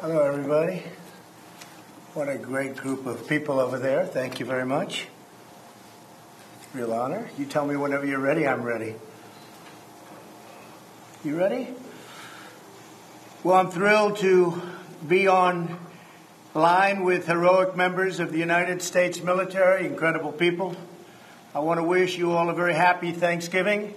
Hello, 0.00 0.20
everybody. 0.20 0.84
What 2.14 2.28
a 2.28 2.38
great 2.38 2.76
group 2.76 3.04
of 3.06 3.26
people 3.28 3.58
over 3.58 3.80
there. 3.80 4.06
Thank 4.06 4.38
you 4.38 4.46
very 4.46 4.64
much. 4.64 5.08
Real 6.72 6.92
honor. 6.92 7.28
You 7.36 7.46
tell 7.46 7.66
me 7.66 7.74
whenever 7.74 8.06
you're 8.06 8.20
ready, 8.20 8.46
I'm 8.46 8.62
ready. 8.62 8.94
You 11.24 11.36
ready? 11.36 11.74
Well, 13.42 13.56
I'm 13.56 13.72
thrilled 13.72 14.18
to 14.18 14.62
be 15.08 15.26
on 15.26 15.76
line 16.54 17.02
with 17.02 17.26
heroic 17.26 17.74
members 17.74 18.20
of 18.20 18.30
the 18.30 18.38
United 18.38 18.82
States 18.82 19.20
military, 19.20 19.84
incredible 19.84 20.30
people. 20.30 20.76
I 21.56 21.58
want 21.58 21.80
to 21.80 21.84
wish 21.84 22.16
you 22.16 22.30
all 22.30 22.48
a 22.50 22.54
very 22.54 22.74
happy 22.74 23.10
Thanksgiving. 23.10 23.94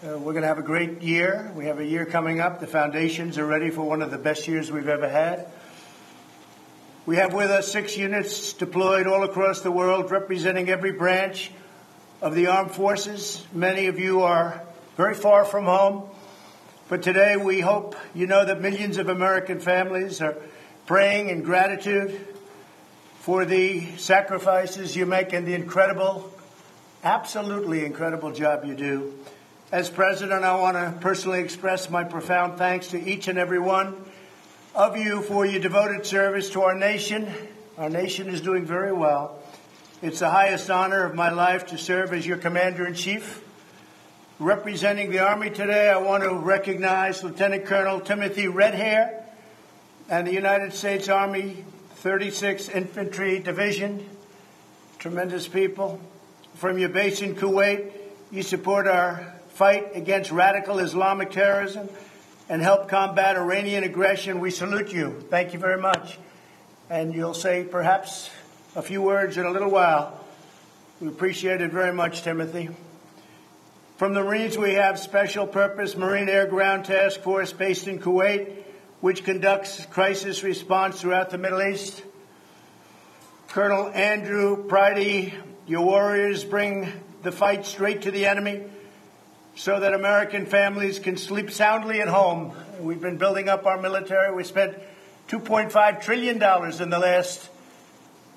Uh, 0.00 0.16
we're 0.16 0.32
going 0.32 0.42
to 0.42 0.48
have 0.48 0.60
a 0.60 0.62
great 0.62 1.02
year. 1.02 1.50
We 1.56 1.64
have 1.64 1.80
a 1.80 1.84
year 1.84 2.06
coming 2.06 2.38
up. 2.38 2.60
The 2.60 2.68
foundations 2.68 3.36
are 3.36 3.44
ready 3.44 3.68
for 3.70 3.82
one 3.82 4.00
of 4.00 4.12
the 4.12 4.18
best 4.18 4.46
years 4.46 4.70
we've 4.70 4.86
ever 4.86 5.08
had. 5.08 5.50
We 7.04 7.16
have 7.16 7.34
with 7.34 7.50
us 7.50 7.72
six 7.72 7.96
units 7.96 8.52
deployed 8.52 9.08
all 9.08 9.24
across 9.24 9.62
the 9.62 9.72
world, 9.72 10.12
representing 10.12 10.68
every 10.68 10.92
branch 10.92 11.50
of 12.22 12.36
the 12.36 12.46
armed 12.46 12.70
forces. 12.70 13.44
Many 13.52 13.86
of 13.86 13.98
you 13.98 14.22
are 14.22 14.62
very 14.96 15.14
far 15.14 15.44
from 15.44 15.64
home, 15.64 16.08
but 16.88 17.02
today 17.02 17.36
we 17.36 17.58
hope 17.58 17.96
you 18.14 18.28
know 18.28 18.44
that 18.44 18.60
millions 18.60 18.98
of 18.98 19.08
American 19.08 19.58
families 19.58 20.20
are 20.20 20.36
praying 20.86 21.28
in 21.28 21.42
gratitude 21.42 22.24
for 23.18 23.44
the 23.44 23.84
sacrifices 23.96 24.94
you 24.94 25.06
make 25.06 25.32
and 25.32 25.44
the 25.44 25.54
incredible, 25.54 26.32
absolutely 27.02 27.84
incredible 27.84 28.30
job 28.30 28.64
you 28.64 28.76
do. 28.76 29.18
As 29.70 29.90
president, 29.90 30.44
I 30.44 30.58
want 30.58 30.78
to 30.78 30.98
personally 30.98 31.40
express 31.40 31.90
my 31.90 32.02
profound 32.02 32.56
thanks 32.56 32.88
to 32.88 32.98
each 32.98 33.28
and 33.28 33.38
every 33.38 33.58
one 33.58 34.02
of 34.74 34.96
you 34.96 35.20
for 35.20 35.44
your 35.44 35.60
devoted 35.60 36.06
service 36.06 36.48
to 36.52 36.62
our 36.62 36.74
nation. 36.74 37.30
Our 37.76 37.90
nation 37.90 38.28
is 38.28 38.40
doing 38.40 38.64
very 38.64 38.94
well. 38.94 39.42
It's 40.00 40.20
the 40.20 40.30
highest 40.30 40.70
honor 40.70 41.04
of 41.04 41.14
my 41.14 41.28
life 41.28 41.66
to 41.66 41.76
serve 41.76 42.14
as 42.14 42.26
your 42.26 42.38
commander 42.38 42.86
in 42.86 42.94
chief. 42.94 43.44
Representing 44.38 45.10
the 45.10 45.18
Army 45.18 45.50
today, 45.50 45.90
I 45.90 45.98
want 45.98 46.22
to 46.22 46.32
recognize 46.32 47.22
Lieutenant 47.22 47.66
Colonel 47.66 48.00
Timothy 48.00 48.46
Redhair 48.46 49.22
and 50.08 50.26
the 50.26 50.32
United 50.32 50.72
States 50.72 51.10
Army 51.10 51.62
36th 52.02 52.74
Infantry 52.74 53.38
Division. 53.40 54.08
Tremendous 54.98 55.46
people. 55.46 56.00
From 56.54 56.78
your 56.78 56.88
base 56.88 57.20
in 57.20 57.34
Kuwait, 57.34 57.92
you 58.30 58.42
support 58.42 58.86
our 58.86 59.34
fight 59.58 59.96
against 59.96 60.30
radical 60.30 60.78
Islamic 60.78 61.32
terrorism 61.32 61.88
and 62.48 62.62
help 62.62 62.88
combat 62.88 63.34
Iranian 63.34 63.82
aggression. 63.82 64.38
We 64.38 64.52
salute 64.52 64.92
you. 64.92 65.20
Thank 65.30 65.52
you 65.52 65.58
very 65.58 65.80
much. 65.80 66.16
And 66.88 67.12
you'll 67.12 67.34
say 67.34 67.64
perhaps 67.64 68.30
a 68.76 68.82
few 68.82 69.02
words 69.02 69.36
in 69.36 69.44
a 69.44 69.50
little 69.50 69.68
while. 69.68 70.24
We 71.00 71.08
appreciate 71.08 71.60
it 71.60 71.72
very 71.72 71.92
much, 71.92 72.22
Timothy. 72.22 72.68
From 73.96 74.14
the 74.14 74.22
Marines, 74.22 74.56
we 74.56 74.74
have 74.74 74.96
Special 74.96 75.44
Purpose 75.44 75.96
Marine 75.96 76.28
Air 76.28 76.46
Ground 76.46 76.84
Task 76.84 77.20
Force 77.22 77.52
based 77.52 77.88
in 77.88 77.98
Kuwait, 77.98 78.62
which 79.00 79.24
conducts 79.24 79.84
crisis 79.86 80.44
response 80.44 81.00
throughout 81.00 81.30
the 81.30 81.38
Middle 81.38 81.62
East. 81.62 82.00
Colonel 83.48 83.88
Andrew 83.88 84.68
Pridey, 84.68 85.34
your 85.66 85.84
warriors 85.84 86.44
bring 86.44 86.92
the 87.24 87.32
fight 87.32 87.66
straight 87.66 88.02
to 88.02 88.12
the 88.12 88.26
enemy 88.26 88.62
so 89.58 89.80
that 89.80 89.92
American 89.92 90.46
families 90.46 91.00
can 91.00 91.16
sleep 91.16 91.50
soundly 91.50 92.00
at 92.00 92.06
home. 92.06 92.52
We've 92.78 93.00
been 93.00 93.18
building 93.18 93.48
up 93.48 93.66
our 93.66 93.76
military. 93.76 94.32
We 94.32 94.44
spent 94.44 94.78
$2.5 95.30 96.00
trillion 96.00 96.36
in 96.36 96.90
the 96.90 96.98
last 97.00 97.50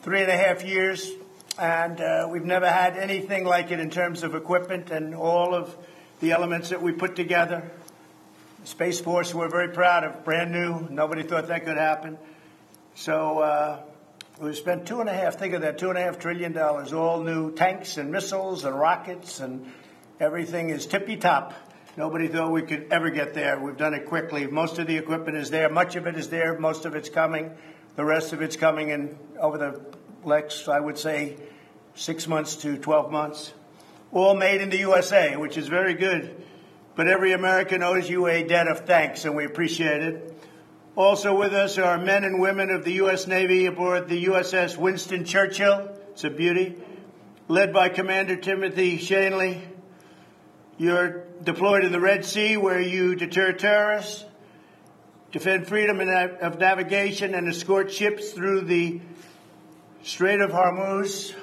three 0.02 0.22
and 0.22 0.32
a 0.32 0.36
half 0.36 0.66
years, 0.66 1.12
and 1.60 2.02
uh, 2.02 2.28
we've 2.28 2.44
never 2.44 2.68
had 2.68 2.98
anything 2.98 3.46
like 3.46 3.70
it 3.70 3.80
in 3.80 3.92
terms 3.92 4.24
of 4.24 4.34
equipment 4.34 4.90
and 4.90 5.14
all 5.14 5.54
of 5.54 5.78
the 6.22 6.32
elements 6.32 6.70
that 6.70 6.82
we 6.82 6.92
put 6.92 7.16
together. 7.16 7.70
Space 8.64 9.00
Force, 9.00 9.32
we're 9.32 9.48
very 9.48 9.70
proud 9.70 10.04
of, 10.04 10.26
brand 10.26 10.52
new. 10.52 10.88
Nobody 10.90 11.22
thought 11.22 11.50
that 11.50 11.66
could 11.66 11.78
happen. 11.78 12.18
So 12.96 13.38
uh, 13.38 13.80
we 14.40 14.56
spent 14.56 14.88
two 14.88 15.02
and 15.02 15.10
a 15.10 15.14
half, 15.14 15.38
think 15.38 15.54
of 15.54 15.62
that, 15.62 15.78
two 15.78 15.90
and 15.90 16.00
a 16.00 16.02
half 16.02 16.18
trillion 16.18 16.52
dollars, 16.52 16.94
all 16.94 17.22
new 17.22 17.54
tanks 17.54 17.98
and 17.98 18.12
missiles 18.12 18.66
and 18.66 18.78
rockets 18.78 19.40
and 19.40 19.72
Everything 20.22 20.70
is 20.70 20.86
tippy 20.86 21.18
top. 21.18 21.56
Nobody 21.98 22.28
thought 22.28 22.52
we 22.52 22.62
could 22.62 22.90
ever 22.92 23.10
get 23.10 23.34
there. 23.34 23.60
We've 23.60 23.76
done 23.76 23.96
it 23.96 24.06
quickly. 24.06 24.46
Most 24.46 24.78
of 24.78 24.86
the 24.86 24.96
equipment 24.96 25.36
is 25.36 25.50
there. 25.50 25.68
Much 25.68 25.96
of 25.96 26.06
it 26.06 26.16
is 26.16 26.30
there. 26.30 26.60
Most 26.60 26.86
of 26.86 26.94
it's 26.94 27.10
coming. 27.10 27.50
The 27.96 28.06
rest 28.06 28.32
of 28.32 28.40
it's 28.44 28.56
coming 28.56 28.90
in 28.90 29.18
over 29.40 29.58
the 29.58 29.82
next, 30.24 30.68
I 30.68 30.80
would 30.80 31.00
say, 31.00 31.38
six 31.96 32.28
months 32.28 32.58
to 32.58 32.78
12 32.78 33.12
months. 33.12 33.52
All 34.12 34.36
made 34.36 34.62
in 34.62 34.70
the 34.70 34.78
USA, 34.78 35.38
which 35.38 35.58
is 35.58 35.68
very 35.68 35.96
good. 35.96 36.46
But 36.94 37.08
every 37.08 37.34
American 37.34 37.82
owes 37.82 38.08
you 38.08 38.28
a 38.28 38.44
debt 38.44 38.68
of 38.68 38.82
thanks, 38.82 39.26
and 39.26 39.36
we 39.36 39.46
appreciate 39.46 40.04
it. 40.04 40.38
Also 40.96 41.36
with 41.36 41.56
us 41.56 41.80
are 41.80 41.98
men 41.98 42.26
and 42.26 42.40
women 42.40 42.70
of 42.70 42.86
the 42.86 42.94
U.S. 42.94 43.26
Navy 43.26 43.66
aboard 43.66 44.08
the 44.08 44.26
USS 44.26 44.78
Winston 44.78 45.26
Churchill. 45.26 45.90
It's 46.12 46.24
a 46.26 46.30
beauty. 46.30 46.76
Led 47.48 47.74
by 47.74 47.90
Commander 47.90 48.36
Timothy 48.36 49.00
Shanley, 49.00 49.64
you're 50.82 51.26
deployed 51.44 51.86
in 51.86 51.92
the 51.92 52.00
Red 52.00 52.26
Sea 52.26 52.58
where 52.58 52.82
you 52.82 53.14
deter 53.14 53.52
terrorists, 53.52 54.26
defend 55.32 55.68
freedom 55.68 56.00
of 56.00 56.58
navigation, 56.58 57.36
and 57.36 57.48
escort 57.48 57.92
ships 57.92 58.32
through 58.32 58.62
the 58.62 59.00
Strait 60.02 60.42
of 60.42 60.50
Hormuz. 60.50 61.36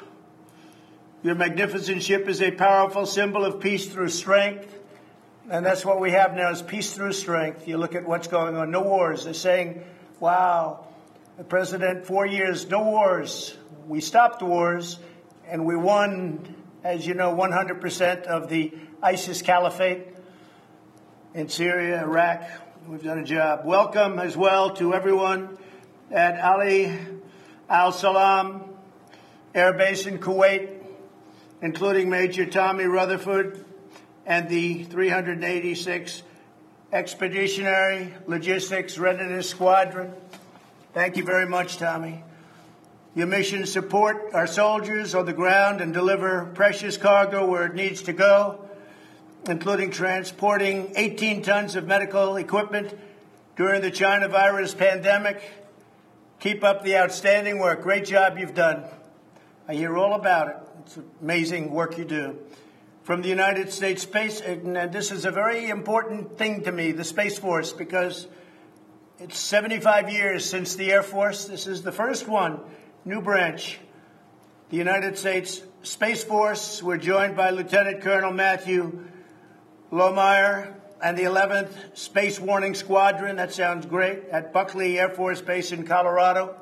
Your 1.22 1.36
magnificent 1.36 2.02
ship 2.02 2.26
is 2.28 2.42
a 2.42 2.50
powerful 2.50 3.06
symbol 3.06 3.44
of 3.44 3.60
peace 3.60 3.86
through 3.86 4.08
strength. 4.08 4.76
And 5.48 5.64
that's 5.64 5.84
what 5.84 6.00
we 6.00 6.10
have 6.10 6.34
now 6.34 6.50
is 6.50 6.60
peace 6.60 6.92
through 6.92 7.12
strength. 7.12 7.68
You 7.68 7.78
look 7.78 7.94
at 7.94 8.08
what's 8.08 8.26
going 8.26 8.56
on. 8.56 8.72
No 8.72 8.82
wars. 8.82 9.22
They're 9.22 9.34
saying, 9.34 9.84
wow, 10.18 10.84
the 11.36 11.44
president, 11.44 12.06
four 12.06 12.26
years, 12.26 12.68
no 12.68 12.82
wars. 12.82 13.56
We 13.86 14.00
stopped 14.00 14.42
wars 14.42 14.98
and 15.46 15.64
we 15.64 15.76
won, 15.76 16.56
as 16.82 17.06
you 17.06 17.14
know, 17.14 17.36
100% 17.36 18.22
of 18.24 18.48
the 18.48 18.74
ISIS 19.00 19.42
caliphate 19.42 20.08
in 21.32 21.48
Syria, 21.48 22.02
Iraq. 22.02 22.42
We've 22.88 23.02
done 23.02 23.20
a 23.20 23.24
job. 23.24 23.64
Welcome 23.64 24.18
as 24.18 24.36
well 24.36 24.74
to 24.74 24.92
everyone 24.92 25.56
at 26.10 26.40
Ali 26.40 26.98
Al 27.68 27.92
Salem 27.92 28.64
Air 29.54 29.72
Base 29.74 30.06
in 30.06 30.18
Kuwait, 30.18 30.82
including 31.62 32.10
Major 32.10 32.44
Tommy 32.44 32.86
Rutherford 32.86 33.64
and 34.26 34.48
the 34.48 34.82
386 34.82 36.22
Expeditionary 36.92 38.12
Logistics 38.26 38.98
Readiness 38.98 39.48
Squadron. 39.48 40.12
Thank 40.92 41.16
you 41.16 41.24
very 41.24 41.46
much, 41.46 41.76
Tommy. 41.76 42.24
Your 43.14 43.28
mission 43.28 43.64
support 43.64 44.34
our 44.34 44.48
soldiers 44.48 45.14
on 45.14 45.24
the 45.24 45.32
ground 45.32 45.80
and 45.80 45.94
deliver 45.94 46.46
precious 46.46 46.96
cargo 46.96 47.46
where 47.46 47.66
it 47.66 47.74
needs 47.74 48.02
to 48.02 48.12
go 48.12 48.64
including 49.46 49.90
transporting 49.90 50.92
18 50.96 51.42
tons 51.42 51.76
of 51.76 51.86
medical 51.86 52.36
equipment 52.36 52.98
during 53.56 53.82
the 53.82 53.90
China 53.90 54.28
virus 54.28 54.74
pandemic. 54.74 55.42
Keep 56.40 56.62
up 56.62 56.84
the 56.84 56.96
outstanding 56.96 57.58
work. 57.58 57.82
Great 57.82 58.04
job 58.04 58.38
you've 58.38 58.54
done. 58.54 58.84
I 59.66 59.74
hear 59.74 59.96
all 59.96 60.14
about 60.14 60.48
it. 60.48 60.56
It's 60.86 60.98
amazing 61.20 61.72
work 61.72 61.98
you 61.98 62.04
do. 62.04 62.38
From 63.02 63.22
the 63.22 63.28
United 63.28 63.72
States 63.72 64.02
Space, 64.02 64.40
and 64.40 64.92
this 64.92 65.10
is 65.10 65.24
a 65.24 65.30
very 65.30 65.68
important 65.68 66.38
thing 66.38 66.62
to 66.64 66.72
me, 66.72 66.92
the 66.92 67.04
Space 67.04 67.38
Force, 67.38 67.72
because 67.72 68.28
it's 69.18 69.38
75 69.38 70.10
years 70.10 70.48
since 70.48 70.76
the 70.76 70.92
Air 70.92 71.02
Force. 71.02 71.46
This 71.46 71.66
is 71.66 71.82
the 71.82 71.90
first 71.90 72.28
one, 72.28 72.60
new 73.04 73.20
branch. 73.20 73.78
The 74.70 74.76
United 74.76 75.16
States 75.18 75.62
Space 75.82 76.22
Force, 76.22 76.82
we're 76.82 76.98
joined 76.98 77.34
by 77.34 77.50
Lieutenant 77.50 78.02
Colonel 78.02 78.32
Matthew 78.32 79.04
Lohmeyer 79.90 80.74
and 81.02 81.16
the 81.16 81.22
11th 81.22 81.96
Space 81.96 82.38
Warning 82.38 82.74
Squadron. 82.74 83.36
That 83.36 83.52
sounds 83.52 83.86
great. 83.86 84.24
At 84.30 84.52
Buckley 84.52 84.98
Air 84.98 85.08
Force 85.08 85.40
Base 85.40 85.72
in 85.72 85.86
Colorado. 85.86 86.54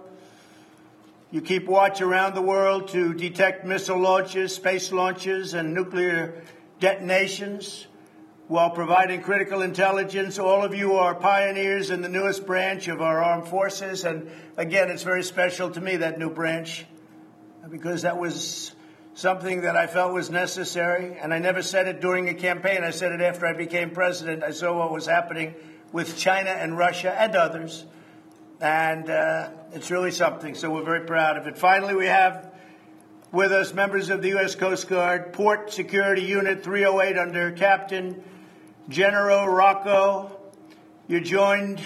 You 1.33 1.41
keep 1.41 1.67
watch 1.67 2.01
around 2.01 2.35
the 2.37 2.43
world 2.43 2.89
to 2.89 3.13
detect 3.13 3.65
missile 3.65 3.99
launches, 3.99 4.55
space 4.55 4.93
launches, 4.93 5.55
and 5.55 5.75
nuclear 5.75 6.45
detonations 6.79 7.89
while 8.47 8.71
providing 8.71 9.23
critical 9.23 9.63
intelligence. 9.63 10.39
All 10.39 10.63
of 10.63 10.73
you 10.73 10.95
are 10.95 11.17
pioneers 11.17 11.91
in 11.91 12.01
the 12.01 12.09
newest 12.09 12.47
branch 12.47 12.87
of 12.87 13.03
our 13.03 13.25
armed 13.25 13.49
forces. 13.49 14.05
And 14.05 14.31
again, 14.57 14.89
it's 14.89 15.03
very 15.03 15.25
special 15.25 15.69
to 15.71 15.81
me, 15.81 15.97
that 15.97 16.17
new 16.17 16.31
branch, 16.31 16.87
because 17.69 18.03
that 18.03 18.19
was 18.19 18.76
something 19.17 19.63
that 19.63 19.77
I 19.77 19.87
felt 19.87 20.13
was 20.13 20.31
necessary. 20.31 21.19
And 21.19 21.33
I 21.33 21.39
never 21.39 21.63
said 21.63 21.89
it 21.89 22.01
during 22.01 22.29
a 22.29 22.35
campaign. 22.35 22.85
I 22.85 22.91
said 22.91 23.13
it 23.13 23.23
after 23.23 23.47
I 23.47 23.55
became 23.55 23.91
president. 23.91 24.45
I 24.45 24.51
saw 24.51 24.79
what 24.79 24.93
was 24.93 25.07
happening 25.07 25.55
with 25.91 26.19
China 26.19 26.51
and 26.51 26.77
Russia 26.77 27.19
and 27.19 27.35
others. 27.35 27.87
and 28.61 29.11
uh, 29.11 29.49
it's 29.73 29.91
really 29.91 30.11
something. 30.11 30.55
So 30.55 30.71
we're 30.71 30.85
very 30.85 31.07
proud 31.07 31.39
of 31.39 31.47
it. 31.47 31.59
Finally, 31.59 31.95
we 31.95 32.07
have 32.07 32.53
with 33.33 33.53
us 33.53 33.73
members 33.73 34.11
of 34.11 34.23
the 34.23 34.29
U.S. 34.29 34.55
Coast 34.55 34.89
Guard 34.89 35.33
Port 35.33 35.73
Security 35.73 36.23
Unit 36.23 36.63
308 36.63 37.19
under 37.19 37.53
Captain 37.53 38.23
General 38.89 39.49
Rocco. 39.49 40.39
You're 41.09 41.21
joined 41.21 41.81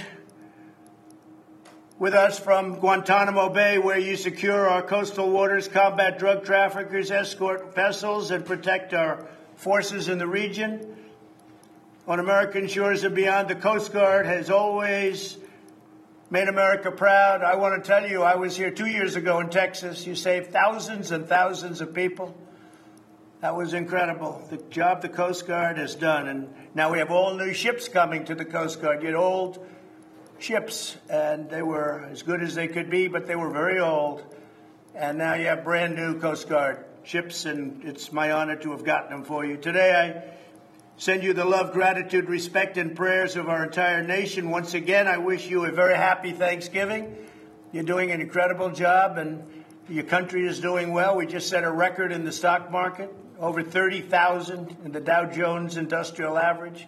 with 2.01 2.15
us 2.15 2.39
from 2.39 2.77
Guantanamo 2.77 3.51
Bay, 3.51 3.77
where 3.77 3.99
you 3.99 4.17
secure 4.17 4.67
our 4.67 4.81
coastal 4.81 5.29
waters, 5.29 5.69
combat 5.69 6.19
drug 6.19 6.45
traffickers, 6.45 7.11
escort 7.11 7.75
vessels, 7.75 8.31
and 8.31 8.47
protect 8.47 8.95
our 8.95 9.29
forces 9.57 10.09
in 10.09 10.17
the 10.17 10.27
region. 10.27 10.97
On 12.09 12.19
American 12.19 12.69
shores 12.69 13.05
and 13.05 13.15
beyond, 13.15 13.49
the 13.49 13.55
Coast 13.55 13.93
Guard 13.93 14.25
has 14.25 14.49
always 14.49 15.37
made 16.31 16.49
America 16.49 16.91
proud. 16.91 17.43
I 17.43 17.57
want 17.57 17.85
to 17.85 17.87
tell 17.87 18.09
you, 18.09 18.23
I 18.23 18.37
was 18.37 18.57
here 18.57 18.71
two 18.71 18.87
years 18.87 19.15
ago 19.15 19.39
in 19.41 19.51
Texas. 19.51 20.07
You 20.07 20.15
saved 20.15 20.53
thousands 20.53 21.11
and 21.11 21.29
thousands 21.29 21.83
of 21.83 21.93
people. 21.93 22.35
That 23.43 23.55
was 23.55 23.75
incredible. 23.75 24.43
The 24.49 24.57
job 24.57 25.03
the 25.03 25.11
Coast 25.11 25.47
Guard 25.47 25.77
has 25.77 25.97
done. 25.97 26.29
And 26.29 26.49
now 26.75 26.91
we 26.93 26.99
have 26.99 27.11
all 27.11 27.35
new 27.35 27.53
ships 27.53 27.89
coming 27.89 28.25
to 28.25 28.35
the 28.35 28.47
Coast 28.47 28.81
Guard. 28.81 29.05
Had 29.05 29.15
old 29.15 29.63
ships, 30.41 30.97
and 31.09 31.49
they 31.51 31.63
were 31.63 32.09
as 32.11 32.23
good 32.23 32.43
as 32.43 32.55
they 32.55 32.67
could 32.67 32.91
be, 32.91 33.09
but 33.09 33.27
they 33.27 33.37
were 33.37 33.51
very 33.51 33.79
old. 33.79 34.25
And 34.95 35.19
now 35.19 35.35
you 35.35 35.47
have 35.47 35.65
brand 35.65 35.95
new 35.95 36.19
Coast 36.19 36.49
Guard 36.49 36.85
ships, 37.05 37.45
and 37.45 37.85
it's 37.85 38.13
my 38.13 38.33
honor 38.33 38.57
to 38.57 38.71
have 38.73 38.85
gotten 38.85 39.11
them 39.11 39.25
for 39.25 39.45
you. 39.45 39.57
Today, 39.57 39.93
I 39.95 40.23
send 40.97 41.23
you 41.23 41.33
the 41.33 41.45
love, 41.45 41.73
gratitude, 41.73 42.29
respect, 42.29 42.77
and 42.77 42.97
prayers 42.97 43.37
of 43.37 43.49
our 43.49 43.65
entire 43.65 44.03
nation. 44.03 44.51
Once 44.51 44.75
again, 44.75 45.07
I 45.07 45.19
wish 45.19 45.49
you 45.49 45.65
a 45.65 45.71
very 45.71 45.95
happy 45.95 46.33
Thanksgiving. 46.33 47.17
You're 47.73 47.85
doing 47.85 48.11
an 48.11 48.21
incredible 48.21 48.71
job, 48.71 49.19
and 49.19 49.45
your 49.89 50.05
country 50.05 50.47
is 50.47 50.61
doing 50.61 50.93
well. 50.93 51.17
We 51.17 51.27
just 51.27 51.49
set 51.49 51.65
a 51.65 51.71
record 51.71 52.13
in 52.13 52.25
the 52.25 52.33
stock 52.33 52.71
market 52.71 53.15
over 53.39 53.63
30,000 53.63 54.77
in 54.85 54.93
the 54.93 55.01
Dow 55.01 55.25
Jones 55.25 55.77
Industrial 55.77 56.37
Average. 56.37 56.87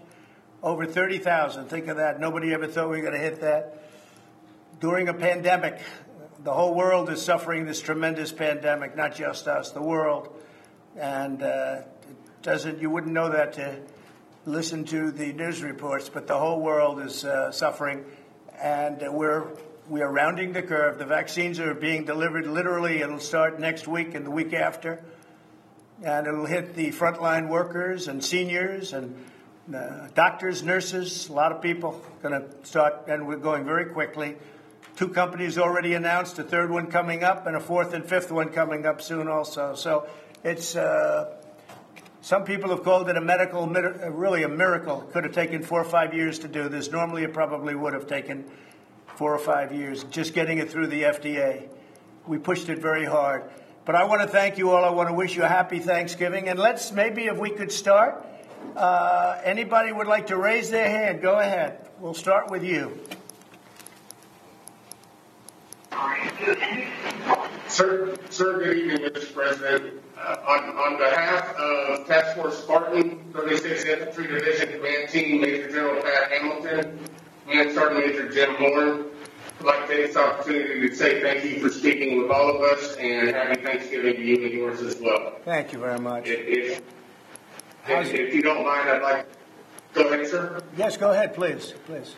Over 0.62 0.86
30,000. 0.86 1.66
Think 1.66 1.88
of 1.88 1.96
that. 1.96 2.20
Nobody 2.20 2.54
ever 2.54 2.68
thought 2.68 2.88
we 2.88 2.98
were 2.98 3.02
going 3.02 3.14
to 3.14 3.18
hit 3.18 3.40
that. 3.40 3.82
During 4.78 5.08
a 5.08 5.14
pandemic, 5.14 5.80
the 6.44 6.52
whole 6.52 6.72
world 6.72 7.10
is 7.10 7.20
suffering 7.20 7.66
this 7.66 7.80
tremendous 7.80 8.30
pandemic, 8.30 8.96
not 8.96 9.12
just 9.16 9.48
us, 9.48 9.72
the 9.72 9.82
world. 9.82 10.28
And 10.96 11.42
uh, 11.42 11.82
doesn't, 12.42 12.80
you 12.80 12.90
wouldn't 12.90 13.12
know 13.12 13.30
that 13.30 13.54
to 13.54 13.80
listen 14.46 14.84
to 14.84 15.10
the 15.10 15.32
news 15.32 15.64
reports, 15.64 16.08
but 16.08 16.28
the 16.28 16.38
whole 16.38 16.60
world 16.60 17.00
is 17.00 17.24
uh, 17.24 17.50
suffering. 17.50 18.04
And 18.60 19.02
uh, 19.02 19.10
we're, 19.10 19.48
we 19.88 20.00
are 20.00 20.12
rounding 20.12 20.52
the 20.52 20.62
curve. 20.62 20.96
The 20.96 21.06
vaccines 21.06 21.58
are 21.58 21.74
being 21.74 22.04
delivered 22.04 22.46
literally. 22.46 23.00
It'll 23.00 23.18
start 23.18 23.58
next 23.58 23.88
week 23.88 24.14
and 24.14 24.24
the 24.24 24.30
week 24.30 24.52
after. 24.52 25.02
And 26.04 26.28
it'll 26.28 26.46
hit 26.46 26.76
the 26.76 26.92
frontline 26.92 27.48
workers 27.48 28.06
and 28.06 28.22
seniors 28.22 28.92
and 28.92 29.16
uh, 29.72 30.08
doctors, 30.14 30.62
nurses, 30.62 31.28
a 31.28 31.32
lot 31.32 31.52
of 31.52 31.62
people 31.62 32.00
going 32.22 32.40
to 32.40 32.66
start, 32.66 33.04
and 33.06 33.26
we're 33.26 33.36
going 33.36 33.64
very 33.64 33.86
quickly. 33.86 34.36
Two 34.96 35.08
companies 35.08 35.56
already 35.56 35.94
announced, 35.94 36.38
a 36.38 36.42
third 36.42 36.70
one 36.70 36.88
coming 36.88 37.22
up, 37.22 37.46
and 37.46 37.56
a 37.56 37.60
fourth 37.60 37.94
and 37.94 38.04
fifth 38.04 38.32
one 38.32 38.48
coming 38.48 38.84
up 38.86 39.00
soon 39.00 39.28
also. 39.28 39.74
So 39.74 40.08
it's 40.42 40.74
uh, 40.74 41.32
some 42.22 42.44
people 42.44 42.70
have 42.70 42.82
called 42.82 43.08
it 43.08 43.16
a 43.16 43.20
medical, 43.20 43.66
really 43.66 44.42
a 44.42 44.48
miracle. 44.48 45.00
Could 45.12 45.24
have 45.24 45.32
taken 45.32 45.62
four 45.62 45.80
or 45.80 45.84
five 45.84 46.12
years 46.12 46.40
to 46.40 46.48
do 46.48 46.68
this. 46.68 46.90
Normally, 46.90 47.22
it 47.22 47.32
probably 47.32 47.74
would 47.74 47.94
have 47.94 48.06
taken 48.06 48.44
four 49.16 49.34
or 49.34 49.38
five 49.38 49.72
years 49.72 50.04
just 50.04 50.34
getting 50.34 50.58
it 50.58 50.70
through 50.70 50.88
the 50.88 51.02
FDA. 51.02 51.68
We 52.26 52.38
pushed 52.38 52.68
it 52.68 52.78
very 52.78 53.04
hard. 53.04 53.44
But 53.84 53.94
I 53.94 54.04
want 54.04 54.22
to 54.22 54.28
thank 54.28 54.58
you 54.58 54.70
all. 54.70 54.84
I 54.84 54.90
want 54.90 55.08
to 55.08 55.14
wish 55.14 55.34
you 55.34 55.42
a 55.42 55.48
happy 55.48 55.78
Thanksgiving. 55.78 56.48
And 56.48 56.58
let's 56.58 56.92
maybe, 56.92 57.24
if 57.24 57.38
we 57.38 57.50
could 57.50 57.72
start, 57.72 58.24
uh, 58.76 59.40
anybody 59.44 59.92
would 59.92 60.06
like 60.06 60.28
to 60.28 60.36
raise 60.36 60.70
their 60.70 60.88
hand, 60.88 61.20
go 61.20 61.38
ahead. 61.38 61.88
We'll 61.98 62.14
start 62.14 62.50
with 62.50 62.64
you. 62.64 62.98
Sir, 67.68 68.16
sir, 68.30 68.58
good 68.58 68.76
evening, 68.76 68.98
Mr. 68.98 69.32
President. 69.32 70.02
Uh, 70.18 70.36
on, 70.46 70.64
on 70.76 70.98
behalf 70.98 71.54
of 71.56 72.06
Task 72.06 72.36
Force 72.36 72.62
Spartan, 72.62 73.32
36th 73.32 73.86
Infantry 73.86 74.26
Division 74.28 74.72
Command 74.72 75.08
Team, 75.08 75.40
Major 75.40 75.68
General 75.68 76.02
Pat 76.02 76.30
Hamilton, 76.32 76.98
and 77.48 77.72
Sergeant 77.72 78.06
Major 78.06 78.28
Jim 78.30 78.54
Horn, 78.56 79.06
I'd 79.60 79.66
like 79.66 79.88
to 79.88 79.96
take 79.96 80.06
this 80.08 80.16
opportunity 80.16 80.88
to 80.88 80.94
say 80.94 81.20
thank 81.22 81.44
you 81.44 81.60
for 81.60 81.68
speaking 81.68 82.20
with 82.20 82.30
all 82.30 82.56
of 82.56 82.62
us 82.62 82.96
and 82.96 83.30
happy 83.30 83.62
Thanksgiving 83.62 84.16
to 84.16 84.22
you 84.22 84.44
and 84.44 84.52
yours 84.52 84.80
as 84.80 85.00
well. 85.00 85.34
Thank 85.44 85.72
you 85.72 85.78
very 85.78 85.98
much. 85.98 86.24
If, 86.26 86.82
if, 87.88 88.14
if 88.14 88.34
you 88.34 88.42
don't 88.42 88.64
mind, 88.64 88.88
I'd 88.88 89.02
like 89.02 89.26
to 89.94 90.02
go 90.02 90.08
ahead, 90.12 90.26
sir. 90.26 90.62
Yes, 90.76 90.96
go 90.96 91.10
ahead, 91.10 91.34
please. 91.34 91.74
Please. 91.86 92.14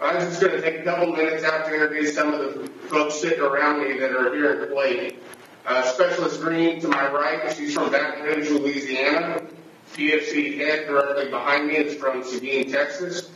I'm 0.00 0.18
just 0.18 0.40
going 0.40 0.52
to 0.54 0.60
take 0.60 0.80
a 0.80 0.84
couple 0.84 1.14
minutes 1.14 1.44
out 1.44 1.66
to 1.66 1.72
introduce 1.74 2.14
some 2.14 2.34
of 2.34 2.40
the 2.40 2.68
folks 2.88 3.20
sitting 3.20 3.40
around 3.40 3.86
me 3.86 3.98
that 4.00 4.10
are 4.10 4.34
here 4.34 4.64
in 4.64 4.70
Kuwait. 4.70 5.16
Uh, 5.64 5.82
Specialist 5.84 6.40
Green 6.40 6.80
to 6.80 6.88
my 6.88 7.08
right, 7.12 7.54
she's 7.56 7.74
from 7.74 7.92
Baton 7.92 8.24
Rouge, 8.24 8.50
Louisiana. 8.50 9.40
PFC 9.94 10.56
head 10.58 10.88
directly 10.88 11.28
behind 11.28 11.68
me 11.68 11.76
is 11.76 11.94
from 11.94 12.24
Sabine, 12.24 12.70
Texas. 12.72 13.30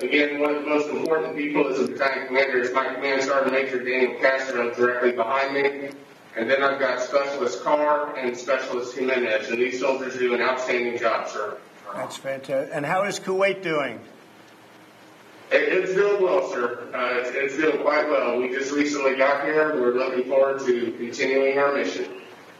Again, 0.00 0.40
one 0.40 0.56
of 0.56 0.64
the 0.64 0.68
most 0.68 0.88
important 0.88 1.36
people 1.36 1.68
as 1.68 1.78
a 1.78 1.86
battalion 1.86 2.26
commander 2.26 2.58
is 2.58 2.72
my 2.72 2.92
command 2.94 3.22
sergeant 3.22 3.52
major 3.52 3.78
Daniel 3.78 4.18
Castro 4.18 4.74
directly 4.74 5.12
behind 5.12 5.54
me. 5.54 5.90
And 6.36 6.50
then 6.50 6.62
I've 6.62 6.80
got 6.80 7.00
Specialist 7.00 7.62
Carr 7.62 8.16
and 8.16 8.36
Specialist 8.36 8.96
Jimenez, 8.96 9.50
and 9.50 9.58
these 9.58 9.80
soldiers 9.80 10.16
do 10.16 10.34
an 10.34 10.40
outstanding 10.40 10.98
job, 10.98 11.28
sir. 11.28 11.58
That's 11.94 12.16
fantastic. 12.16 12.70
And 12.72 12.86
how 12.86 13.04
is 13.04 13.20
Kuwait 13.20 13.62
doing? 13.62 14.00
it's 15.54 15.92
doing 15.92 16.22
well, 16.22 16.50
sir. 16.50 16.88
Uh, 16.94 17.20
it's, 17.20 17.30
it's 17.34 17.56
doing 17.56 17.82
quite 17.82 18.08
well. 18.08 18.38
We 18.38 18.48
just 18.48 18.72
recently 18.72 19.16
got 19.16 19.44
here. 19.44 19.78
We're 19.78 19.92
looking 19.92 20.24
forward 20.24 20.60
to 20.60 20.92
continuing 20.92 21.58
our 21.58 21.74
mission. 21.74 22.06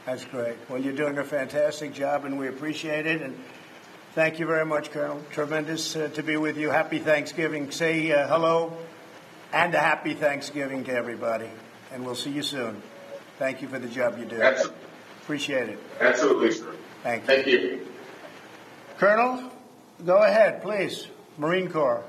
That's 0.05 0.25
great. 0.27 0.57
Well, 0.69 0.81
you're 0.81 0.93
doing 0.93 1.17
a 1.17 1.25
fantastic 1.25 1.95
job, 1.95 2.25
and 2.27 2.39
we 2.39 2.49
appreciate 2.49 3.07
it. 3.07 3.23
And 3.23 3.39
thank 4.13 4.39
you 4.39 4.47
very 4.47 4.67
much, 4.67 4.91
Colonel. 4.91 5.23
Tremendous 5.31 5.97
uh, 5.97 6.09
to 6.09 6.23
be 6.23 6.37
with 6.37 6.59
you. 6.59 6.69
Happy 6.69 6.99
Thanksgiving. 6.99 7.71
Say 7.71 8.13
uh, 8.13 8.27
hello 8.27 8.77
and 9.53 9.75
a 9.75 9.79
happy 9.79 10.15
Thanksgiving 10.15 10.85
to 10.85 10.93
everybody. 10.93 11.49
And 11.93 12.05
we'll 12.05 12.15
see 12.15 12.31
you 12.31 12.43
soon. 12.43 12.83
Thank 13.43 13.61
you 13.61 13.67
for 13.67 13.81
the 13.81 13.89
job 13.89 14.21
you 14.21 14.25
do. 14.25 14.41
Absolutely. 14.41 14.79
Appreciate 15.23 15.69
it. 15.71 15.79
Absolutely, 16.01 16.53
sir. 16.53 16.77
Thank 17.03 17.23
you. 17.23 17.27
Thank 17.27 17.47
you. 17.49 17.89
Colonel, 18.99 19.51
go 20.07 20.19
ahead, 20.19 20.63
please. 20.63 21.09
Marine 21.39 21.69
Corps. 21.69 22.05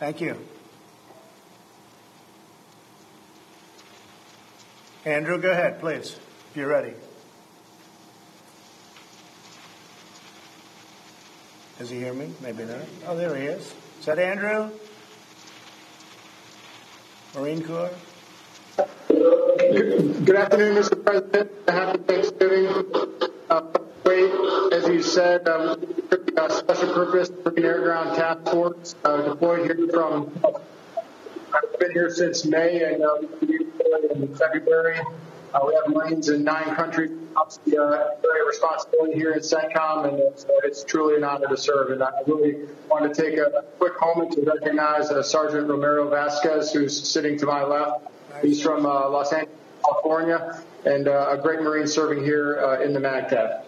Thank 0.00 0.20
you. 0.20 0.36
Andrew, 5.04 5.38
go 5.38 5.52
ahead, 5.52 5.78
please, 5.78 6.18
if 6.50 6.56
you're 6.56 6.66
ready. 6.66 6.94
Does 11.78 11.90
he 11.90 12.00
hear 12.00 12.12
me? 12.12 12.34
Maybe 12.40 12.64
not. 12.64 12.80
Oh, 13.06 13.16
there 13.16 13.36
he 13.36 13.44
is. 13.44 13.72
Is 14.00 14.06
that 14.06 14.18
Andrew? 14.18 14.70
Marine 17.34 17.62
Corps? 17.64 17.90
Good, 19.08 20.36
afternoon, 20.36 20.76
Mr. 20.76 21.04
President. 21.04 21.50
Happy 21.68 21.98
Thanksgiving. 22.02 22.84
Uh, 23.50 23.62
wait, 24.04 24.32
as 24.72 24.88
you 24.88 25.02
said, 25.02 25.48
um, 25.48 25.84
Special 26.50 26.92
Purpose 26.92 27.30
Marine 27.44 27.64
Air 27.64 27.80
Ground 27.80 28.16
Task 28.16 28.50
Force 28.50 28.94
uh, 29.04 29.22
deployed 29.22 29.66
here 29.66 29.88
from. 29.92 30.30
I've 31.54 31.78
been 31.78 31.92
here 31.92 32.10
since 32.10 32.44
May 32.44 32.82
and 32.82 33.02
uh, 33.02 33.16
in 34.14 34.34
February. 34.34 35.00
Uh, 35.56 35.60
we 35.66 35.74
have 35.74 35.88
Marines 35.88 36.28
in 36.28 36.44
nine 36.44 36.74
countries. 36.74 37.10
Obviously, 37.34 37.78
uh, 37.78 38.08
very 38.20 38.46
responsibility 38.46 39.14
here 39.14 39.32
at 39.32 39.40
CENTCOM, 39.40 40.08
and 40.08 40.18
it's, 40.18 40.44
it's, 40.64 40.84
truly 40.84 41.16
an 41.16 41.24
honor 41.24 41.48
to 41.48 41.56
serve. 41.56 41.90
And 41.92 42.02
I 42.02 42.10
really 42.26 42.66
want 42.90 43.14
to 43.14 43.22
take 43.22 43.38
a 43.38 43.64
quick 43.78 43.94
moment 44.00 44.32
to 44.32 44.42
recognize 44.42 45.10
uh, 45.10 45.22
Sergeant 45.22 45.68
Romero 45.68 46.10
Vasquez, 46.10 46.72
who's 46.72 47.08
sitting 47.08 47.38
to 47.38 47.46
my 47.46 47.62
left. 47.64 48.06
He's 48.42 48.60
from 48.62 48.84
uh, 48.84 49.08
Los 49.08 49.32
Angeles, 49.32 49.56
California, 49.82 50.62
and 50.84 51.08
uh, 51.08 51.28
a 51.30 51.38
great 51.38 51.62
Marine 51.62 51.86
serving 51.86 52.22
here 52.22 52.58
uh, 52.58 52.82
in 52.82 52.92
the 52.92 53.00
MAGTF. 53.00 53.62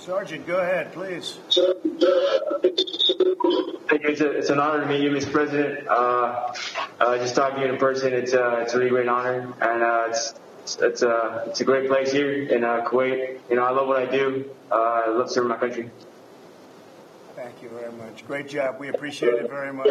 Sergeant, 0.00 0.46
go 0.46 0.58
ahead, 0.58 0.92
please. 0.92 1.38
Thank 1.48 1.62
you. 4.02 4.08
It's, 4.10 4.20
a, 4.20 4.30
it's 4.30 4.50
an 4.50 4.58
honor 4.58 4.80
to 4.80 4.86
meet 4.86 5.00
you, 5.00 5.10
Mr. 5.10 5.30
President. 5.30 5.86
Uh, 7.00 7.04
uh, 7.04 7.18
just 7.18 7.34
talking 7.34 7.60
to 7.60 7.66
you 7.66 7.72
in 7.72 7.78
person, 7.78 8.12
it's, 8.12 8.34
uh, 8.34 8.60
it's 8.62 8.74
a 8.74 8.78
really 8.78 8.90
great 8.90 9.08
honor. 9.08 9.52
And 9.60 9.82
uh, 9.82 10.06
it's 10.08 10.34
it's, 10.80 11.02
a, 11.02 11.44
it's 11.46 11.60
a 11.60 11.64
great 11.64 11.88
place 11.88 12.12
here 12.12 12.42
in 12.42 12.64
uh, 12.64 12.84
Kuwait. 12.84 13.40
You 13.48 13.56
know, 13.56 13.64
I 13.64 13.70
love 13.70 13.88
what 13.88 13.96
I 14.02 14.06
do. 14.06 14.50
Uh, 14.70 14.74
I 14.74 15.08
love 15.08 15.30
serving 15.30 15.48
my 15.48 15.56
country. 15.56 15.90
Thank 17.36 17.62
you 17.62 17.70
very 17.70 17.92
much. 17.92 18.26
Great 18.26 18.48
job. 18.48 18.76
We 18.78 18.88
appreciate 18.88 19.34
it 19.34 19.48
very 19.48 19.72
much. 19.72 19.86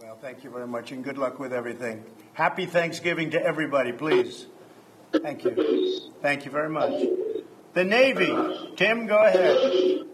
Well, 0.00 0.16
thank 0.20 0.44
you 0.44 0.50
very 0.50 0.66
much, 0.66 0.92
and 0.92 1.02
good 1.02 1.18
luck 1.18 1.40
with 1.40 1.52
everything. 1.52 2.04
Happy 2.34 2.66
Thanksgiving 2.66 3.30
to 3.30 3.42
everybody, 3.42 3.92
please. 3.92 4.46
Thank 5.12 5.44
you. 5.44 6.12
Thank 6.22 6.44
you 6.44 6.50
very 6.50 6.68
much. 6.68 7.02
The 7.72 7.84
Navy. 7.84 8.74
Tim, 8.76 9.06
go 9.06 9.18
ahead. 9.18 10.06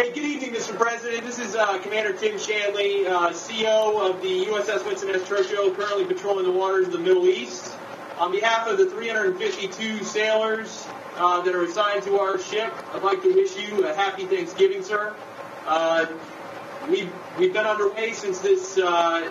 Hey, 0.00 0.12
good 0.12 0.24
evening, 0.24 0.52
Mr. 0.52 0.74
President. 0.78 1.26
This 1.26 1.38
is 1.38 1.54
uh, 1.54 1.76
Commander 1.82 2.14
Tim 2.14 2.38
Shanley, 2.38 3.06
uh, 3.06 3.28
of 3.28 4.22
the 4.22 4.46
USS 4.46 4.86
Winston 4.86 5.10
S. 5.10 5.28
Churchill, 5.28 5.74
currently 5.74 6.06
patrolling 6.06 6.46
the 6.46 6.52
waters 6.52 6.86
of 6.86 6.92
the 6.94 6.98
Middle 6.98 7.26
East. 7.26 7.76
On 8.18 8.32
behalf 8.32 8.66
of 8.66 8.78
the 8.78 8.86
352 8.86 10.02
sailors 10.02 10.88
uh, 11.16 11.42
that 11.42 11.54
are 11.54 11.64
assigned 11.64 12.02
to 12.04 12.18
our 12.18 12.38
ship, 12.38 12.72
I'd 12.94 13.02
like 13.02 13.22
to 13.24 13.34
wish 13.34 13.54
you 13.58 13.86
a 13.86 13.94
happy 13.94 14.24
Thanksgiving, 14.24 14.82
sir. 14.82 15.14
Uh, 15.66 16.06
we've, 16.88 17.12
we've 17.38 17.52
been 17.52 17.66
underway 17.66 18.14
since 18.14 18.38
this, 18.38 18.78
uh, 18.78 19.30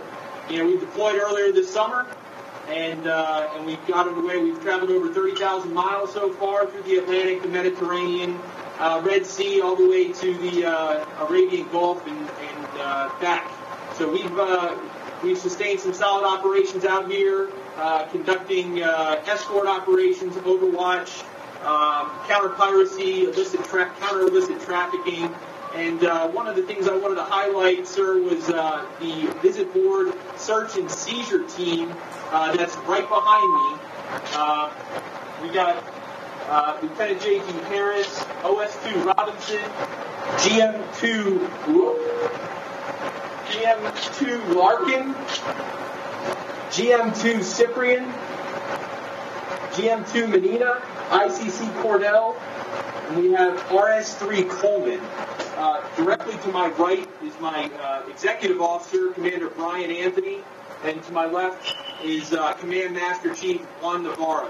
you 0.52 0.60
know, 0.60 0.66
we 0.68 0.78
deployed 0.78 1.16
earlier 1.16 1.52
this 1.52 1.74
summer, 1.74 2.06
and, 2.68 3.08
uh, 3.08 3.50
and 3.56 3.66
we've 3.66 3.88
got 3.88 4.08
underway. 4.08 4.38
We've 4.38 4.62
traveled 4.62 4.92
over 4.92 5.12
30,000 5.12 5.74
miles 5.74 6.14
so 6.14 6.32
far 6.34 6.68
through 6.68 6.84
the 6.84 6.98
Atlantic, 6.98 7.42
the 7.42 7.48
Mediterranean, 7.48 8.40
uh, 8.80 9.02
Red 9.04 9.26
Sea 9.26 9.62
all 9.62 9.76
the 9.76 9.88
way 9.88 10.12
to 10.12 10.34
the 10.38 10.66
uh, 10.66 11.26
Arabian 11.28 11.68
Gulf 11.70 12.06
and, 12.08 12.18
and 12.18 12.68
uh, 12.80 13.10
back. 13.20 13.52
So 13.98 14.12
we've 14.12 14.40
uh, 14.40 14.78
we've 15.22 15.38
sustained 15.38 15.82
some 15.82 15.94
solid 15.94 16.26
operations 16.26 16.86
out 16.86 17.12
here, 17.12 17.50
uh, 17.78 18.06
conducting 18.06 18.82
uh, 18.82 19.22
escort 19.28 19.68
operations, 19.68 20.36
overwatch, 20.38 21.24
um, 21.66 22.10
counter 22.28 22.50
piracy, 22.50 23.26
illicit 23.26 23.64
tra- 23.66 23.94
counter 24.00 24.22
illicit 24.22 24.62
trafficking. 24.62 25.34
And 25.76 26.04
uh, 26.04 26.30
one 26.30 26.48
of 26.48 26.56
the 26.56 26.64
things 26.64 26.88
I 26.88 26.98
wanted 26.98 27.16
to 27.16 27.24
highlight, 27.24 27.86
sir, 27.86 28.20
was 28.20 28.50
uh, 28.50 28.86
the 29.00 29.28
visit 29.42 29.72
board 29.72 30.14
search 30.36 30.78
and 30.78 30.90
seizure 30.90 31.48
team 31.48 31.94
uh, 32.32 32.56
that's 32.56 32.76
right 32.78 33.08
behind 33.08 33.54
me. 33.54 35.48
We 35.48 35.54
got 35.54 35.84
uh, 36.50 36.78
Lieutenant 36.82 37.22
J.D. 37.22 37.52
Harris, 37.66 38.24
OS2 38.42 39.06
Robinson, 39.06 39.62
GM2 40.38 41.40
GM2 43.50 44.56
Larkin, 44.56 45.14
GM2 46.72 47.44
Cyprian, 47.44 48.06
GM2 49.74 50.30
Menina, 50.30 50.82
ICC 51.10 51.72
Cordell, 51.82 52.36
and 53.10 53.24
we 53.24 53.32
have 53.32 53.60
RS3 53.70 54.50
Coleman. 54.50 55.00
Uh, 55.58 55.86
directly 55.98 56.38
to 56.44 56.50
my 56.52 56.70
right 56.70 57.08
is 57.24 57.34
my 57.42 57.70
uh, 57.82 58.04
executive 58.10 58.62
officer, 58.62 59.12
Commander 59.12 59.50
Brian 59.50 59.92
Anthony, 59.92 60.40
and 60.84 61.04
to 61.04 61.12
my 61.12 61.26
left 61.26 61.76
is 62.04 62.34
uh, 62.34 62.54
Command 62.54 62.94
Master 62.94 63.36
Chief 63.36 63.62
Juan 63.82 64.04
Navarro. 64.04 64.50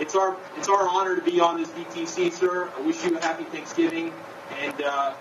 It's 0.00 0.14
our 0.14 0.36
it's 0.56 0.68
our 0.68 0.88
honor 0.88 1.16
to 1.16 1.22
be 1.22 1.40
on 1.40 1.60
this 1.60 1.68
VTC, 1.70 2.32
sir. 2.32 2.70
I 2.76 2.80
wish 2.82 3.04
you 3.04 3.16
a 3.16 3.20
happy 3.20 3.44
Thanksgiving, 3.44 4.12
and 4.60 4.82
uh, 4.82 5.14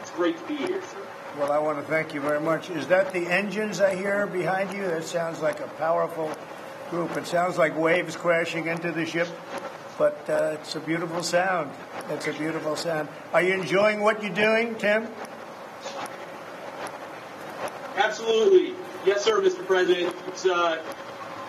it's 0.00 0.10
great 0.12 0.38
to 0.38 0.44
be 0.46 0.56
here, 0.56 0.80
sir. 0.82 0.98
Well, 1.38 1.50
I 1.50 1.58
want 1.58 1.78
to 1.78 1.84
thank 1.84 2.12
you 2.12 2.20
very 2.20 2.40
much. 2.40 2.68
Is 2.70 2.86
that 2.88 3.12
the 3.12 3.26
engines 3.26 3.80
I 3.80 3.94
hear 3.94 4.26
behind 4.26 4.72
you? 4.72 4.86
That 4.86 5.04
sounds 5.04 5.40
like 5.40 5.60
a 5.60 5.68
powerful 5.68 6.30
group. 6.90 7.16
It 7.16 7.26
sounds 7.26 7.56
like 7.56 7.76
waves 7.76 8.16
crashing 8.16 8.66
into 8.66 8.92
the 8.92 9.06
ship, 9.06 9.28
but 9.96 10.28
uh, 10.28 10.56
it's 10.60 10.74
a 10.74 10.80
beautiful 10.80 11.22
sound. 11.22 11.70
It's 12.10 12.26
a 12.26 12.32
beautiful 12.34 12.76
sound. 12.76 13.08
Are 13.32 13.42
you 13.42 13.54
enjoying 13.54 14.00
what 14.00 14.22
you're 14.22 14.34
doing, 14.34 14.74
Tim? 14.74 15.08
Absolutely, 17.96 18.74
yes, 19.06 19.24
sir, 19.24 19.40
Mr. 19.40 19.66
President. 19.66 20.14
It's 20.28 20.44
uh, 20.44 20.82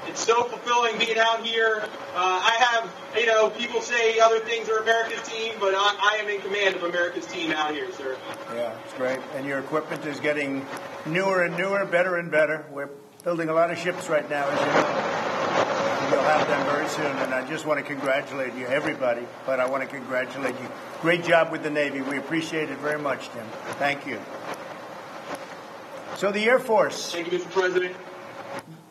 it's 0.07 0.25
so 0.25 0.43
fulfilling 0.43 0.97
being 0.97 1.17
out 1.17 1.45
here. 1.45 1.81
Uh, 1.81 1.87
I 2.15 2.55
have, 2.59 2.93
you 3.17 3.25
know, 3.25 3.49
people 3.49 3.81
say 3.81 4.19
other 4.19 4.39
things 4.39 4.69
are 4.69 4.77
America's 4.79 5.27
team, 5.27 5.53
but 5.59 5.73
I, 5.75 6.15
I 6.15 6.21
am 6.21 6.29
in 6.29 6.41
command 6.41 6.75
of 6.75 6.83
America's 6.83 7.25
team 7.25 7.51
out 7.51 7.71
here, 7.71 7.91
sir. 7.93 8.17
Yeah, 8.53 8.77
it's 8.83 8.93
great. 8.93 9.19
And 9.35 9.45
your 9.45 9.59
equipment 9.59 10.05
is 10.05 10.19
getting 10.19 10.65
newer 11.05 11.43
and 11.43 11.57
newer, 11.57 11.85
better 11.85 12.17
and 12.17 12.29
better. 12.31 12.65
We're 12.71 12.89
building 13.23 13.49
a 13.49 13.53
lot 13.53 13.71
of 13.71 13.77
ships 13.77 14.09
right 14.09 14.29
now, 14.29 14.47
as 14.47 14.59
you 14.59 14.65
know. 14.65 15.23
You'll 16.11 16.21
have 16.21 16.47
them 16.47 16.65
very 16.67 16.89
soon. 16.89 17.05
And 17.23 17.33
I 17.33 17.47
just 17.47 17.65
want 17.65 17.79
to 17.79 17.85
congratulate 17.85 18.53
you, 18.55 18.67
everybody, 18.67 19.25
but 19.45 19.59
I 19.59 19.67
want 19.67 19.83
to 19.83 19.89
congratulate 19.89 20.55
you. 20.59 20.69
Great 21.01 21.23
job 21.23 21.51
with 21.51 21.63
the 21.63 21.69
Navy. 21.69 22.01
We 22.01 22.17
appreciate 22.17 22.69
it 22.69 22.77
very 22.79 22.99
much, 22.99 23.29
Tim. 23.29 23.45
Thank 23.79 24.05
you. 24.05 24.19
So 26.17 26.31
the 26.31 26.45
Air 26.45 26.59
Force. 26.59 27.11
Thank 27.11 27.31
you, 27.31 27.39
Mr. 27.39 27.51
President. 27.51 27.95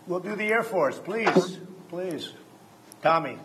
We'll 0.08 0.20
do 0.20 0.34
the 0.34 0.46
Air 0.46 0.64
Force, 0.64 0.98
please. 0.98 1.58
Please. 1.88 2.32
Tommy. 3.02 3.38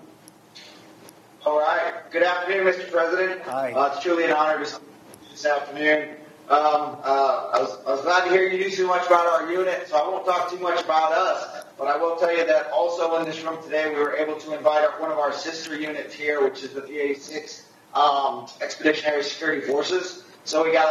All 1.46 1.60
right. 1.60 1.94
Good 2.12 2.24
afternoon, 2.24 2.74
Mr. 2.74 2.92
President. 2.92 3.42
Hi. 3.44 3.74
Uh, 3.74 3.94
it's 3.94 4.02
truly 4.02 4.26
an 4.26 4.32
honor 4.32 4.66
to 4.66 4.80
be 4.80 4.86
this 5.32 5.46
afternoon. 5.46 6.10
Um, 6.50 6.98
uh, 7.04 7.52
I, 7.54 7.62
was, 7.62 7.78
I 7.86 7.92
was 7.92 8.02
glad 8.02 8.26
to 8.26 8.32
hear 8.32 8.50
you 8.50 8.64
do 8.64 8.72
so 8.72 8.88
much 8.88 9.06
about 9.06 9.28
our 9.28 9.52
unit, 9.52 9.88
so 9.88 9.98
I 9.98 10.08
won't 10.08 10.26
talk 10.26 10.50
too 10.50 10.58
much 10.58 10.84
about 10.84 11.12
us. 11.12 11.66
But 11.78 11.90
I 11.90 11.98
will 11.98 12.16
tell 12.16 12.36
you 12.36 12.46
that 12.48 12.72
also 12.72 13.18
in 13.18 13.26
this 13.26 13.44
room 13.44 13.62
today, 13.62 13.90
we 13.94 14.00
were 14.00 14.16
able 14.16 14.40
to 14.40 14.58
invite 14.58 14.84
our, 14.84 15.00
one 15.00 15.12
of 15.12 15.20
our 15.20 15.34
sister 15.34 15.78
units 15.78 16.16
here, 16.16 16.44
which 16.44 16.64
is 16.64 16.72
the 16.72 16.82
VA6 16.82 17.66
um, 17.94 18.48
Expeditionary 18.62 19.24
Security 19.24 19.62
Forces. 19.62 20.24
So 20.44 20.64
we 20.64 20.72
got 20.72 20.88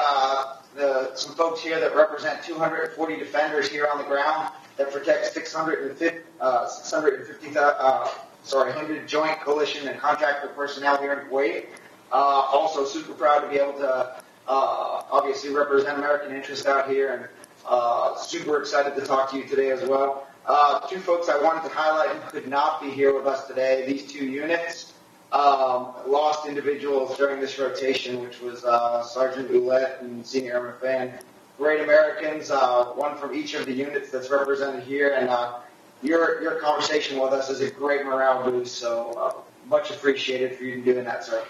the, 0.76 1.14
some 1.14 1.34
folks 1.34 1.60
here 1.60 1.80
that 1.80 1.94
represent 1.96 2.42
240 2.44 3.16
defenders 3.16 3.68
here 3.68 3.88
on 3.92 3.98
the 3.98 4.04
ground 4.04 4.52
that 4.76 4.92
protect 4.92 5.26
650, 5.32 6.18
uh, 6.40 6.66
650 6.68 7.58
uh, 7.58 8.08
sorry, 8.42 8.70
100 8.70 9.08
joint 9.08 9.40
coalition 9.40 9.88
and 9.88 9.98
contractor 9.98 10.48
personnel 10.48 10.98
here 10.98 11.12
in 11.12 11.28
Kuwait. 11.28 11.66
Uh, 12.12 12.14
also 12.14 12.84
super 12.84 13.12
proud 13.14 13.40
to 13.40 13.48
be 13.48 13.56
able 13.56 13.72
to 13.72 14.16
uh, 14.48 15.02
obviously 15.10 15.50
represent 15.50 15.98
American 15.98 16.34
interests 16.34 16.66
out 16.66 16.88
here 16.88 17.14
and 17.14 17.28
uh, 17.68 18.16
super 18.16 18.60
excited 18.60 18.94
to 18.94 19.00
talk 19.04 19.30
to 19.30 19.36
you 19.36 19.44
today 19.44 19.70
as 19.70 19.82
well. 19.88 20.26
Uh, 20.46 20.78
two 20.86 21.00
folks 21.00 21.28
I 21.28 21.42
wanted 21.42 21.68
to 21.68 21.74
highlight 21.74 22.10
who 22.10 22.30
could 22.30 22.48
not 22.48 22.80
be 22.80 22.90
here 22.90 23.12
with 23.12 23.26
us 23.26 23.48
today, 23.48 23.84
these 23.86 24.10
two 24.10 24.24
units. 24.24 24.92
Um, 25.32 25.88
lost 26.06 26.46
individuals 26.46 27.16
during 27.16 27.40
this 27.40 27.58
rotation, 27.58 28.22
which 28.22 28.40
was 28.40 28.64
uh, 28.64 29.02
Sergeant 29.02 29.48
Boulette 29.48 29.98
and 30.00 30.24
Senior 30.24 30.54
Airman 30.54 30.74
Fan. 30.80 31.18
Great 31.58 31.80
Americans, 31.80 32.50
uh, 32.50 32.84
one 32.94 33.16
from 33.16 33.34
each 33.34 33.54
of 33.54 33.66
the 33.66 33.72
units 33.72 34.10
that's 34.10 34.30
represented 34.30 34.84
here, 34.84 35.14
and 35.14 35.28
uh, 35.28 35.54
your 36.02 36.40
your 36.42 36.60
conversation 36.60 37.18
with 37.18 37.32
us 37.32 37.50
is 37.50 37.60
a 37.60 37.70
great 37.70 38.04
morale 38.04 38.48
boost. 38.48 38.76
So 38.76 39.12
uh, 39.12 39.68
much 39.68 39.90
appreciated 39.90 40.56
for 40.56 40.64
you 40.64 40.82
doing 40.82 41.04
that, 41.04 41.24
sir. 41.24 41.42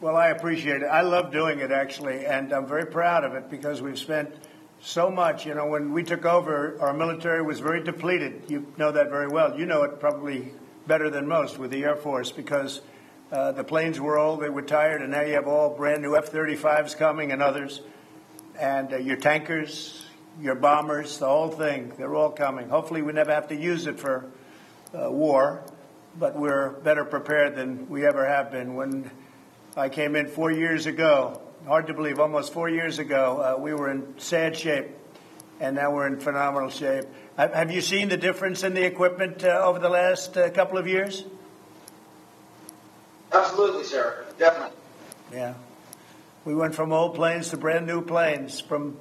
Well, 0.00 0.16
I 0.16 0.28
appreciate 0.28 0.82
it. 0.82 0.86
I 0.86 1.02
love 1.02 1.32
doing 1.32 1.58
it 1.58 1.72
actually, 1.72 2.26
and 2.26 2.52
I'm 2.52 2.66
very 2.66 2.86
proud 2.86 3.24
of 3.24 3.34
it 3.34 3.50
because 3.50 3.82
we've 3.82 3.98
spent 3.98 4.32
so 4.80 5.10
much. 5.10 5.46
You 5.46 5.54
know, 5.54 5.66
when 5.66 5.92
we 5.92 6.04
took 6.04 6.24
over, 6.24 6.80
our 6.80 6.94
military 6.94 7.42
was 7.42 7.60
very 7.60 7.82
depleted. 7.82 8.44
You 8.48 8.66
know 8.76 8.92
that 8.92 9.10
very 9.10 9.28
well. 9.28 9.58
You 9.58 9.66
know 9.66 9.82
it 9.82 10.00
probably 10.00 10.52
better 10.86 11.10
than 11.10 11.28
most 11.28 11.58
with 11.58 11.70
the 11.70 11.84
Air 11.84 11.96
Force 11.96 12.30
because 12.30 12.80
uh, 13.32 13.52
the 13.52 13.62
planes 13.62 14.00
were 14.00 14.18
old, 14.18 14.40
they 14.40 14.48
were 14.48 14.62
tired, 14.62 15.02
and 15.02 15.12
now 15.12 15.20
you 15.20 15.34
have 15.34 15.46
all 15.46 15.70
brand 15.70 16.02
new 16.02 16.16
F-35s 16.16 16.96
coming 16.96 17.30
and 17.30 17.40
others, 17.40 17.80
and 18.58 18.92
uh, 18.92 18.96
your 18.96 19.16
tankers, 19.16 20.04
your 20.40 20.56
bombers, 20.56 21.18
the 21.18 21.28
whole 21.28 21.48
thing. 21.48 21.92
They're 21.96 22.14
all 22.16 22.30
coming. 22.30 22.68
Hopefully, 22.68 23.02
we 23.02 23.12
never 23.12 23.32
have 23.32 23.48
to 23.48 23.56
use 23.56 23.86
it 23.86 24.00
for 24.00 24.26
uh, 24.92 25.10
war, 25.12 25.62
but 26.18 26.36
we're 26.36 26.70
better 26.70 27.04
prepared 27.04 27.54
than 27.54 27.88
we 27.88 28.04
ever 28.04 28.26
have 28.26 28.50
been. 28.50 28.74
When 28.74 29.08
I 29.76 29.90
came 29.90 30.16
in 30.16 30.26
four 30.26 30.50
years 30.50 30.86
ago, 30.86 31.40
hard 31.68 31.86
to 31.86 31.94
believe, 31.94 32.18
almost 32.18 32.52
four 32.52 32.68
years 32.68 32.98
ago, 32.98 33.56
uh, 33.56 33.60
we 33.60 33.74
were 33.74 33.92
in 33.92 34.18
sad 34.18 34.56
shape, 34.56 34.88
and 35.60 35.76
now 35.76 35.94
we're 35.94 36.08
in 36.08 36.18
phenomenal 36.18 36.70
shape. 36.70 37.04
Have 37.36 37.54
have 37.54 37.70
you 37.70 37.80
seen 37.80 38.08
the 38.08 38.16
difference 38.16 38.64
in 38.64 38.74
the 38.74 38.84
equipment 38.84 39.44
uh, 39.44 39.62
over 39.64 39.78
the 39.78 39.88
last 39.88 40.36
uh, 40.36 40.50
couple 40.50 40.78
of 40.78 40.88
years? 40.88 41.24
Absolutely, 43.32 43.84
sir. 43.84 44.24
Definitely. 44.38 44.76
Yeah. 45.32 45.54
We 46.44 46.54
went 46.54 46.74
from 46.74 46.92
old 46.92 47.14
planes 47.14 47.50
to 47.50 47.56
brand 47.56 47.86
new 47.86 48.02
planes, 48.02 48.60
from, 48.60 48.96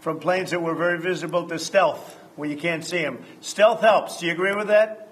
from 0.00 0.18
planes 0.18 0.50
that 0.50 0.60
were 0.60 0.74
very 0.74 0.98
visible 0.98 1.48
to 1.48 1.58
stealth, 1.58 2.16
where 2.36 2.48
you 2.48 2.56
can't 2.56 2.84
see 2.84 3.02
them. 3.02 3.24
Stealth 3.40 3.80
helps. 3.80 4.18
Do 4.18 4.26
you 4.26 4.32
agree 4.32 4.54
with 4.54 4.68
that? 4.68 5.08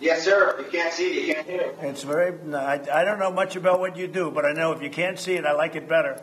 Yes, 0.00 0.24
sir. 0.24 0.56
If 0.58 0.66
you 0.66 0.78
can't 0.80 0.92
see 0.92 1.18
it, 1.18 1.26
you 1.26 1.34
can't 1.34 1.46
hear 1.46 1.60
it. 1.62 1.78
It's 1.80 2.02
very, 2.02 2.34
I, 2.54 2.74
I 2.92 3.04
don't 3.04 3.18
know 3.18 3.30
much 3.32 3.56
about 3.56 3.80
what 3.80 3.96
you 3.96 4.06
do, 4.06 4.30
but 4.30 4.44
I 4.44 4.52
know 4.52 4.72
if 4.72 4.82
you 4.82 4.90
can't 4.90 5.18
see 5.18 5.34
it, 5.34 5.46
I 5.46 5.52
like 5.52 5.76
it 5.76 5.88
better. 5.88 6.22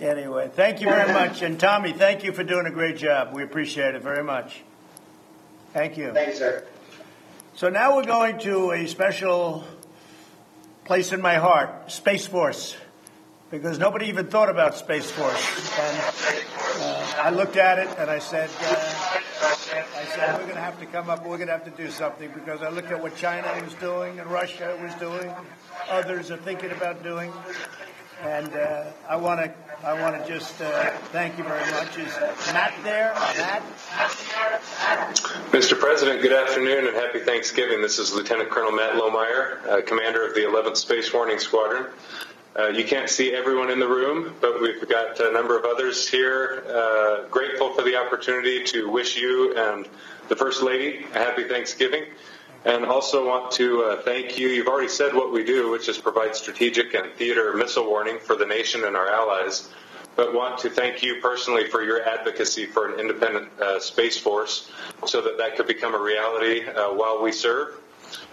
Anyway, 0.00 0.50
thank 0.52 0.80
you 0.82 0.88
very 0.88 1.12
much. 1.12 1.40
And 1.40 1.58
Tommy, 1.58 1.92
thank 1.92 2.24
you 2.24 2.32
for 2.32 2.44
doing 2.44 2.66
a 2.66 2.70
great 2.70 2.98
job. 2.98 3.32
We 3.32 3.42
appreciate 3.42 3.94
it 3.94 4.02
very 4.02 4.22
much. 4.22 4.62
Thank 5.72 5.96
you. 5.96 6.12
Thank 6.12 6.28
you, 6.28 6.34
sir. 6.34 6.64
So 7.56 7.70
now 7.70 7.96
we're 7.96 8.04
going 8.04 8.38
to 8.40 8.72
a 8.72 8.86
special 8.86 9.64
place 10.84 11.12
in 11.12 11.22
my 11.22 11.36
heart, 11.36 11.90
Space 11.90 12.26
Force, 12.26 12.76
because 13.50 13.78
nobody 13.78 14.08
even 14.08 14.26
thought 14.26 14.50
about 14.50 14.76
Space 14.76 15.10
Force. 15.10 15.78
And 15.80 15.98
uh, 16.82 17.14
I 17.16 17.30
looked 17.30 17.56
at 17.56 17.78
it 17.78 17.88
and 17.98 18.10
I 18.10 18.18
said, 18.18 18.50
uh, 18.60 19.20
I 19.42 20.04
said, 20.14 20.34
we're 20.34 20.42
going 20.42 20.54
to 20.54 20.60
have 20.60 20.80
to 20.80 20.86
come 20.86 21.10
up, 21.10 21.26
we're 21.26 21.36
going 21.36 21.48
to 21.48 21.52
have 21.52 21.64
to 21.64 21.70
do 21.70 21.90
something 21.90 22.30
because 22.32 22.62
I 22.62 22.70
looked 22.70 22.90
at 22.90 23.02
what 23.02 23.16
China 23.16 23.48
was 23.62 23.74
doing 23.74 24.18
and 24.18 24.30
Russia 24.30 24.78
was 24.82 24.94
doing, 24.94 25.32
others 25.88 26.30
are 26.30 26.36
thinking 26.36 26.70
about 26.70 27.02
doing. 27.02 27.32
And 28.22 28.52
uh, 28.54 28.84
I 29.08 29.16
want 29.16 29.40
to, 29.40 29.52
I 29.86 30.00
want 30.00 30.16
to 30.16 30.26
just 30.26 30.60
uh, 30.62 30.90
thank 31.12 31.36
you 31.36 31.44
very 31.44 31.70
much. 31.72 31.98
Is 31.98 32.16
Matt 32.52 32.72
there? 32.82 33.12
Matt? 33.14 33.62
Mr. 35.52 35.78
President, 35.78 36.22
good 36.22 36.32
afternoon 36.32 36.86
and 36.86 36.96
happy 36.96 37.20
Thanksgiving. 37.20 37.82
This 37.82 37.98
is 37.98 38.14
Lieutenant 38.14 38.48
Colonel 38.48 38.72
Matt 38.72 38.94
Lohmeyer, 38.94 39.66
uh, 39.66 39.82
commander 39.82 40.26
of 40.26 40.34
the 40.34 40.40
11th 40.40 40.78
Space 40.78 41.12
Warning 41.12 41.38
Squadron. 41.38 41.86
Uh, 42.58 42.68
you 42.68 42.84
can't 42.84 43.10
see 43.10 43.34
everyone 43.34 43.68
in 43.68 43.78
the 43.78 43.86
room, 43.86 44.34
but 44.40 44.62
we've 44.62 44.88
got 44.88 45.20
a 45.20 45.30
number 45.30 45.58
of 45.58 45.66
others 45.66 46.08
here. 46.08 46.64
Uh, 46.66 47.28
grateful 47.28 47.70
for 47.74 47.82
the 47.82 47.96
opportunity 47.96 48.64
to 48.64 48.88
wish 48.88 49.18
you 49.18 49.54
and 49.54 49.86
the 50.28 50.36
First 50.36 50.62
Lady 50.62 51.04
a 51.14 51.18
happy 51.18 51.44
Thanksgiving. 51.44 52.04
And 52.64 52.86
also 52.86 53.26
want 53.26 53.52
to 53.52 53.82
uh, 53.82 54.02
thank 54.02 54.38
you. 54.38 54.48
You've 54.48 54.68
already 54.68 54.88
said 54.88 55.12
what 55.12 55.32
we 55.32 55.44
do, 55.44 55.70
which 55.70 55.86
is 55.90 55.98
provide 55.98 56.34
strategic 56.34 56.94
and 56.94 57.12
theater 57.12 57.52
missile 57.54 57.84
warning 57.84 58.18
for 58.18 58.34
the 58.34 58.46
nation 58.46 58.84
and 58.84 58.96
our 58.96 59.08
allies. 59.08 59.68
But 60.16 60.32
want 60.32 60.58
to 60.60 60.70
thank 60.70 61.02
you 61.02 61.20
personally 61.20 61.68
for 61.68 61.84
your 61.84 62.02
advocacy 62.08 62.64
for 62.64 62.90
an 62.90 62.98
independent 62.98 63.50
uh, 63.60 63.80
space 63.80 64.16
force, 64.16 64.72
so 65.04 65.20
that 65.20 65.36
that 65.36 65.56
could 65.56 65.66
become 65.66 65.94
a 65.94 66.00
reality 66.00 66.66
uh, 66.66 66.94
while 66.94 67.22
we 67.22 67.32
serve. 67.32 67.78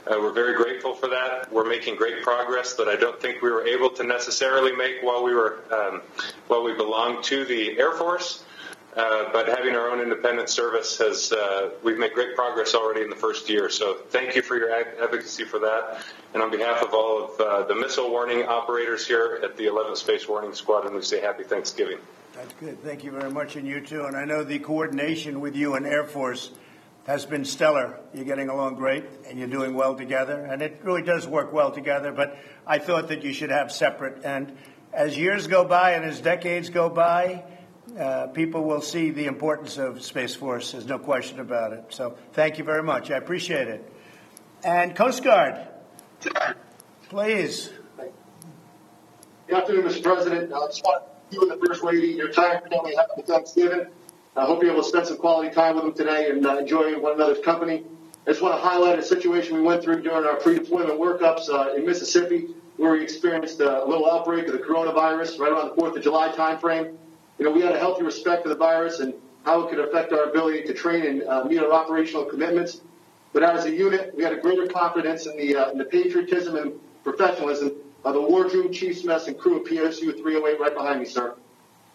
Uh, 0.06 0.18
we're 0.20 0.34
very 0.34 0.56
grateful 0.56 0.94
for 0.94 1.08
that. 1.08 1.52
We're 1.52 1.68
making 1.68 1.96
great 1.96 2.24
progress 2.24 2.74
that 2.76 2.88
I 2.88 2.96
don't 2.96 3.20
think 3.22 3.42
we 3.42 3.50
were 3.50 3.66
able 3.66 3.90
to 3.92 4.04
necessarily 4.04 4.76
make 4.76 5.02
while 5.02 5.24
we 5.24 5.34
were 5.34 5.64
um, 5.72 6.02
while 6.48 6.64
we 6.64 6.74
belonged 6.74 7.24
to 7.26 7.46
the 7.46 7.80
Air 7.80 7.94
Force. 7.94 8.44
Uh, 8.96 9.32
but 9.34 9.48
having 9.48 9.76
our 9.76 9.90
own 9.90 10.02
independent 10.02 10.50
service 10.50 11.00
has 11.00 11.32
uh, 11.32 11.72
we've 11.84 11.98
made 11.98 12.14
great 12.14 12.36
progress 12.36 12.76
already 12.76 13.02
in 13.02 13.10
the 13.10 13.16
first 13.16 13.50
year. 13.50 13.70
So 13.70 13.96
thank 14.10 14.36
you 14.36 14.44
for 14.44 14.56
your 14.56 14.72
advocacy 14.72 15.46
for 15.46 15.60
that. 15.60 16.04
And 16.34 16.44
on 16.44 16.52
behalf 16.52 16.84
of 16.84 16.94
all 16.94 17.24
of 17.24 17.42
uh, 17.42 17.64
the 17.64 17.76
missile 17.76 18.12
warning 18.12 18.44
operators 18.44 19.08
here 19.08 19.40
at 19.44 19.58
the 19.58 19.66
11th 19.66 19.98
Space 19.98 20.28
Warning 20.28 20.54
Squadron, 20.54 20.94
we 20.94 21.02
say 21.02 21.22
happy 21.22 21.44
Thanksgiving. 21.44 21.98
That's 22.34 22.54
good. 22.56 22.84
Thank 22.84 23.04
you 23.04 23.12
very 23.12 23.32
much, 23.32 23.56
and 23.56 23.68
you 23.68 23.82
too. 23.82 24.06
And 24.06 24.16
I 24.16 24.26
know 24.26 24.44
the 24.44 24.60
coordination 24.60 25.40
with 25.40 25.56
you 25.56 25.74
and 25.74 25.88
Air 25.88 26.04
Force 26.04 26.52
has 27.06 27.26
been 27.26 27.46
stellar. 27.46 28.00
You're 28.14 28.26
getting 28.26 28.50
along 28.50 28.76
great, 28.76 29.06
and 29.28 29.38
you're 29.38 29.48
doing 29.48 29.74
well 29.74 29.96
together, 29.96 30.40
and 30.46 30.62
it 30.62 30.80
really 30.84 31.02
does 31.02 31.28
work 31.28 31.52
well 31.52 31.72
together. 31.72 32.12
But 32.12 32.38
I 32.66 32.80
thought 32.80 33.10
that 33.10 33.24
you 33.24 33.34
should 33.34 33.50
have 33.50 33.72
separate. 33.72 34.24
And 34.24 34.56
as 34.94 35.18
years 35.18 35.48
go 35.48 35.66
by 35.66 35.92
and 35.92 36.06
as 36.06 36.22
decades 36.22 36.70
go 36.70 36.90
by, 36.90 37.44
uh, 38.00 38.28
people 38.28 38.64
will 38.64 38.82
see 38.82 39.12
the 39.12 39.26
importance 39.26 39.78
of 39.78 40.02
Space 40.04 40.34
Force. 40.34 40.72
There's 40.72 40.86
no 40.86 40.98
question 40.98 41.40
about 41.40 41.74
it. 41.74 41.86
So 41.90 42.18
thank 42.32 42.58
you 42.58 42.64
very 42.64 42.84
much. 42.84 43.12
I 43.12 43.18
appreciate 43.18 43.68
it. 43.68 43.92
And 44.64 44.96
Coast 44.96 45.24
Guard, 45.24 45.68
please. 47.10 47.70
Good 49.48 49.58
afternoon, 49.58 49.84
Mr. 49.84 50.04
President. 50.04 50.54
I 50.54 50.68
just 50.68 50.84
want 50.84 51.04
you 51.32 51.42
and 51.42 51.52
the 51.52 51.68
First 51.68 51.84
Lady, 51.84 52.08
your 52.08 52.32
time 52.32 52.62
family, 52.70 52.96
happy 52.96 53.24
Thanksgiving. 53.24 53.88
I 54.36 54.46
hope 54.46 54.64
you're 54.64 54.72
able 54.72 54.82
to 54.82 54.90
spend 54.90 55.06
some 55.06 55.18
quality 55.18 55.54
time 55.54 55.76
with 55.76 55.84
them 55.84 55.94
today 55.94 56.32
and 56.32 56.44
uh, 56.44 56.58
enjoy 56.58 57.00
one 57.00 57.14
another's 57.14 57.44
company. 57.46 57.84
I 58.26 58.32
just 58.32 58.42
want 58.42 58.56
to 58.56 58.68
highlight 58.68 58.98
a 58.98 59.04
situation 59.04 59.56
we 59.56 59.62
went 59.62 59.84
through 59.84 60.02
during 60.02 60.26
our 60.26 60.38
pre-deployment 60.38 61.00
workups 61.00 61.50
uh, 61.50 61.76
in 61.76 61.86
Mississippi, 61.86 62.48
where 62.78 62.94
we 62.94 63.04
experienced 63.04 63.60
a 63.60 63.86
little 63.86 64.10
outbreak 64.10 64.48
of 64.48 64.54
the 64.54 64.60
coronavirus 64.60 65.38
right 65.38 65.52
around 65.52 65.76
the 65.76 65.82
4th 65.82 65.98
of 65.98 66.02
July 66.02 66.30
timeframe. 66.30 66.96
You 67.38 67.46
know, 67.46 67.52
we 67.52 67.62
had 67.62 67.76
a 67.76 67.80
healthy 67.80 68.02
respect 68.02 68.42
for 68.42 68.50
the 68.50 68.56
virus 68.56 69.02
and 69.02 69.14
how 69.46 69.62
it 69.62 69.70
could 69.70 69.80
affect 69.80 70.12
our 70.12 70.24
ability 70.24 70.64
to 70.64 70.74
train 70.74 71.06
and 71.06 71.24
uh, 71.24 71.44
meet 71.44 71.60
our 71.60 71.72
operational 71.72 72.26
commitments. 72.26 72.82
But 73.34 73.44
as 73.44 73.66
a 73.66 73.72
unit, 73.72 74.16
we 74.16 74.24
had 74.24 74.34
a 74.34 74.38
greater 74.38 74.66
confidence 74.66 75.28
in 75.28 75.38
the, 75.38 75.56
uh, 75.58 75.72
in 75.72 75.78
the 75.78 75.86
patriotism 75.86 76.56
and 76.56 76.74
professionalism 77.04 77.74
of 78.04 78.14
the 78.16 78.22
wardroom, 78.22 78.74
chief's 78.74 79.04
mess, 79.04 79.28
and 79.28 79.38
crew 79.38 79.62
of 79.62 79.68
PSU 79.68 80.18
308 80.18 80.60
right 80.60 80.74
behind 80.74 81.02
me, 81.02 81.06
sir. 81.06 81.36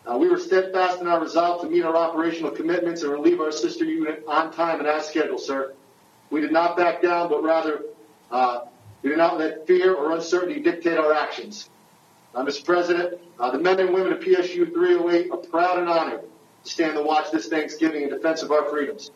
Uh, 0.08 0.16
we 0.16 0.28
were 0.28 0.38
steadfast 0.38 1.02
in 1.02 1.06
our 1.06 1.20
resolve 1.20 1.60
to 1.60 1.68
meet 1.68 1.84
our 1.84 1.94
operational 1.94 2.50
commitments 2.50 3.02
and 3.02 3.12
relieve 3.12 3.40
our 3.40 3.52
sister 3.52 3.84
unit 3.84 4.24
on 4.26 4.50
time 4.50 4.78
and 4.78 4.88
as 4.88 5.06
scheduled, 5.06 5.40
sir. 5.40 5.74
We 6.30 6.40
did 6.40 6.50
not 6.50 6.78
back 6.78 7.02
down, 7.02 7.28
but 7.28 7.42
rather 7.42 7.82
uh, 8.30 8.60
we 9.02 9.10
did 9.10 9.18
not 9.18 9.38
let 9.38 9.66
fear 9.66 9.94
or 9.94 10.12
uncertainty 10.12 10.60
dictate 10.60 10.96
our 10.96 11.12
actions. 11.12 11.68
Uh, 12.34 12.42
Mr. 12.42 12.64
President, 12.64 13.20
uh, 13.38 13.50
the 13.50 13.58
men 13.58 13.80
and 13.80 13.92
women 13.92 14.14
of 14.14 14.20
PSU 14.20 14.72
308 14.72 15.30
are 15.30 15.36
proud 15.36 15.78
and 15.78 15.90
honored 15.90 16.22
to 16.64 16.70
stand 16.70 16.96
the 16.96 17.02
watch 17.02 17.30
this 17.30 17.48
Thanksgiving 17.48 18.02
in 18.02 18.08
defense 18.08 18.42
of 18.42 18.50
our 18.50 18.66
freedoms. 18.70 19.10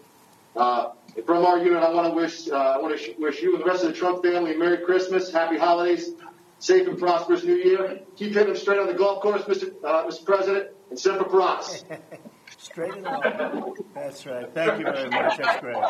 Uh, 0.54 0.90
from 1.24 1.46
our 1.46 1.58
unit, 1.58 1.82
I 1.82 1.90
want 1.90 2.08
to 2.08 2.14
wish 2.14 2.48
uh, 2.48 2.54
I 2.54 2.78
want 2.78 2.98
to 2.98 3.14
wish 3.18 3.40
you 3.40 3.54
and 3.54 3.62
the 3.62 3.66
rest 3.66 3.82
of 3.82 3.92
the 3.92 3.98
Trump 3.98 4.22
family 4.22 4.54
a 4.54 4.58
Merry 4.58 4.84
Christmas, 4.84 5.32
Happy 5.32 5.56
Holidays, 5.56 6.10
safe 6.58 6.86
and 6.86 6.98
prosperous 6.98 7.44
New 7.44 7.56
Year. 7.56 8.00
Keep 8.16 8.32
hitting 8.32 8.48
them 8.48 8.56
straight 8.56 8.78
on 8.78 8.86
the 8.86 8.94
golf 8.94 9.22
course, 9.22 9.42
Mr. 9.44 9.70
Mr. 9.80 10.24
President, 10.24 10.68
and 10.92 11.00
Semper 11.00 11.24
Cross. 11.24 11.84
straight 12.58 12.92
along. 12.92 13.76
That's 13.94 14.26
right. 14.26 14.52
Thank 14.52 14.78
you 14.78 14.84
very 14.84 15.08
much. 15.08 15.38
That's 15.38 15.60
great. 15.60 15.84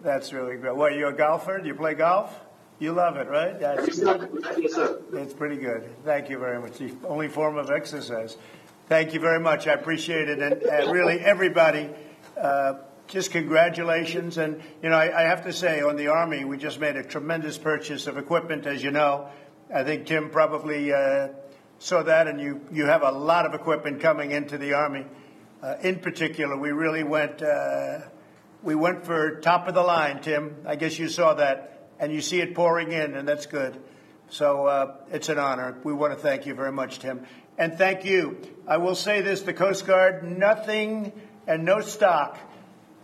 That's 0.00 0.32
really 0.32 0.56
great. 0.56 0.74
What, 0.74 0.94
you're 0.94 1.10
a 1.10 1.16
golfer? 1.16 1.58
Do 1.58 1.68
you 1.68 1.74
play 1.74 1.92
golf? 1.92 2.34
You 2.78 2.92
love 2.92 3.18
it, 3.18 3.28
right? 3.28 3.60
That's, 3.60 3.98
pretty 5.34 5.58
good. 5.58 5.94
Thank 6.06 6.30
you 6.30 6.38
very 6.38 6.58
much. 6.58 6.78
The 6.78 6.94
only 7.06 7.28
form 7.28 7.58
of 7.58 7.70
exercise. 7.70 8.38
Thank 8.88 9.12
you 9.12 9.20
very 9.20 9.40
much. 9.40 9.66
I 9.66 9.74
appreciate 9.74 10.30
it. 10.30 10.38
And, 10.38 10.62
and 10.62 10.90
really, 10.90 11.20
everybody, 11.20 11.90
uh, 12.40 12.78
just 13.08 13.30
congratulations. 13.30 14.38
And, 14.38 14.62
you 14.82 14.88
know, 14.88 14.96
I, 14.96 15.20
I, 15.20 15.22
have 15.24 15.44
to 15.44 15.52
say, 15.52 15.82
on 15.82 15.96
the 15.96 16.08
Army, 16.08 16.46
we 16.46 16.56
just 16.56 16.80
made 16.80 16.96
a 16.96 17.04
tremendous 17.04 17.58
purchase 17.58 18.06
of 18.06 18.16
equipment, 18.16 18.66
as 18.66 18.82
you 18.82 18.90
know. 18.90 19.28
I 19.72 19.84
think 19.84 20.06
Tim 20.06 20.30
probably 20.30 20.94
uh, 20.94 21.28
saw 21.80 22.02
that, 22.02 22.28
and 22.28 22.38
you, 22.38 22.60
you 22.70 22.86
have 22.86 23.02
a 23.02 23.10
lot 23.10 23.46
of 23.46 23.54
equipment 23.54 24.00
coming 24.00 24.32
into 24.32 24.58
the 24.58 24.74
Army. 24.74 25.06
Uh, 25.62 25.76
in 25.82 25.98
particular, 25.98 26.56
we 26.56 26.70
really 26.70 27.02
went, 27.02 27.42
uh, 27.42 28.00
we 28.62 28.74
went 28.74 29.06
for 29.06 29.40
top 29.40 29.66
of 29.66 29.74
the 29.74 29.82
line, 29.82 30.20
Tim. 30.20 30.56
I 30.66 30.76
guess 30.76 30.98
you 30.98 31.08
saw 31.08 31.34
that 31.34 31.88
and 31.98 32.12
you 32.12 32.20
see 32.20 32.40
it 32.40 32.54
pouring 32.54 32.92
in, 32.92 33.14
and 33.14 33.26
that's 33.26 33.46
good. 33.46 33.82
So 34.28 34.66
uh, 34.66 34.96
it's 35.10 35.30
an 35.30 35.38
honor. 35.38 35.76
We 35.82 35.94
want 35.94 36.12
to 36.12 36.18
thank 36.18 36.46
you 36.46 36.54
very 36.54 36.70
much, 36.70 36.98
Tim. 36.98 37.26
And 37.56 37.76
thank 37.76 38.04
you. 38.04 38.40
I 38.68 38.76
will 38.76 38.94
say 38.94 39.22
this 39.22 39.40
the 39.40 39.54
Coast 39.54 39.86
Guard, 39.86 40.22
nothing 40.22 41.12
and 41.46 41.64
no 41.64 41.80
stock 41.80 42.38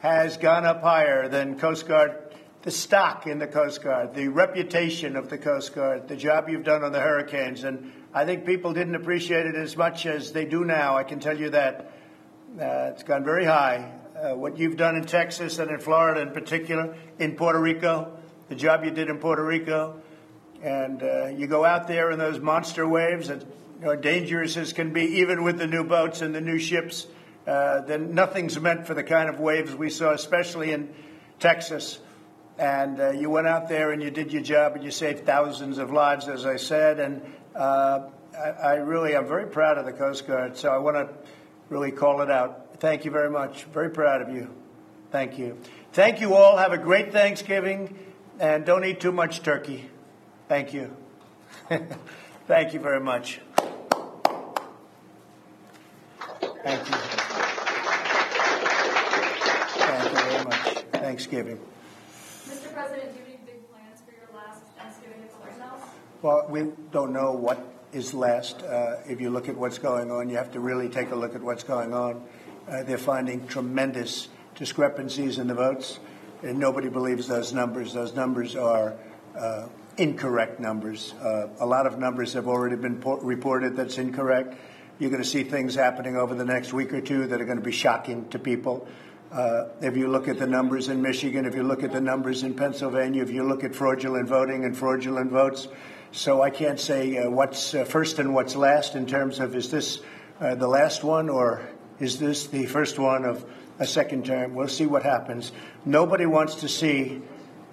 has 0.00 0.36
gone 0.36 0.66
up 0.66 0.82
higher 0.82 1.28
than 1.28 1.58
Coast 1.58 1.88
Guard, 1.88 2.34
the 2.62 2.70
stock 2.70 3.26
in 3.26 3.38
the 3.38 3.46
Coast 3.46 3.82
Guard, 3.82 4.14
the 4.14 4.28
reputation 4.28 5.16
of 5.16 5.30
the 5.30 5.38
Coast 5.38 5.74
Guard, 5.74 6.08
the 6.08 6.16
job 6.16 6.50
you've 6.50 6.64
done 6.64 6.84
on 6.84 6.92
the 6.92 7.00
hurricanes. 7.00 7.64
And 7.64 7.92
I 8.16 8.24
think 8.24 8.46
people 8.46 8.72
didn't 8.72 8.94
appreciate 8.94 9.44
it 9.44 9.56
as 9.56 9.76
much 9.76 10.06
as 10.06 10.32
they 10.32 10.46
do 10.46 10.64
now. 10.64 10.96
I 10.96 11.04
can 11.04 11.20
tell 11.20 11.38
you 11.38 11.50
that. 11.50 11.92
Uh, 12.58 12.92
it's 12.94 13.02
gone 13.02 13.24
very 13.24 13.44
high. 13.44 13.92
Uh, 14.16 14.34
what 14.34 14.56
you've 14.56 14.78
done 14.78 14.96
in 14.96 15.04
Texas 15.04 15.58
and 15.58 15.70
in 15.70 15.78
Florida 15.80 16.22
in 16.22 16.30
particular, 16.30 16.96
in 17.18 17.36
Puerto 17.36 17.60
Rico, 17.60 18.16
the 18.48 18.54
job 18.54 18.86
you 18.86 18.90
did 18.90 19.10
in 19.10 19.18
Puerto 19.18 19.44
Rico, 19.44 20.00
and 20.62 21.02
uh, 21.02 21.26
you 21.26 21.46
go 21.46 21.62
out 21.62 21.88
there 21.88 22.10
in 22.10 22.18
those 22.18 22.40
monster 22.40 22.88
waves 22.88 23.28
that 23.28 23.44
are 23.84 23.96
dangerous 23.96 24.56
as 24.56 24.72
can 24.72 24.94
be, 24.94 25.02
even 25.20 25.44
with 25.44 25.58
the 25.58 25.66
new 25.66 25.84
boats 25.84 26.22
and 26.22 26.34
the 26.34 26.40
new 26.40 26.58
ships. 26.58 27.06
Uh, 27.46 27.82
then 27.82 28.14
nothing's 28.14 28.58
meant 28.58 28.86
for 28.86 28.94
the 28.94 29.04
kind 29.04 29.28
of 29.28 29.40
waves 29.40 29.74
we 29.74 29.90
saw, 29.90 30.12
especially 30.12 30.72
in 30.72 30.88
Texas. 31.38 31.98
And 32.58 32.98
uh, 32.98 33.10
you 33.10 33.28
went 33.28 33.46
out 33.46 33.68
there 33.68 33.92
and 33.92 34.02
you 34.02 34.10
did 34.10 34.32
your 34.32 34.40
job 34.40 34.76
and 34.76 34.82
you 34.82 34.90
saved 34.90 35.26
thousands 35.26 35.76
of 35.76 35.92
lives, 35.92 36.26
as 36.28 36.46
I 36.46 36.56
said. 36.56 36.98
And 36.98 37.20
uh, 37.56 38.10
I, 38.36 38.48
I 38.48 38.74
really, 38.74 39.16
I'm 39.16 39.26
very 39.26 39.46
proud 39.46 39.78
of 39.78 39.86
the 39.86 39.92
Coast 39.92 40.26
Guard. 40.26 40.56
So 40.56 40.70
I 40.70 40.78
want 40.78 40.96
to 40.96 41.08
really 41.68 41.90
call 41.90 42.20
it 42.20 42.30
out. 42.30 42.80
Thank 42.80 43.04
you 43.04 43.10
very 43.10 43.30
much. 43.30 43.64
Very 43.64 43.90
proud 43.90 44.22
of 44.22 44.28
you. 44.30 44.50
Thank 45.10 45.38
you. 45.38 45.58
Thank 45.92 46.20
you 46.20 46.34
all. 46.34 46.56
Have 46.58 46.72
a 46.72 46.78
great 46.78 47.12
Thanksgiving. 47.12 47.98
And 48.38 48.66
don't 48.66 48.84
eat 48.84 49.00
too 49.00 49.12
much 49.12 49.42
turkey. 49.42 49.88
Thank 50.48 50.74
you. 50.74 50.94
Thank 52.46 52.74
you 52.74 52.80
very 52.80 53.00
much. 53.00 53.40
Thank 56.62 56.88
you. 56.88 56.96
Thank 59.78 60.04
you 60.04 60.18
very 60.18 60.44
much. 60.44 60.84
Thanksgiving. 60.92 61.60
Mr. 62.46 62.72
President, 62.74 63.12
do 63.12 63.18
you 63.18 63.24
have 63.24 63.28
any 63.28 63.38
big 63.46 63.70
plans 63.70 64.00
for 64.04 64.12
your 64.12 64.28
last 64.36 64.62
Thanksgiving 64.76 65.22
at 65.22 65.30
the 65.30 65.36
White 65.36 65.58
House? 65.60 65.88
Well, 66.26 66.44
we 66.48 66.72
don't 66.90 67.12
know 67.12 67.30
what 67.30 67.64
is 67.92 68.12
last. 68.12 68.60
Uh, 68.60 68.96
if 69.06 69.20
you 69.20 69.30
look 69.30 69.48
at 69.48 69.56
what's 69.56 69.78
going 69.78 70.10
on, 70.10 70.28
you 70.28 70.38
have 70.38 70.50
to 70.54 70.58
really 70.58 70.88
take 70.88 71.12
a 71.12 71.14
look 71.14 71.36
at 71.36 71.40
what's 71.40 71.62
going 71.62 71.94
on. 71.94 72.20
Uh, 72.68 72.82
they're 72.82 72.98
finding 72.98 73.46
tremendous 73.46 74.26
discrepancies 74.56 75.38
in 75.38 75.46
the 75.46 75.54
votes, 75.54 76.00
and 76.42 76.58
nobody 76.58 76.88
believes 76.88 77.28
those 77.28 77.52
numbers. 77.52 77.92
Those 77.92 78.16
numbers 78.16 78.56
are 78.56 78.94
uh, 79.38 79.68
incorrect 79.98 80.58
numbers. 80.58 81.14
Uh, 81.22 81.46
a 81.60 81.64
lot 81.64 81.86
of 81.86 81.96
numbers 82.00 82.32
have 82.32 82.48
already 82.48 82.74
been 82.74 83.00
po- 83.00 83.18
reported 83.18 83.76
that's 83.76 83.96
incorrect. 83.96 84.56
You're 84.98 85.10
going 85.10 85.22
to 85.22 85.28
see 85.28 85.44
things 85.44 85.76
happening 85.76 86.16
over 86.16 86.34
the 86.34 86.44
next 86.44 86.72
week 86.72 86.92
or 86.92 87.00
two 87.00 87.28
that 87.28 87.40
are 87.40 87.44
going 87.44 87.58
to 87.58 87.64
be 87.64 87.70
shocking 87.70 88.28
to 88.30 88.40
people. 88.40 88.88
Uh, 89.30 89.68
if 89.80 89.96
you 89.96 90.08
look 90.08 90.26
at 90.26 90.40
the 90.40 90.46
numbers 90.48 90.88
in 90.88 91.02
Michigan, 91.02 91.46
if 91.46 91.54
you 91.54 91.62
look 91.62 91.84
at 91.84 91.92
the 91.92 92.00
numbers 92.00 92.42
in 92.42 92.54
Pennsylvania, 92.54 93.22
if 93.22 93.30
you 93.30 93.44
look 93.44 93.62
at 93.62 93.76
fraudulent 93.76 94.28
voting 94.28 94.64
and 94.64 94.76
fraudulent 94.76 95.30
votes, 95.30 95.68
so 96.12 96.42
I 96.42 96.50
can't 96.50 96.80
say 96.80 97.18
uh, 97.18 97.30
what's 97.30 97.74
uh, 97.74 97.84
first 97.84 98.18
and 98.18 98.34
what's 98.34 98.56
last 98.56 98.94
in 98.94 99.06
terms 99.06 99.38
of 99.38 99.54
is 99.54 99.70
this 99.70 100.00
uh, 100.40 100.54
the 100.54 100.68
last 100.68 101.02
one 101.02 101.28
or 101.28 101.68
is 101.98 102.18
this 102.18 102.46
the 102.46 102.66
first 102.66 102.98
one 102.98 103.24
of 103.24 103.44
a 103.78 103.86
second 103.86 104.26
term? 104.26 104.54
We'll 104.54 104.68
see 104.68 104.86
what 104.86 105.02
happens. 105.02 105.52
Nobody 105.84 106.26
wants 106.26 106.56
to 106.56 106.68
see 106.68 107.22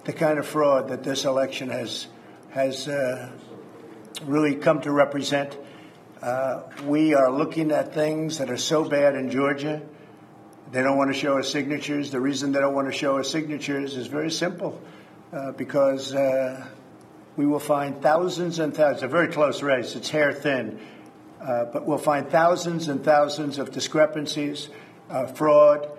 the 0.04 0.12
kind 0.12 0.38
of 0.38 0.46
fraud 0.46 0.88
that 0.88 1.02
this 1.02 1.24
election 1.24 1.68
has 1.68 2.06
has 2.50 2.88
uh, 2.88 3.30
really 4.24 4.54
come 4.54 4.80
to 4.82 4.90
represent. 4.90 5.56
Uh, 6.22 6.62
we 6.84 7.14
are 7.14 7.30
looking 7.30 7.70
at 7.70 7.94
things 7.94 8.38
that 8.38 8.50
are 8.50 8.56
so 8.56 8.88
bad 8.88 9.14
in 9.14 9.30
Georgia. 9.30 9.82
They 10.70 10.82
don't 10.82 10.96
want 10.96 11.12
to 11.12 11.18
show 11.18 11.38
us 11.38 11.50
signatures. 11.50 12.10
The 12.10 12.20
reason 12.20 12.52
they 12.52 12.60
don't 12.60 12.74
want 12.74 12.90
to 12.90 12.96
show 12.96 13.18
us 13.18 13.30
signatures 13.30 13.96
is 13.96 14.06
very 14.06 14.30
simple 14.30 14.80
uh, 15.32 15.52
because 15.52 16.14
we 17.36 17.46
will 17.46 17.60
find 17.60 18.00
thousands 18.00 18.58
and 18.58 18.74
thousands, 18.74 19.02
a 19.02 19.08
very 19.08 19.28
close 19.28 19.62
race, 19.62 19.96
it's 19.96 20.10
hair 20.10 20.32
thin, 20.32 20.80
uh, 21.40 21.66
but 21.66 21.86
we'll 21.86 21.98
find 21.98 22.28
thousands 22.28 22.88
and 22.88 23.04
thousands 23.04 23.58
of 23.58 23.72
discrepancies, 23.72 24.68
uh, 25.10 25.26
fraud. 25.26 25.90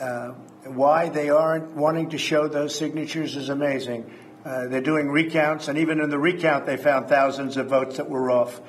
Uh, 0.00 0.28
why 0.64 1.08
they 1.08 1.30
aren't 1.30 1.74
wanting 1.74 2.10
to 2.10 2.18
show 2.18 2.46
those 2.46 2.74
signatures 2.74 3.36
is 3.36 3.48
amazing. 3.48 4.08
Uh, 4.44 4.68
they're 4.68 4.80
doing 4.80 5.08
recounts, 5.08 5.68
and 5.68 5.78
even 5.78 6.00
in 6.00 6.10
the 6.10 6.18
recount, 6.18 6.64
they 6.66 6.76
found 6.76 7.08
thousands 7.08 7.56
of 7.56 7.66
votes 7.66 7.96
that 7.96 8.08
were 8.08 8.30
off. 8.30 8.60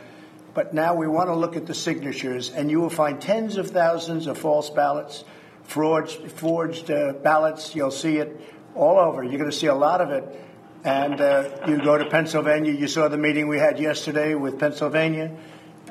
But 0.53 0.73
now 0.73 0.95
we 0.95 1.07
want 1.07 1.29
to 1.29 1.35
look 1.35 1.55
at 1.55 1.67
the 1.67 1.75
signatures, 1.75 2.49
and 2.49 2.71
you 2.71 2.81
will 2.81 2.89
find 2.89 3.21
tens 3.21 3.57
of 3.57 3.69
thousands 3.69 4.25
of 4.25 4.37
false 4.37 4.69
ballots, 4.69 5.23
forged, 5.63 6.31
forged 6.31 6.89
uh, 6.89 7.13
ballots. 7.13 7.75
You'll 7.75 7.91
see 7.91 8.17
it 8.17 8.41
all 8.75 8.97
over. 8.97 9.23
You're 9.23 9.37
going 9.37 9.51
to 9.51 9.55
see 9.55 9.67
a 9.67 9.75
lot 9.75 10.01
of 10.01 10.09
it. 10.09 10.48
And 10.83 11.19
uh, 11.19 11.49
you 11.67 11.77
go 11.77 11.97
to 11.97 12.05
Pennsylvania. 12.05 12.71
You 12.71 12.87
saw 12.87 13.07
the 13.09 13.17
meeting 13.17 13.47
we 13.47 13.57
had 13.57 13.79
yesterday 13.79 14.33
with 14.35 14.59
Pennsylvania. 14.59 15.35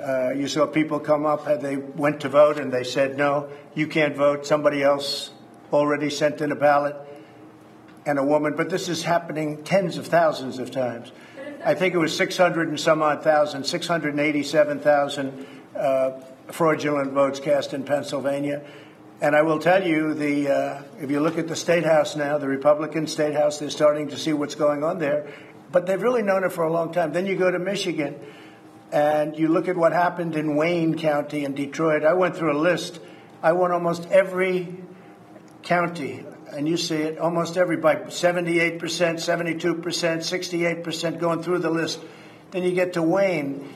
Uh, 0.03 0.31
you 0.31 0.49
saw 0.49 0.67
people 0.67 0.99
come 0.99 1.27
up. 1.27 1.47
And 1.47 1.61
they 1.61 1.77
went 1.77 2.21
to 2.21 2.29
vote, 2.29 2.59
and 2.59 2.73
they 2.73 2.85
said, 2.85 3.19
"No, 3.19 3.49
you 3.75 3.87
can't 3.87 4.17
vote. 4.17 4.47
Somebody 4.47 4.83
else 4.83 5.31
already 5.73 6.09
sent 6.09 6.41
in 6.41 6.53
a 6.53 6.57
ballot." 6.57 6.97
And 8.07 8.19
a 8.19 8.25
woman, 8.25 8.55
but 8.57 8.71
this 8.71 8.89
is 8.89 9.03
happening 9.03 9.63
tens 9.65 9.99
of 9.99 10.07
thousands 10.07 10.59
of 10.59 10.71
times. 10.71 11.13
I 11.63 11.75
think 11.75 11.93
it 11.93 11.99
was 11.99 12.17
600 12.17 12.69
and 12.69 12.81
some 12.81 13.03
odd 13.03 13.23
thousand, 13.23 13.65
687,000 13.65 15.47
uh, 15.77 16.11
fraudulent 16.51 17.13
votes 17.13 17.41
cast 17.41 17.75
in 17.75 17.85
Pennsylvania. 17.85 18.63
And 19.21 19.35
I 19.35 19.43
will 19.43 19.59
tell 19.59 19.85
you, 19.85 20.15
the 20.15 20.49
uh, 20.49 20.83
if 21.01 21.11
you 21.11 21.21
look 21.21 21.39
at 21.39 21.49
the 21.49 21.57
state 21.57 21.85
house 21.85 22.15
now, 22.15 22.39
the 22.39 22.49
Republican 22.49 23.07
state 23.07 23.35
house, 23.35 23.59
they're 23.59 23.71
starting 23.71 24.09
to 24.09 24.17
see 24.17 24.33
what's 24.33 24.55
going 24.55 24.85
on 24.85 24.99
there. 24.99 25.33
But 25.73 25.87
they've 25.87 26.01
really 26.01 26.23
known 26.23 26.45
it 26.45 26.53
for 26.53 26.65
a 26.65 26.73
long 26.73 26.93
time. 26.93 27.13
Then 27.13 27.27
you 27.27 27.37
go 27.37 27.51
to 27.51 27.59
Michigan, 27.59 28.19
and 28.93 29.39
you 29.39 29.49
look 29.49 29.69
at 29.69 29.77
what 29.77 29.93
happened 29.93 30.37
in 30.37 30.57
Wayne 30.57 30.97
County 30.97 31.45
in 31.45 31.55
Detroit. 31.55 32.05
I 32.05 32.15
went 32.15 32.37
through 32.37 32.57
a 32.57 32.61
list. 32.61 33.01
I 33.43 33.53
went 33.53 33.73
almost 33.73 34.07
every 34.11 34.77
county 35.63 36.25
and 36.53 36.69
you 36.69 36.77
see 36.77 36.97
it 36.97 37.19
almost 37.19 37.57
every 37.57 37.77
by 37.77 37.97
78%, 37.97 38.81
72%, 38.81 39.83
68% 39.83 41.21
going 41.21 41.43
through 41.43 41.59
the 41.59 41.71
list. 41.71 42.01
Then 42.51 42.63
you 42.65 42.73
get 42.73 42.95
to 42.95 43.03
Wayne, 43.03 43.73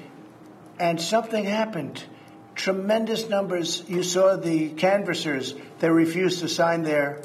and 0.79 1.01
something 1.01 1.45
happened. 1.45 2.03
Tremendous 2.55 3.29
numbers. 3.29 3.83
You 3.89 4.03
saw 4.03 4.37
the 4.37 4.71
canvassers, 4.71 5.55
they 5.79 5.91
refused 5.91 6.41
to 6.41 6.49
sign 6.49 6.83
their, 6.83 7.23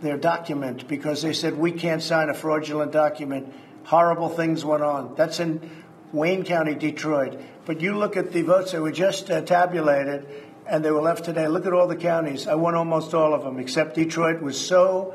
their 0.00 0.16
document 0.16 0.86
because 0.86 1.22
they 1.22 1.32
said, 1.32 1.58
we 1.58 1.72
can't 1.72 2.02
sign 2.02 2.28
a 2.28 2.34
fraudulent 2.34 2.92
document. 2.92 3.52
Horrible 3.84 4.28
things 4.28 4.64
went 4.64 4.82
on. 4.82 5.14
That's 5.16 5.40
in 5.40 5.68
Wayne 6.12 6.44
County, 6.44 6.74
Detroit. 6.74 7.40
But 7.66 7.80
you 7.80 7.96
look 7.96 8.16
at 8.16 8.32
the 8.32 8.42
votes 8.42 8.72
that 8.72 8.80
were 8.80 8.92
just 8.92 9.30
uh, 9.30 9.42
tabulated, 9.42 10.26
and 10.66 10.84
they 10.84 10.90
were 10.90 11.02
left 11.02 11.24
today. 11.24 11.48
Look 11.48 11.66
at 11.66 11.72
all 11.72 11.88
the 11.88 11.96
counties. 11.96 12.46
I 12.46 12.54
won 12.54 12.74
almost 12.74 13.12
all 13.14 13.34
of 13.34 13.42
them, 13.42 13.58
except 13.58 13.96
Detroit 13.96 14.40
was 14.40 14.58
so 14.58 15.14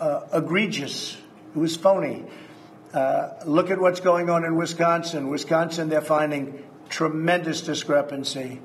uh, 0.00 0.22
egregious. 0.32 1.16
It 1.54 1.58
was 1.58 1.76
phony. 1.76 2.24
Uh, 2.94 3.30
look 3.44 3.70
at 3.70 3.78
what's 3.78 4.00
going 4.00 4.30
on 4.30 4.44
in 4.44 4.56
Wisconsin. 4.56 5.28
Wisconsin, 5.28 5.88
they're 5.88 6.00
finding 6.00 6.64
tremendous 6.90 7.62
discrepancy. 7.62 8.60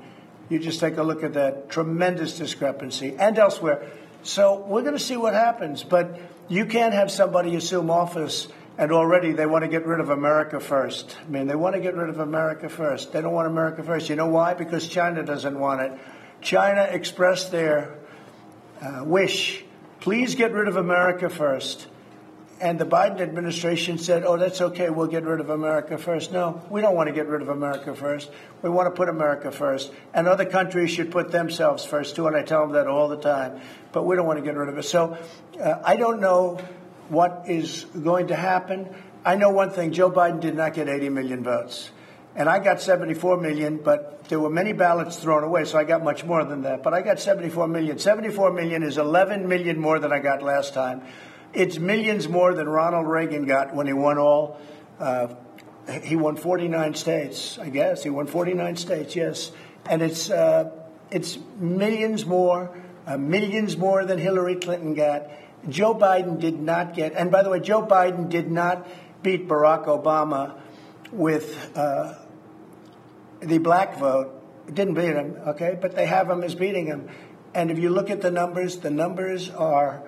You 0.50 0.58
just 0.58 0.78
take 0.80 0.98
a 0.98 1.02
look 1.02 1.24
at 1.24 1.32
that 1.32 1.70
tremendous 1.70 2.36
discrepancy, 2.36 3.16
and 3.18 3.38
elsewhere. 3.38 3.90
So 4.22 4.64
we're 4.66 4.82
going 4.82 4.94
to 4.94 5.00
see 5.00 5.16
what 5.16 5.32
happens. 5.32 5.82
But 5.82 6.20
you 6.48 6.66
can't 6.66 6.92
have 6.92 7.10
somebody 7.10 7.56
assume 7.56 7.90
office 7.90 8.48
and 8.78 8.92
already 8.92 9.32
they 9.32 9.46
want 9.46 9.64
to 9.64 9.68
get 9.68 9.86
rid 9.86 10.00
of 10.00 10.10
America 10.10 10.60
first. 10.60 11.16
I 11.24 11.30
mean, 11.30 11.46
they 11.46 11.56
want 11.56 11.74
to 11.76 11.80
get 11.80 11.94
rid 11.94 12.10
of 12.10 12.18
America 12.18 12.68
first. 12.68 13.12
They 13.12 13.22
don't 13.22 13.32
want 13.32 13.46
America 13.46 13.82
first. 13.82 14.10
You 14.10 14.16
know 14.16 14.28
why? 14.28 14.52
Because 14.52 14.86
China 14.86 15.22
doesn't 15.22 15.58
want 15.58 15.80
it. 15.80 15.92
China 16.42 16.82
expressed 16.82 17.50
their 17.50 17.96
uh, 18.82 19.02
wish 19.04 19.64
please 20.06 20.36
get 20.36 20.52
rid 20.52 20.68
of 20.68 20.76
America 20.76 21.28
first. 21.28 21.84
And 22.58 22.78
the 22.78 22.86
Biden 22.86 23.20
administration 23.20 23.98
said, 23.98 24.24
oh, 24.24 24.38
that's 24.38 24.62
okay, 24.62 24.88
we'll 24.88 25.08
get 25.08 25.24
rid 25.24 25.40
of 25.40 25.50
America 25.50 25.98
first. 25.98 26.32
No, 26.32 26.62
we 26.70 26.80
don't 26.80 26.94
want 26.94 27.08
to 27.08 27.14
get 27.14 27.26
rid 27.26 27.42
of 27.42 27.50
America 27.50 27.94
first. 27.94 28.30
We 28.62 28.70
want 28.70 28.86
to 28.86 28.96
put 28.96 29.10
America 29.10 29.52
first. 29.52 29.92
And 30.14 30.26
other 30.26 30.46
countries 30.46 30.90
should 30.90 31.10
put 31.10 31.30
themselves 31.30 31.84
first, 31.84 32.16
too. 32.16 32.26
And 32.26 32.34
I 32.34 32.42
tell 32.42 32.62
them 32.62 32.72
that 32.72 32.86
all 32.86 33.08
the 33.08 33.18
time. 33.18 33.60
But 33.92 34.04
we 34.04 34.16
don't 34.16 34.26
want 34.26 34.38
to 34.38 34.44
get 34.44 34.56
rid 34.56 34.70
of 34.70 34.78
it. 34.78 34.84
So 34.84 35.18
uh, 35.60 35.82
I 35.84 35.96
don't 35.96 36.20
know 36.20 36.58
what 37.10 37.44
is 37.46 37.84
going 37.84 38.28
to 38.28 38.36
happen. 38.36 38.88
I 39.24 39.36
know 39.36 39.50
one 39.50 39.70
thing 39.70 39.92
Joe 39.92 40.10
Biden 40.10 40.40
did 40.40 40.56
not 40.56 40.72
get 40.72 40.88
80 40.88 41.10
million 41.10 41.44
votes. 41.44 41.90
And 42.36 42.48
I 42.48 42.58
got 42.58 42.80
74 42.80 43.38
million, 43.38 43.78
but 43.78 44.28
there 44.28 44.38
were 44.38 44.50
many 44.50 44.72
ballots 44.72 45.16
thrown 45.16 45.42
away, 45.42 45.64
so 45.64 45.78
I 45.78 45.84
got 45.84 46.04
much 46.04 46.22
more 46.22 46.44
than 46.44 46.62
that. 46.62 46.82
But 46.82 46.92
I 46.92 47.00
got 47.00 47.18
74 47.18 47.66
million. 47.68 47.98
74 47.98 48.52
million 48.52 48.82
is 48.82 48.98
11 48.98 49.48
million 49.48 49.78
more 49.78 49.98
than 49.98 50.12
I 50.12 50.18
got 50.18 50.42
last 50.42 50.74
time. 50.74 51.02
It's 51.52 51.78
millions 51.78 52.28
more 52.28 52.54
than 52.54 52.68
Ronald 52.68 53.06
Reagan 53.06 53.46
got 53.46 53.74
when 53.74 53.86
he 53.86 53.92
won 53.92 54.18
all. 54.18 54.60
Uh, 54.98 55.34
he 56.02 56.16
won 56.16 56.36
49 56.36 56.94
states, 56.94 57.58
I 57.58 57.68
guess. 57.68 58.02
He 58.02 58.10
won 58.10 58.26
49 58.26 58.76
states, 58.76 59.14
yes. 59.14 59.52
And 59.88 60.02
it's, 60.02 60.30
uh, 60.30 60.70
it's 61.10 61.38
millions 61.58 62.26
more, 62.26 62.76
uh, 63.06 63.16
millions 63.16 63.76
more 63.76 64.04
than 64.04 64.18
Hillary 64.18 64.56
Clinton 64.56 64.94
got. 64.94 65.30
Joe 65.68 65.94
Biden 65.94 66.40
did 66.40 66.60
not 66.60 66.94
get, 66.94 67.12
and 67.14 67.30
by 67.30 67.42
the 67.42 67.50
way, 67.50 67.60
Joe 67.60 67.84
Biden 67.86 68.28
did 68.28 68.50
not 68.50 68.86
beat 69.22 69.48
Barack 69.48 69.86
Obama 69.86 70.60
with 71.12 71.76
uh, 71.76 72.14
the 73.40 73.58
black 73.58 73.98
vote. 73.98 74.32
Didn't 74.72 74.94
beat 74.94 75.14
him, 75.14 75.36
okay, 75.48 75.78
but 75.80 75.94
they 75.94 76.06
have 76.06 76.28
him 76.28 76.42
as 76.42 76.54
beating 76.54 76.86
him. 76.86 77.08
And 77.54 77.70
if 77.70 77.78
you 77.78 77.90
look 77.90 78.10
at 78.10 78.20
the 78.20 78.30
numbers, 78.30 78.78
the 78.78 78.90
numbers 78.90 79.50
are 79.50 80.02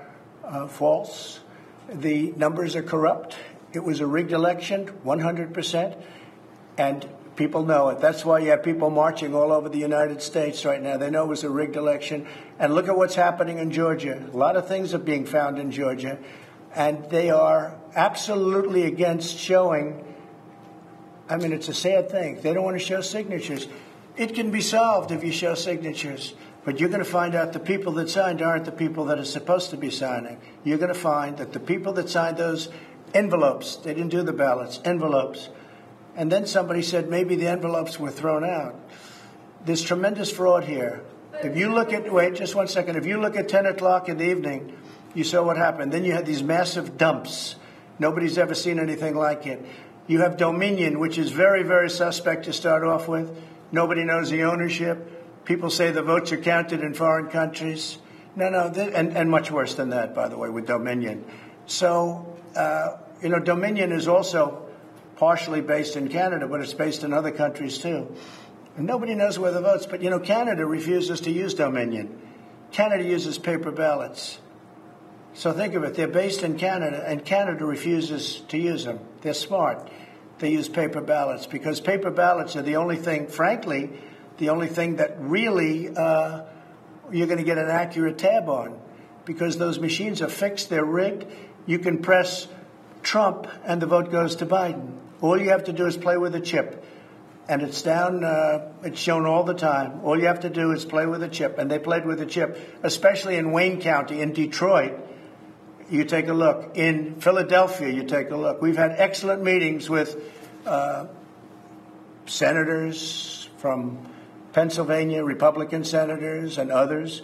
uh, 0.49 0.69
false. 0.69 1.41
The 1.89 2.33
numbers 2.37 2.77
are 2.77 2.83
corrupt. 2.83 3.37
It 3.73 3.85
was 3.85 4.01
a 4.01 4.07
rigged 4.07 4.33
election, 4.33 4.87
100%. 5.05 6.03
And 6.77 7.09
People 7.39 7.65
know 7.65 7.91
it. 7.91 8.01
That's 8.01 8.25
why 8.25 8.41
you 8.41 8.51
have 8.51 8.65
people 8.65 8.91
marching 8.91 9.33
all 9.33 9.53
over 9.53 9.69
the 9.69 9.79
United 9.79 10.21
States 10.23 10.65
right 10.65 10.83
now. 10.83 10.97
They 10.97 11.09
know 11.09 11.23
it 11.23 11.29
was 11.29 11.45
a 11.45 11.51
rigged 11.51 11.77
election. 11.77 12.27
And 12.59 12.75
look 12.75 12.89
at 12.89 12.97
what's 12.97 13.15
happening 13.15 13.59
in 13.59 13.71
Georgia. 13.71 14.21
A 14.33 14.37
lot 14.37 14.57
of 14.57 14.67
things 14.67 14.93
are 14.93 14.99
being 14.99 15.25
found 15.25 15.57
in 15.57 15.71
Georgia. 15.71 16.19
And 16.75 17.09
they 17.11 17.31
are 17.31 17.79
absolutely 17.95 18.87
against 18.87 19.39
showing. 19.39 20.05
I 21.29 21.37
mean, 21.37 21.53
it's 21.53 21.69
a 21.69 21.75
sad 21.75 22.11
thing. 22.11 22.41
They 22.41 22.53
don't 22.53 22.65
want 22.65 22.77
to 22.77 22.85
show 22.85 23.03
signatures. 23.03 23.69
It 24.17 24.35
can 24.35 24.51
be 24.51 24.61
solved 24.61 25.13
if 25.13 25.23
you 25.23 25.31
show 25.31 25.55
signatures. 25.55 26.35
But 26.65 26.81
you're 26.81 26.89
going 26.89 27.05
to 27.05 27.11
find 27.11 27.35
out 27.35 27.53
the 27.53 27.61
people 27.61 27.93
that 27.95 28.11
signed 28.11 28.43
aren't 28.43 28.65
the 28.65 28.73
people 28.73 29.07
that 29.07 29.19
are 29.19 29.25
supposed 29.25 29.71
to 29.71 29.77
be 29.77 29.91
signing. 29.91 30.39
You're 30.65 30.79
going 30.79 30.93
to 30.93 30.99
find 30.99 31.37
that 31.39 31.53
the 31.53 31.61
people 31.61 31.93
that 31.95 32.11
signed 32.11 32.37
those 32.37 32.69
envelopes, 33.15 33.77
they 33.77 33.95
didn't 33.95 34.11
do 34.11 34.23
the 34.23 34.33
ballots, 34.33 34.81
envelopes, 34.85 35.49
and 36.17 36.33
then 36.33 36.47
somebody 36.47 36.83
said 36.83 37.09
maybe 37.09 37.37
the 37.37 37.47
envelopes 37.47 37.99
were 37.99 38.11
thrown 38.11 38.45
out. 38.45 38.75
There's 39.65 39.83
tremendous 39.83 40.31
fraud 40.31 40.65
here. 40.65 41.05
If 41.43 41.57
you 41.57 41.73
look 41.73 41.93
at, 41.93 42.13
wait 42.13 42.35
just 42.35 42.55
one 42.55 42.67
second, 42.67 42.97
if 42.97 43.07
you 43.07 43.21
look 43.21 43.37
at 43.37 43.49
10 43.49 43.67
o'clock 43.67 44.09
in 44.09 44.19
the 44.19 44.25
evening, 44.25 44.77
you 45.15 45.25
saw 45.25 45.43
what 45.43 45.57
happened. 45.57 45.93
Then 45.93 46.05
you 46.05 46.13
had 46.13 46.27
these 46.27 46.43
massive 46.43 46.99
dumps. 46.99 47.57
Nobody's 47.99 48.39
ever 48.39 48.55
seen 48.55 48.79
anything 48.79 49.15
like 49.15 49.47
it. 49.47 49.65
You 50.07 50.21
have 50.21 50.37
Dominion, 50.37 50.99
which 50.99 51.19
is 51.19 51.31
very, 51.31 51.63
very 51.63 51.91
suspect 51.91 52.47
to 52.47 52.53
start 52.53 52.83
off 52.83 53.09
with. 53.09 53.37
Nobody 53.71 54.05
knows 54.05 54.31
the 54.31 54.45
ownership. 54.45 55.18
People 55.49 55.71
say 55.71 55.91
the 55.93 56.03
votes 56.03 56.31
are 56.31 56.37
counted 56.37 56.83
in 56.83 56.93
foreign 56.93 57.29
countries. 57.29 57.97
No, 58.37 58.51
no, 58.51 58.67
and, 58.67 59.17
and 59.17 59.31
much 59.31 59.51
worse 59.51 59.77
than 59.77 59.89
that, 59.89 60.15
by 60.15 60.29
the 60.29 60.37
way, 60.37 60.51
with 60.51 60.67
Dominion. 60.67 61.25
So, 61.65 62.37
uh, 62.55 62.99
you 63.23 63.31
know, 63.31 63.39
Dominion 63.39 63.91
is 63.91 64.09
also 64.09 64.69
partially 65.17 65.63
based 65.63 65.97
in 65.97 66.09
Canada, 66.09 66.47
but 66.47 66.61
it's 66.61 66.75
based 66.75 67.03
in 67.03 67.15
other 67.15 67.31
countries 67.31 67.79
too. 67.79 68.15
And 68.77 68.87
nobody 68.87 69.15
knows 69.15 69.39
where 69.39 69.51
the 69.51 69.63
votes, 69.63 69.87
but 69.87 70.03
you 70.03 70.11
know, 70.11 70.21
Canada 70.21 70.67
refuses 70.67 71.23
to 71.23 71.31
use 71.31 71.55
Dominion. 71.55 72.21
Canada 72.73 73.03
uses 73.03 73.39
paper 73.39 73.73
ballots. 73.73 74.39
So 75.33 75.55
think 75.55 75.73
of 75.73 75.83
it. 75.83 75.95
They're 75.95 76.09
based 76.09 76.43
in 76.43 76.59
Canada, 76.59 77.03
and 77.07 77.25
Canada 77.25 77.65
refuses 77.65 78.43
to 78.49 78.59
use 78.59 78.85
them. 78.85 79.01
They're 79.23 79.33
smart. 79.33 79.91
They 80.41 80.53
use 80.53 80.69
paper 80.69 81.01
ballots 81.01 81.47
because 81.47 81.81
paper 81.81 82.11
ballots 82.11 82.55
are 82.55 82.63
the 82.63 82.77
only 82.77 82.97
thing, 82.97 83.29
frankly, 83.29 83.99
the 84.39 84.51
only 84.51 84.69
thing 84.69 84.97
that 84.97 85.17
really 85.21 85.89
uh, 85.95 86.43
you're 87.11 87.27
going 87.27 87.39
to 87.39 87.45
get 87.45 87.59
an 87.59 87.69
accurate 87.69 88.19
tab 88.19 88.49
on 88.49 88.81
because 89.25 89.59
those 89.59 89.79
machines 89.79 90.23
are 90.23 90.29
fixed, 90.29 90.71
they're 90.71 90.85
rigged. 90.85 91.27
You 91.67 91.79
can 91.79 92.01
press 92.01 92.49
Trump, 93.03 93.47
and 93.65 93.83
the 93.83 93.87
vote 93.87 94.11
goes 94.11 94.37
to 94.37 94.47
Biden. 94.47 94.93
All 95.21 95.39
you 95.39 95.51
have 95.51 95.65
to 95.65 95.73
do 95.73 95.87
is 95.87 95.97
play 95.97 96.17
with 96.17 96.35
a 96.35 96.41
chip. 96.41 96.85
And 97.49 97.63
it's 97.63 97.83
down, 97.83 98.25
uh, 98.25 98.73
it's 98.83 99.01
shown 99.01 99.27
all 99.27 99.43
the 99.45 99.55
time. 99.55 100.01
All 100.05 100.19
you 100.19 100.27
have 100.27 100.41
to 100.41 100.51
do 100.51 100.73
is 100.73 100.85
play 100.85 101.07
with 101.07 101.23
a 101.23 101.29
chip. 101.29 101.59
And 101.59 101.71
they 101.71 101.79
played 101.79 102.05
with 102.05 102.21
a 102.21 102.27
chip, 102.27 102.59
especially 102.83 103.37
in 103.37 103.53
Wayne 103.53 103.81
County, 103.81 104.21
in 104.21 104.33
Detroit 104.33 104.93
you 105.91 106.05
take 106.05 106.29
a 106.29 106.33
look. 106.33 106.77
In 106.77 107.21
Philadelphia, 107.21 107.89
you 107.89 108.05
take 108.05 108.31
a 108.31 108.37
look. 108.37 108.61
We've 108.61 108.77
had 108.77 108.95
excellent 108.97 109.43
meetings 109.43 109.89
with 109.89 110.23
uh, 110.67 111.07
senators 112.27 113.49
from 113.59 114.07
Pennsylvania, 114.59 115.23
Republican 115.23 115.85
senators, 115.85 116.59
and 116.59 116.73
others. 116.73 117.23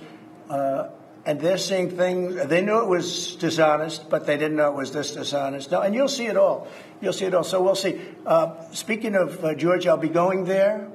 Uh, 0.48 0.86
and 1.26 1.40
they're 1.40 1.58
seeing 1.58 1.90
things, 1.90 2.36
they 2.46 2.62
knew 2.62 2.78
it 2.78 2.86
was 2.86 3.34
dishonest, 3.34 4.08
but 4.08 4.24
they 4.24 4.36
didn't 4.36 4.56
know 4.56 4.70
it 4.70 4.76
was 4.76 4.92
this 4.92 5.14
dishonest. 5.14 5.72
No, 5.72 5.80
and 5.80 5.96
you'll 5.96 6.06
see 6.06 6.26
it 6.26 6.36
all. 6.36 6.68
You'll 7.00 7.12
see 7.12 7.24
it 7.24 7.34
all. 7.34 7.42
So 7.42 7.60
we'll 7.60 7.74
see. 7.74 8.00
Uh, 8.24 8.70
speaking 8.70 9.16
of 9.16 9.44
uh, 9.44 9.52
Georgia, 9.54 9.88
I'll 9.88 9.96
be 9.96 10.10
going 10.10 10.44
there. 10.44 10.88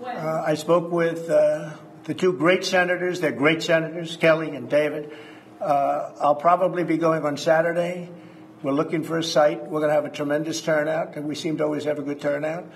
Uh, 0.00 0.44
I 0.46 0.54
spoke 0.54 0.92
with 0.92 1.28
uh, 1.28 1.70
the 2.04 2.14
two 2.14 2.34
great 2.34 2.64
senators. 2.64 3.18
They're 3.18 3.32
great 3.32 3.60
senators, 3.60 4.14
Kelly 4.14 4.54
and 4.54 4.70
David. 4.70 5.10
Uh, 5.60 6.12
I'll 6.20 6.36
probably 6.36 6.84
be 6.84 6.98
going 6.98 7.24
on 7.24 7.36
Saturday. 7.36 8.10
We're 8.62 8.78
looking 8.78 9.02
for 9.02 9.18
a 9.18 9.24
site. 9.24 9.64
We're 9.64 9.80
going 9.80 9.90
to 9.90 9.94
have 9.94 10.04
a 10.04 10.10
tremendous 10.10 10.60
turnout, 10.60 11.16
and 11.16 11.26
we 11.26 11.34
seem 11.34 11.56
to 11.56 11.64
always 11.64 11.82
have 11.82 11.98
a 11.98 12.02
good 12.02 12.20
turnout. 12.20 12.70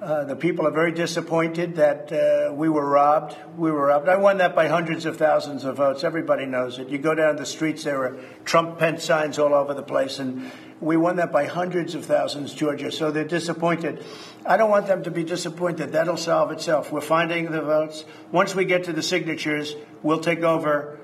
Uh, 0.00 0.22
the 0.22 0.36
people 0.36 0.64
are 0.64 0.70
very 0.70 0.92
disappointed 0.92 1.74
that 1.74 2.12
uh, 2.12 2.54
we 2.54 2.68
were 2.68 2.88
robbed. 2.88 3.36
We 3.56 3.72
were 3.72 3.86
robbed. 3.86 4.08
I 4.08 4.14
won 4.16 4.38
that 4.38 4.54
by 4.54 4.68
hundreds 4.68 5.06
of 5.06 5.16
thousands 5.16 5.64
of 5.64 5.78
votes. 5.78 6.04
Everybody 6.04 6.46
knows 6.46 6.78
it. 6.78 6.88
You 6.88 6.98
go 6.98 7.16
down 7.16 7.34
the 7.34 7.44
streets, 7.44 7.82
there 7.82 8.04
are 8.04 8.16
Trump 8.44 8.78
Pence 8.78 9.02
signs 9.02 9.40
all 9.40 9.52
over 9.52 9.74
the 9.74 9.82
place, 9.82 10.20
and 10.20 10.52
we 10.80 10.96
won 10.96 11.16
that 11.16 11.32
by 11.32 11.46
hundreds 11.46 11.96
of 11.96 12.04
thousands, 12.04 12.54
Georgia. 12.54 12.92
So 12.92 13.10
they're 13.10 13.24
disappointed. 13.24 14.04
I 14.46 14.56
don't 14.56 14.70
want 14.70 14.86
them 14.86 15.02
to 15.02 15.10
be 15.10 15.24
disappointed. 15.24 15.90
That'll 15.90 16.16
solve 16.16 16.52
itself. 16.52 16.92
We're 16.92 17.00
finding 17.00 17.50
the 17.50 17.62
votes. 17.62 18.04
Once 18.30 18.54
we 18.54 18.66
get 18.66 18.84
to 18.84 18.92
the 18.92 19.02
signatures, 19.02 19.74
we'll 20.04 20.20
take 20.20 20.44
over 20.44 21.00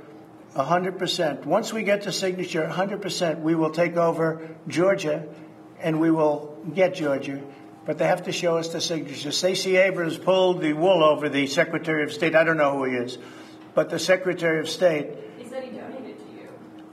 100%. 0.55 1.47
Once 1.47 1.73
we 1.73 1.83
get 1.83 2.03
to 2.03 2.13
signature 2.13 2.65
100%, 2.65 3.41
we 3.41 3.57
will 3.57 3.71
take 3.71 3.97
over 3.97 4.49
Georgia 4.69 5.27
and 5.81 5.99
we 5.99 6.13
will 6.13 6.57
get 6.73 6.95
Georgia. 6.95 7.43
But 7.87 7.99
they 7.99 8.07
have 8.07 8.25
to 8.25 8.33
show 8.33 8.57
us 8.57 8.69
the 8.69 8.81
signatures. 8.81 9.37
Stacey 9.37 9.77
Abrams 9.77 10.17
pulled 10.17 10.63
the 10.63 10.73
wool 10.73 11.05
over 11.05 11.29
the 11.29 11.47
Secretary 11.47 12.03
of 12.03 12.13
State. 12.13 12.35
I 12.35 12.45
don't 12.45 12.57
know 12.57 12.79
who 12.79 12.85
he 12.85 12.97
is, 12.97 13.19
but 13.75 13.91
the 13.91 13.99
Secretary 13.99 14.59
of 14.61 14.69
State. 14.69 15.09
He 15.37 15.47
said 15.47 15.65
he 15.65 15.71
donated 15.77 16.17
to 16.19 16.25
you. 16.33 16.49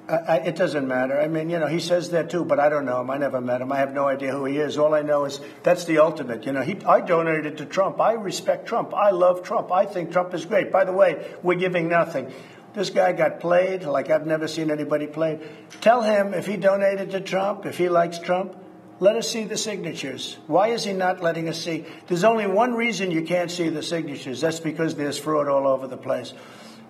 I, 0.10 0.16
I, 0.16 0.36
it 0.38 0.58
doesn't 0.58 0.86
matter. 0.86 1.18
I 1.20 1.30
mean, 1.30 1.50
you 1.50 1.60
know, 1.60 1.68
he 1.68 1.80
says 1.80 2.10
that 2.10 2.30
too, 2.30 2.44
but 2.44 2.60
I 2.60 2.68
don't 2.68 2.86
know 2.86 3.00
him. 3.00 3.10
I 3.10 3.18
never 3.18 3.40
met 3.40 3.62
him. 3.62 3.72
I 3.72 3.78
have 3.78 3.94
no 3.94 4.06
idea 4.06 4.34
who 4.34 4.44
he 4.44 4.58
is. 4.58 4.78
All 4.78 4.94
I 4.94 5.02
know 5.02 5.24
is 5.24 5.40
that's 5.64 5.86
the 5.86 6.00
ultimate. 6.00 6.46
You 6.46 6.52
know, 6.52 6.62
he, 6.62 6.76
I 6.86 7.00
donated 7.00 7.60
to 7.60 7.66
Trump. 7.66 8.02
I 8.02 8.14
respect 8.14 8.68
Trump. 8.68 8.94
I 8.94 9.12
love 9.12 9.44
Trump. 9.44 9.72
I 9.72 9.86
think 9.86 10.12
Trump 10.12 10.34
is 10.34 10.46
great. 10.46 10.74
By 10.74 10.84
the 10.84 10.94
way, 10.94 11.26
we're 11.42 11.56
giving 11.56 11.88
nothing. 11.88 12.34
This 12.74 12.90
guy 12.90 13.14
got 13.14 13.40
played 13.40 13.84
like 13.84 14.10
I've 14.10 14.26
never 14.26 14.48
seen 14.48 14.72
anybody 14.72 15.08
played. 15.08 15.40
Tell 15.80 16.02
him 16.02 16.34
if 16.34 16.48
he 16.48 16.58
donated 16.58 17.12
to 17.12 17.22
Trump, 17.22 17.66
if 17.66 17.78
he 17.78 17.88
likes 17.88 18.20
Trump, 18.20 18.56
let 19.02 19.16
us 19.16 19.28
see 19.28 19.46
the 19.46 19.58
signatures. 19.58 20.38
Why 20.46 20.68
is 20.68 20.84
he 20.84 20.94
not 20.94 21.24
letting 21.24 21.50
us 21.50 21.60
see? 21.60 21.86
There's 22.06 22.24
only 22.24 22.46
one 22.46 22.76
reason 22.76 23.10
you 23.10 23.24
can't 23.24 23.50
see 23.50 23.68
the 23.68 23.82
signatures. 23.82 24.42
That's 24.42 24.60
because 24.60 24.94
there's 24.94 25.18
fraud 25.18 25.48
all 25.48 25.68
over 25.68 25.88
the 25.88 25.98
place. 25.98 26.36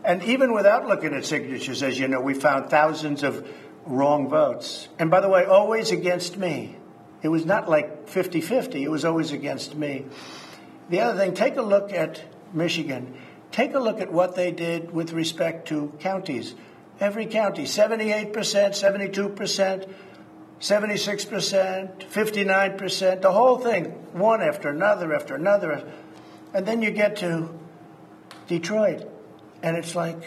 And 0.03 0.21
even 0.23 0.53
without 0.53 0.85
looking 0.85 1.13
at 1.13 1.23
signatures, 1.23 1.81
as 1.81 1.97
you 1.97 2.09
know, 2.09 2.19
we 2.19 2.33
found 2.33 2.69
thousands 2.69 3.23
of 3.23 3.47
wrong 3.85 4.27
votes. 4.27 4.89
And 4.99 5.09
by 5.09 5.21
the 5.21 5.29
way, 5.29 5.45
always 5.45 5.91
against 5.91 6.35
me. 6.35 6.75
It 7.21 7.29
was 7.29 7.45
not 7.45 7.69
like 7.69 8.09
50 8.09 8.41
50, 8.41 8.83
it 8.83 8.91
was 8.91 9.05
always 9.05 9.31
against 9.31 9.75
me. 9.75 10.05
The 10.89 10.99
other 10.99 11.17
thing, 11.17 11.33
take 11.33 11.55
a 11.55 11.61
look 11.61 11.93
at 11.93 12.21
Michigan. 12.53 13.17
Take 13.53 13.73
a 13.73 13.79
look 13.79 14.01
at 14.01 14.11
what 14.11 14.35
they 14.35 14.51
did 14.51 14.91
with 14.91 15.13
respect 15.13 15.69
to 15.69 15.95
counties. 16.01 16.55
Every 16.99 17.25
county, 17.25 17.63
78%, 17.63 18.33
72%, 18.33 19.93
76%, 20.61 22.07
59%, 22.07 23.21
the 23.21 23.31
whole 23.31 23.57
thing, 23.57 23.85
one 24.13 24.41
after 24.41 24.69
another 24.69 25.13
after 25.13 25.35
another. 25.35 25.91
And 26.53 26.65
then 26.65 26.83
you 26.83 26.91
get 26.91 27.17
to 27.17 27.49
Detroit, 28.47 29.09
and 29.63 29.75
it's 29.75 29.95
like 29.95 30.23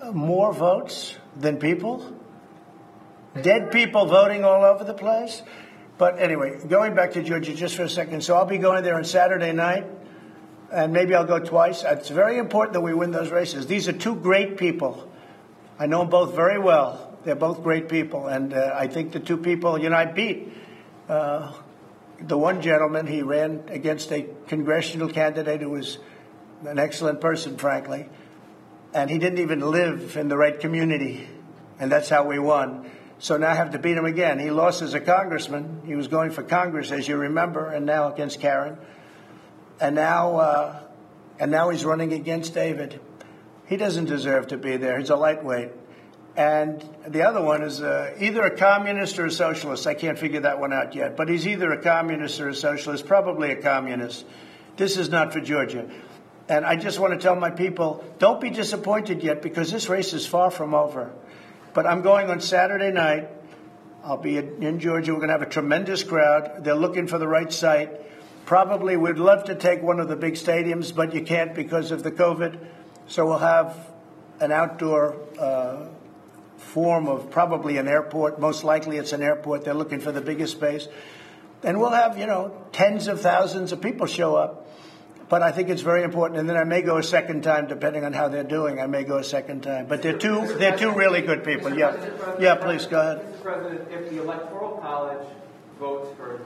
uh, 0.00 0.10
more 0.10 0.52
votes 0.52 1.14
than 1.36 1.58
people, 1.58 2.16
dead 3.40 3.70
people 3.70 4.06
voting 4.06 4.44
all 4.44 4.64
over 4.64 4.82
the 4.82 4.94
place. 4.94 5.42
But 5.96 6.18
anyway, 6.18 6.58
going 6.66 6.96
back 6.96 7.12
to 7.12 7.22
Georgia 7.22 7.54
just 7.54 7.76
for 7.76 7.84
a 7.84 7.88
second. 7.88 8.24
So 8.24 8.34
I'll 8.34 8.46
be 8.46 8.58
going 8.58 8.82
there 8.82 8.96
on 8.96 9.04
Saturday 9.04 9.52
night 9.52 9.86
and 10.72 10.92
maybe 10.92 11.14
I'll 11.14 11.26
go 11.26 11.38
twice. 11.38 11.84
It's 11.84 12.08
very 12.08 12.38
important 12.38 12.72
that 12.72 12.80
we 12.80 12.94
win 12.94 13.12
those 13.12 13.30
races. 13.30 13.66
These 13.66 13.88
are 13.88 13.92
two 13.92 14.16
great 14.16 14.56
people. 14.56 15.08
I 15.78 15.86
know 15.86 16.00
them 16.00 16.08
both 16.08 16.34
very 16.34 16.58
well. 16.58 17.11
They're 17.24 17.34
both 17.34 17.62
great 17.62 17.88
people, 17.88 18.26
and 18.26 18.52
uh, 18.52 18.72
I 18.74 18.88
think 18.88 19.12
the 19.12 19.20
two 19.20 19.36
people, 19.36 19.78
you 19.78 19.90
know, 19.90 19.96
I 19.96 20.06
beat 20.06 20.52
uh, 21.08 21.52
the 22.20 22.36
one 22.36 22.62
gentleman. 22.62 23.06
He 23.06 23.22
ran 23.22 23.64
against 23.68 24.10
a 24.12 24.26
congressional 24.48 25.08
candidate 25.08 25.60
who 25.60 25.70
was 25.70 25.98
an 26.66 26.78
excellent 26.78 27.20
person, 27.20 27.56
frankly, 27.56 28.08
and 28.92 29.08
he 29.08 29.18
didn't 29.18 29.38
even 29.38 29.60
live 29.60 30.16
in 30.16 30.28
the 30.28 30.36
right 30.36 30.58
community, 30.58 31.28
and 31.78 31.90
that's 31.90 32.08
how 32.08 32.24
we 32.24 32.38
won. 32.38 32.90
So 33.18 33.36
now 33.36 33.50
I 33.50 33.54
have 33.54 33.70
to 33.70 33.78
beat 33.78 33.96
him 33.96 34.04
again. 34.04 34.40
He 34.40 34.50
lost 34.50 34.82
as 34.82 34.94
a 34.94 35.00
congressman. 35.00 35.82
He 35.86 35.94
was 35.94 36.08
going 36.08 36.30
for 36.30 36.42
Congress, 36.42 36.90
as 36.90 37.06
you 37.06 37.16
remember, 37.16 37.68
and 37.68 37.86
now 37.86 38.12
against 38.12 38.40
Karen 38.40 38.78
and 39.82 39.96
now 39.96 40.36
uh, 40.36 40.80
and 41.38 41.50
now 41.50 41.70
he's 41.70 41.84
running 41.84 42.12
against 42.12 42.54
David. 42.54 43.00
He 43.66 43.76
doesn't 43.76 44.04
deserve 44.04 44.48
to 44.48 44.56
be 44.56 44.76
there. 44.76 44.98
He's 44.98 45.10
a 45.10 45.16
lightweight. 45.16 45.70
And 46.36 46.82
the 47.06 47.22
other 47.22 47.42
one 47.42 47.62
is 47.62 47.82
uh, 47.82 48.14
either 48.18 48.42
a 48.42 48.56
communist 48.56 49.18
or 49.18 49.26
a 49.26 49.30
socialist. 49.30 49.86
I 49.86 49.94
can't 49.94 50.18
figure 50.18 50.40
that 50.40 50.58
one 50.58 50.72
out 50.72 50.94
yet. 50.94 51.16
But 51.16 51.28
he's 51.28 51.46
either 51.46 51.70
a 51.72 51.82
communist 51.82 52.40
or 52.40 52.48
a 52.48 52.54
socialist, 52.54 53.06
probably 53.06 53.50
a 53.50 53.60
communist. 53.60 54.24
This 54.76 54.96
is 54.96 55.10
not 55.10 55.32
for 55.32 55.40
Georgia. 55.40 55.90
And 56.48 56.64
I 56.64 56.76
just 56.76 56.98
want 56.98 57.12
to 57.12 57.18
tell 57.18 57.36
my 57.36 57.50
people 57.50 58.04
don't 58.18 58.40
be 58.40 58.50
disappointed 58.50 59.22
yet 59.22 59.42
because 59.42 59.70
this 59.70 59.88
race 59.88 60.12
is 60.14 60.26
far 60.26 60.50
from 60.50 60.74
over. 60.74 61.12
But 61.74 61.86
I'm 61.86 62.02
going 62.02 62.30
on 62.30 62.40
Saturday 62.40 62.90
night. 62.90 63.28
I'll 64.02 64.16
be 64.16 64.36
in 64.38 64.80
Georgia. 64.80 65.12
We're 65.12 65.18
going 65.18 65.28
to 65.28 65.34
have 65.34 65.42
a 65.42 65.50
tremendous 65.50 66.02
crowd. 66.02 66.64
They're 66.64 66.74
looking 66.74 67.06
for 67.06 67.18
the 67.18 67.28
right 67.28 67.52
site. 67.52 67.90
Probably 68.46 68.96
we'd 68.96 69.18
love 69.18 69.44
to 69.44 69.54
take 69.54 69.82
one 69.82 70.00
of 70.00 70.08
the 70.08 70.16
big 70.16 70.34
stadiums, 70.34 70.94
but 70.94 71.14
you 71.14 71.22
can't 71.22 71.54
because 71.54 71.92
of 71.92 72.02
the 72.02 72.10
COVID. 72.10 72.58
So 73.06 73.26
we'll 73.26 73.38
have 73.38 73.76
an 74.40 74.50
outdoor 74.50 75.16
uh, 75.38 75.86
form 76.62 77.08
of 77.08 77.30
probably 77.30 77.76
an 77.76 77.88
airport. 77.88 78.40
Most 78.40 78.64
likely 78.64 78.96
it's 78.96 79.12
an 79.12 79.22
airport. 79.22 79.64
They're 79.64 79.74
looking 79.74 80.00
for 80.00 80.12
the 80.12 80.20
biggest 80.20 80.52
space. 80.52 80.88
And 81.62 81.78
we'll 81.78 81.90
have, 81.90 82.18
you 82.18 82.26
know, 82.26 82.56
tens 82.72 83.08
of 83.08 83.20
thousands 83.20 83.72
of 83.72 83.80
people 83.80 84.06
show 84.06 84.34
up. 84.34 84.68
But 85.28 85.42
I 85.42 85.52
think 85.52 85.70
it's 85.70 85.82
very 85.82 86.02
important. 86.02 86.40
And 86.40 86.48
then 86.48 86.56
I 86.56 86.64
may 86.64 86.82
go 86.82 86.98
a 86.98 87.02
second 87.02 87.42
time, 87.42 87.66
depending 87.66 88.04
on 88.04 88.12
how 88.12 88.28
they're 88.28 88.42
doing. 88.44 88.80
I 88.80 88.86
may 88.86 89.04
go 89.04 89.18
a 89.18 89.24
second 89.24 89.62
time. 89.62 89.86
But 89.86 90.02
they're 90.02 90.18
two, 90.18 90.46
they're 90.58 90.76
two 90.76 90.92
really 90.92 91.22
good 91.22 91.44
people. 91.44 91.74
Yeah. 91.74 91.96
Yeah, 92.38 92.56
please, 92.56 92.86
go 92.86 93.00
ahead. 93.00 93.18
Mr. 93.18 93.42
President, 93.42 93.88
if 93.90 94.10
the 94.10 94.22
Electoral 94.22 94.78
College 94.78 95.26
votes 95.78 96.14
for 96.16 96.42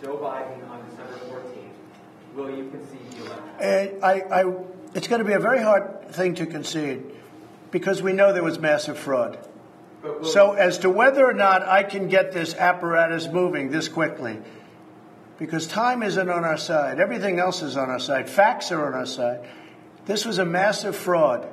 Joe 0.00 0.16
Biden 0.18 0.68
on 0.70 0.88
December 0.90 1.18
14th, 1.34 2.36
will 2.36 2.50
you 2.50 2.70
concede 2.70 3.10
the 3.12 3.26
election? 3.26 4.02
Uh, 4.02 4.06
I, 4.06 4.42
I, 4.42 4.54
it's 4.94 5.08
going 5.08 5.20
to 5.20 5.26
be 5.26 5.34
a 5.34 5.40
very 5.40 5.62
hard 5.62 6.10
thing 6.12 6.34
to 6.36 6.46
concede 6.46 7.02
because 7.72 8.02
we 8.02 8.12
know 8.12 8.32
there 8.32 8.44
was 8.44 8.60
massive 8.60 8.98
fraud. 8.98 9.38
So, 10.22 10.52
as 10.52 10.78
to 10.78 10.90
whether 10.90 11.24
or 11.24 11.32
not 11.32 11.62
I 11.62 11.82
can 11.82 12.08
get 12.08 12.32
this 12.32 12.54
apparatus 12.54 13.28
moving 13.28 13.70
this 13.70 13.88
quickly, 13.88 14.38
because 15.38 15.66
time 15.66 16.02
isn't 16.02 16.28
on 16.28 16.44
our 16.44 16.56
side, 16.56 17.00
everything 17.00 17.38
else 17.38 17.62
is 17.62 17.76
on 17.76 17.88
our 17.88 18.00
side, 18.00 18.28
facts 18.28 18.70
are 18.72 18.86
on 18.86 18.94
our 18.94 19.06
side. 19.06 19.48
This 20.04 20.24
was 20.24 20.38
a 20.38 20.44
massive 20.44 20.96
fraud. 20.96 21.48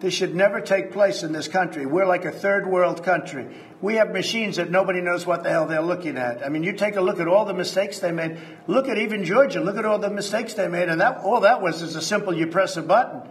This 0.00 0.14
should 0.14 0.36
never 0.36 0.60
take 0.60 0.92
place 0.92 1.24
in 1.24 1.32
this 1.32 1.48
country. 1.48 1.84
We're 1.84 2.06
like 2.06 2.24
a 2.24 2.30
third 2.30 2.68
world 2.68 3.02
country. 3.02 3.48
We 3.80 3.96
have 3.96 4.12
machines 4.12 4.56
that 4.56 4.70
nobody 4.70 5.00
knows 5.00 5.26
what 5.26 5.42
the 5.42 5.50
hell 5.50 5.66
they're 5.66 5.82
looking 5.82 6.16
at. 6.16 6.46
I 6.46 6.50
mean, 6.50 6.62
you 6.62 6.72
take 6.72 6.94
a 6.94 7.00
look 7.00 7.18
at 7.18 7.26
all 7.26 7.44
the 7.44 7.54
mistakes 7.54 7.98
they 7.98 8.12
made. 8.12 8.38
Look 8.68 8.88
at 8.88 8.96
even 8.98 9.24
Georgia. 9.24 9.60
Look 9.60 9.76
at 9.76 9.84
all 9.84 9.98
the 9.98 10.10
mistakes 10.10 10.54
they 10.54 10.68
made, 10.68 10.88
and 10.88 11.00
that 11.00 11.18
all 11.18 11.40
that 11.40 11.60
was 11.60 11.82
is 11.82 11.96
a 11.96 12.02
simple 12.02 12.32
you 12.32 12.46
press 12.46 12.76
a 12.76 12.82
button. 12.82 13.28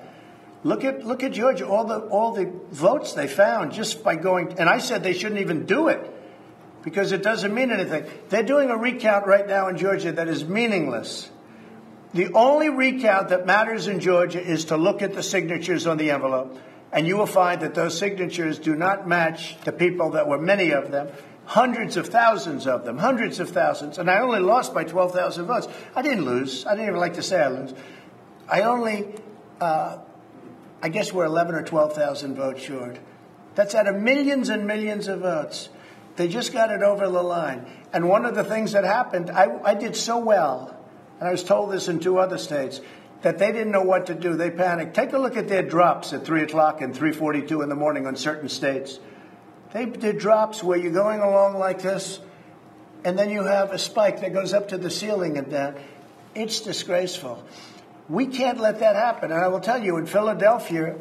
Look 0.67 0.83
at 0.83 1.05
look 1.05 1.23
at 1.23 1.31
Georgia. 1.31 1.65
All 1.65 1.85
the 1.85 1.99
all 1.99 2.33
the 2.33 2.51
votes 2.71 3.13
they 3.13 3.27
found 3.27 3.71
just 3.71 4.03
by 4.03 4.17
going. 4.17 4.59
And 4.59 4.67
I 4.67 4.79
said 4.79 5.01
they 5.01 5.13
shouldn't 5.13 5.39
even 5.39 5.65
do 5.65 5.87
it 5.87 6.01
because 6.83 7.13
it 7.13 7.23
doesn't 7.23 7.53
mean 7.53 7.71
anything. 7.71 8.03
They're 8.27 8.43
doing 8.43 8.69
a 8.69 8.75
recount 8.75 9.27
right 9.27 9.47
now 9.47 9.69
in 9.69 9.77
Georgia 9.77 10.11
that 10.11 10.27
is 10.27 10.43
meaningless. 10.43 11.29
The 12.13 12.33
only 12.33 12.69
recount 12.69 13.29
that 13.29 13.45
matters 13.45 13.87
in 13.87 14.01
Georgia 14.01 14.41
is 14.41 14.65
to 14.65 14.75
look 14.75 15.01
at 15.01 15.13
the 15.13 15.23
signatures 15.23 15.87
on 15.87 15.95
the 15.95 16.11
envelope, 16.11 16.59
and 16.91 17.07
you 17.07 17.15
will 17.15 17.27
find 17.27 17.61
that 17.61 17.73
those 17.73 17.97
signatures 17.97 18.59
do 18.59 18.75
not 18.75 19.07
match 19.07 19.55
the 19.63 19.71
people 19.71 20.11
that 20.11 20.27
were 20.27 20.37
many 20.37 20.71
of 20.71 20.91
them, 20.91 21.07
hundreds 21.45 21.95
of 21.95 22.07
thousands 22.07 22.67
of 22.67 22.83
them, 22.83 22.97
hundreds 22.97 23.39
of 23.39 23.51
thousands. 23.51 23.99
And 23.99 24.11
I 24.11 24.19
only 24.19 24.41
lost 24.41 24.73
by 24.73 24.83
12,000 24.83 25.45
votes. 25.45 25.69
I 25.95 26.01
didn't 26.01 26.25
lose. 26.25 26.65
I 26.65 26.71
didn't 26.71 26.89
even 26.89 26.99
like 26.99 27.13
to 27.13 27.23
say 27.23 27.41
I 27.41 27.47
lose. 27.47 27.73
I 28.49 28.61
only, 28.63 29.15
uh, 29.61 29.99
I 30.81 30.89
guess 30.89 31.11
we're 31.11 31.25
11 31.25 31.55
or 31.55 31.63
12,000 31.63 32.35
votes 32.35 32.61
short. 32.61 32.99
That's 33.55 33.73
out 33.73 33.87
of 33.87 33.95
millions 33.95 34.49
and 34.49 34.67
millions 34.67 35.07
of 35.07 35.21
votes. 35.21 35.69
They 36.15 36.27
just 36.27 36.53
got 36.53 36.71
it 36.71 36.81
over 36.81 37.07
the 37.07 37.23
line. 37.23 37.65
And 37.93 38.07
one 38.07 38.25
of 38.25 38.35
the 38.35 38.43
things 38.43 38.73
that 38.73 38.83
happened, 38.83 39.29
I, 39.29 39.47
I 39.63 39.73
did 39.73 39.95
so 39.95 40.17
well 40.19 40.77
and 41.19 41.27
I 41.27 41.31
was 41.31 41.43
told 41.43 41.71
this 41.71 41.87
in 41.87 41.99
two 41.99 42.19
other 42.19 42.37
states, 42.37 42.79
that 43.21 43.39
they 43.39 43.51
didn't 43.51 43.71
know 43.71 43.83
what 43.83 44.07
to 44.07 44.13
do. 44.13 44.35
They 44.35 44.51
panicked. 44.51 44.93
Take 44.93 45.13
a 45.13 45.17
look 45.17 45.35
at 45.37 45.47
their 45.47 45.63
drops 45.63 46.13
at 46.13 46.25
3 46.25 46.43
o'clock 46.43 46.81
and 46.81 46.93
3.42 46.93 47.63
in 47.63 47.69
the 47.69 47.75
morning 47.75 48.05
on 48.05 48.15
certain 48.15 48.49
states. 48.49 48.99
They 49.73 49.85
did 49.85 50.19
drops 50.19 50.63
where 50.63 50.77
you're 50.77 50.91
going 50.91 51.19
along 51.19 51.57
like 51.57 51.81
this, 51.81 52.19
and 53.03 53.17
then 53.17 53.29
you 53.29 53.43
have 53.43 53.71
a 53.71 53.79
spike 53.79 54.21
that 54.21 54.33
goes 54.33 54.53
up 54.53 54.69
to 54.69 54.77
the 54.77 54.91
ceiling 54.91 55.37
and 55.37 55.49
down. 55.49 55.75
It's 56.35 56.61
disgraceful. 56.61 57.43
We 58.09 58.27
can't 58.27 58.59
let 58.59 58.79
that 58.79 58.95
happen. 58.95 59.31
And 59.31 59.41
I 59.41 59.47
will 59.47 59.59
tell 59.59 59.81
you, 59.81 59.97
in 59.97 60.05
Philadelphia, 60.05 60.95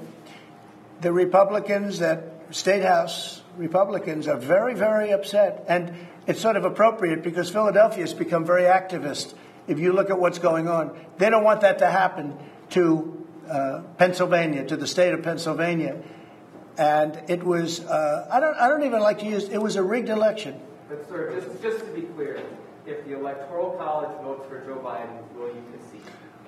the 1.00 1.12
Republicans 1.12 2.00
that 2.00 2.32
State 2.50 2.84
House 2.84 3.42
Republicans 3.56 4.28
are 4.28 4.36
very, 4.36 4.74
very 4.74 5.12
upset. 5.12 5.64
And 5.68 5.94
it's 6.26 6.40
sort 6.40 6.56
of 6.56 6.64
appropriate 6.64 7.22
because 7.22 7.50
Philadelphia 7.50 8.02
has 8.02 8.14
become 8.14 8.44
very 8.44 8.64
activist 8.64 9.34
if 9.66 9.78
you 9.78 9.92
look 9.92 10.10
at 10.10 10.18
what's 10.18 10.38
going 10.38 10.68
on. 10.68 10.98
They 11.18 11.30
don't 11.30 11.44
want 11.44 11.62
that 11.62 11.78
to 11.78 11.90
happen 11.90 12.36
to 12.70 13.26
uh, 13.48 13.82
Pennsylvania, 13.98 14.64
to 14.66 14.76
the 14.76 14.86
state 14.86 15.14
of 15.14 15.22
Pennsylvania. 15.22 16.02
And 16.78 17.22
it 17.28 17.42
was, 17.42 17.80
uh, 17.80 18.28
I, 18.30 18.40
don't, 18.40 18.56
I 18.56 18.68
don't 18.68 18.84
even 18.84 19.00
like 19.00 19.20
to 19.20 19.26
use, 19.26 19.48
it 19.48 19.58
was 19.58 19.76
a 19.76 19.82
rigged 19.82 20.08
election. 20.08 20.60
But, 20.88 21.08
sir, 21.08 21.40
just, 21.40 21.62
just 21.62 21.84
to 21.86 21.90
be 21.92 22.02
clear, 22.02 22.42
if 22.86 23.04
the 23.06 23.18
Electoral 23.18 23.70
College 23.72 24.10
votes 24.22 24.46
for 24.48 24.60
Joe 24.60 24.80
Biden, 24.84 25.34
will 25.34 25.48
you 25.48 25.64
concede? 25.72 25.95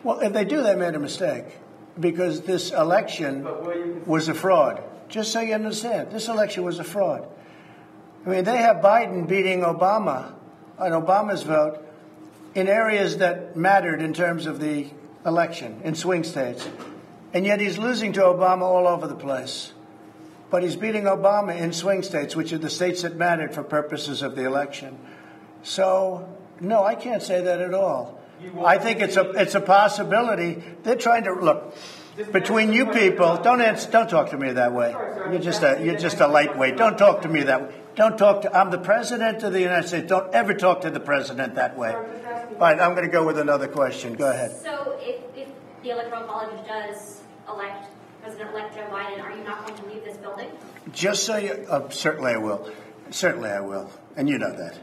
Well, 0.03 0.21
if 0.21 0.33
they 0.33 0.45
do, 0.45 0.63
they 0.63 0.75
made 0.75 0.95
a 0.95 0.99
mistake 0.99 1.45
because 1.99 2.43
this 2.43 2.71
election 2.71 3.45
was 4.07 4.29
a 4.29 4.35
fraud. 4.35 4.83
Just 5.09 5.33
so 5.33 5.41
you 5.41 5.55
understand, 5.55 6.11
this 6.11 6.29
election 6.29 6.65
was 6.65 6.79
a 6.79 6.85
fraud. 6.85 7.27
I 8.27 8.31
mean, 8.31 8.45
they 8.45 8.59
have 8.59 8.77
Biden 8.77 9.27
beating 9.27 9.61
Obama 9.61 10.35
on 10.79 10.93
Obama's 10.93 11.43
vote 11.43 11.85
in 12.55 12.69
areas 12.69 13.19
that 13.19 13.57
mattered 13.57 14.03
in 14.03 14.13
terms 14.13 14.47
of 14.47 14.61
the 14.61 14.89
election 15.25 15.81
in 15.85 15.95
swing 15.95 16.25
states. 16.25 16.69
And 17.33 17.45
yet 17.45 17.61
he's 17.61 17.79
losing 17.79 18.13
to 18.15 18.21
Obama 18.21 18.63
all 18.63 18.87
over 18.87 19.07
the 19.07 19.15
place. 19.15 19.73
But 20.51 20.63
he's 20.63 20.77
beating 20.77 21.05
Obama 21.05 21.57
in 21.57 21.73
swing 21.73 22.03
states, 22.03 22.35
which 22.35 22.53
are 22.53 22.59
the 22.59 22.71
states 22.71 23.03
that 23.03 23.17
mattered 23.17 23.55
for 23.55 23.63
purposes 23.63 24.23
of 24.23 24.35
the 24.35 24.45
election. 24.45 24.99
So, 25.63 26.29
no, 26.61 26.85
I 26.85 26.95
can't 26.95 27.23
say 27.23 27.43
that 27.43 27.61
at 27.61 27.75
all. 27.75 28.18
I 28.65 28.79
think 28.79 29.01
it's 29.01 29.17
a 29.17 29.31
it's 29.31 29.55
a 29.55 29.61
possibility. 29.61 30.63
They're 30.83 30.97
trying 30.97 31.25
to 31.25 31.33
look 31.33 31.75
between 32.33 32.73
you 32.73 32.87
people. 32.87 33.37
Don't 33.43 33.61
answer, 33.61 33.91
don't 33.91 34.09
talk 34.09 34.31
to 34.31 34.39
me 34.39 34.53
that 34.53 34.73
way. 34.73 34.95
You're 35.31 35.41
just 35.41 35.63
a 35.63 35.81
you're 35.83 35.99
just 35.99 36.21
a 36.21 36.27
lightweight. 36.29 36.77
Don't 36.77 36.99
talk 36.99 37.23
to 37.23 37.29
me 37.29 37.43
that 37.45 37.63
way. 37.63 37.75
Don't 37.95 38.17
talk 38.17 38.43
to. 38.43 38.57
I'm 38.57 38.71
the 38.71 38.79
president 38.79 39.43
of 39.43 39.53
the 39.53 39.61
United 39.61 39.89
States. 39.89 40.07
Don't 40.09 40.33
ever 40.33 40.55
talk 40.55 40.83
to 40.83 40.91
the 40.91 41.01
president 41.01 41.57
that 41.57 41.77
way. 41.77 41.93
All 41.93 42.65
right, 42.65 42.79
I'm 42.79 42.95
going 42.95 43.07
to 43.07 43.13
go 43.13 43.27
with 43.27 43.39
another 43.39 43.69
question. 43.69 44.15
Go 44.15 44.31
ahead. 44.31 44.53
So, 44.53 44.99
if, 45.01 45.21
if 45.37 45.49
the 45.83 45.91
Electoral 45.91 46.25
College 46.25 46.67
does 46.67 47.23
elect 47.49 47.89
President-elect 48.23 48.75
Joe 48.75 48.87
Biden, 48.91 49.23
are 49.23 49.37
you 49.37 49.45
not 49.45 49.67
going 49.67 49.79
to 49.81 49.87
leave 49.87 50.05
this 50.05 50.17
building? 50.19 50.51
Just 50.93 51.25
so 51.25 51.37
you, 51.37 51.53
uh, 51.69 51.89
certainly 51.89 52.33
I 52.33 52.37
will. 52.37 52.71
Certainly 53.11 53.51
I 53.51 53.61
will, 53.61 53.91
and 54.17 54.29
you 54.29 54.39
know 54.39 54.55
that. 54.55 54.79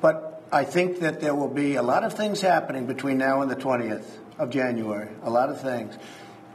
But 0.00 0.35
I 0.52 0.64
think 0.64 1.00
that 1.00 1.20
there 1.20 1.34
will 1.34 1.48
be 1.48 1.74
a 1.74 1.82
lot 1.82 2.04
of 2.04 2.14
things 2.14 2.40
happening 2.40 2.86
between 2.86 3.18
now 3.18 3.42
and 3.42 3.50
the 3.50 3.56
20th 3.56 4.06
of 4.38 4.50
January. 4.50 5.08
A 5.22 5.30
lot 5.30 5.48
of 5.48 5.60
things. 5.60 5.96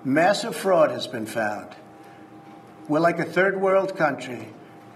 Massive 0.03 0.55
fraud 0.55 0.91
has 0.91 1.07
been 1.07 1.25
found. 1.25 1.75
We're 2.87 2.99
like 2.99 3.19
a 3.19 3.25
third 3.25 3.59
world 3.61 3.97
country. 3.97 4.47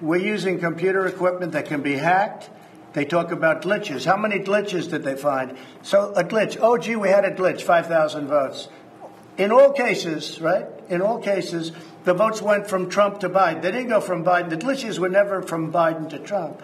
We're 0.02 0.22
using 0.22 0.60
computer 0.60 1.06
equipment 1.06 1.54
that 1.54 1.66
can 1.66 1.82
be 1.82 1.94
hacked 1.94 2.50
they 2.96 3.04
talk 3.04 3.34
about 3.34 3.62
glitches. 3.62 4.06
How 4.06 4.16
many 4.16 4.40
glitches 4.40 4.90
did 4.90 5.04
they 5.04 5.18
find? 5.18 5.58
So 5.84 6.14
a 6.16 6.24
glitch. 6.24 6.58
Oh, 6.62 6.78
gee, 6.78 6.96
we 6.96 7.10
had 7.10 7.26
a 7.26 7.32
glitch. 7.32 7.62
Five 7.62 7.88
thousand 7.88 8.28
votes. 8.28 8.70
In 9.38 9.52
all 9.52 9.74
cases, 9.74 10.40
right? 10.40 10.66
In 10.88 11.02
all 11.02 11.20
cases, 11.20 11.74
the 12.06 12.14
votes 12.14 12.42
went 12.42 12.68
from 12.70 12.90
Trump 12.90 13.20
to 13.20 13.30
Biden. 13.30 13.62
They 13.62 13.72
didn't 13.72 13.90
go 13.90 14.00
from 14.00 14.24
Biden. 14.24 14.50
The 14.50 14.56
glitches 14.56 14.98
were 14.98 15.10
never 15.10 15.42
from 15.42 15.74
Biden 15.74 16.10
to 16.12 16.20
Trump. 16.20 16.62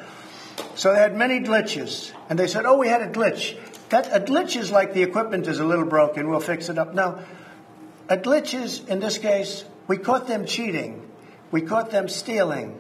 So 0.76 0.94
they 0.94 1.00
had 1.00 1.16
many 1.16 1.40
glitches, 1.40 2.12
and 2.30 2.38
they 2.38 2.48
said, 2.48 2.66
"Oh, 2.66 2.78
we 2.78 2.88
had 2.88 3.02
a 3.02 3.08
glitch." 3.08 3.58
That 3.90 4.08
a 4.16 4.20
glitch 4.20 4.56
is 4.56 4.72
like 4.72 4.94
the 4.94 5.04
equipment 5.04 5.48
is 5.48 5.60
a 5.60 5.66
little 5.66 5.86
broken. 5.86 6.30
We'll 6.30 6.40
fix 6.40 6.70
it 6.70 6.78
up. 6.78 6.94
Now, 6.94 7.20
a 8.10 8.18
glitch 8.18 8.54
is 8.60 8.84
in 8.86 9.00
this 9.00 9.18
case 9.18 9.66
we 9.88 9.98
caught 9.98 10.28
them 10.28 10.46
cheating, 10.46 11.10
we 11.52 11.62
caught 11.62 11.92
them 11.92 12.08
stealing, 12.08 12.78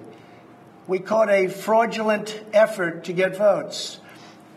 we 0.87 0.99
caught 0.99 1.29
a 1.29 1.47
fraudulent 1.47 2.41
effort 2.53 3.05
to 3.05 3.13
get 3.13 3.37
votes. 3.37 3.99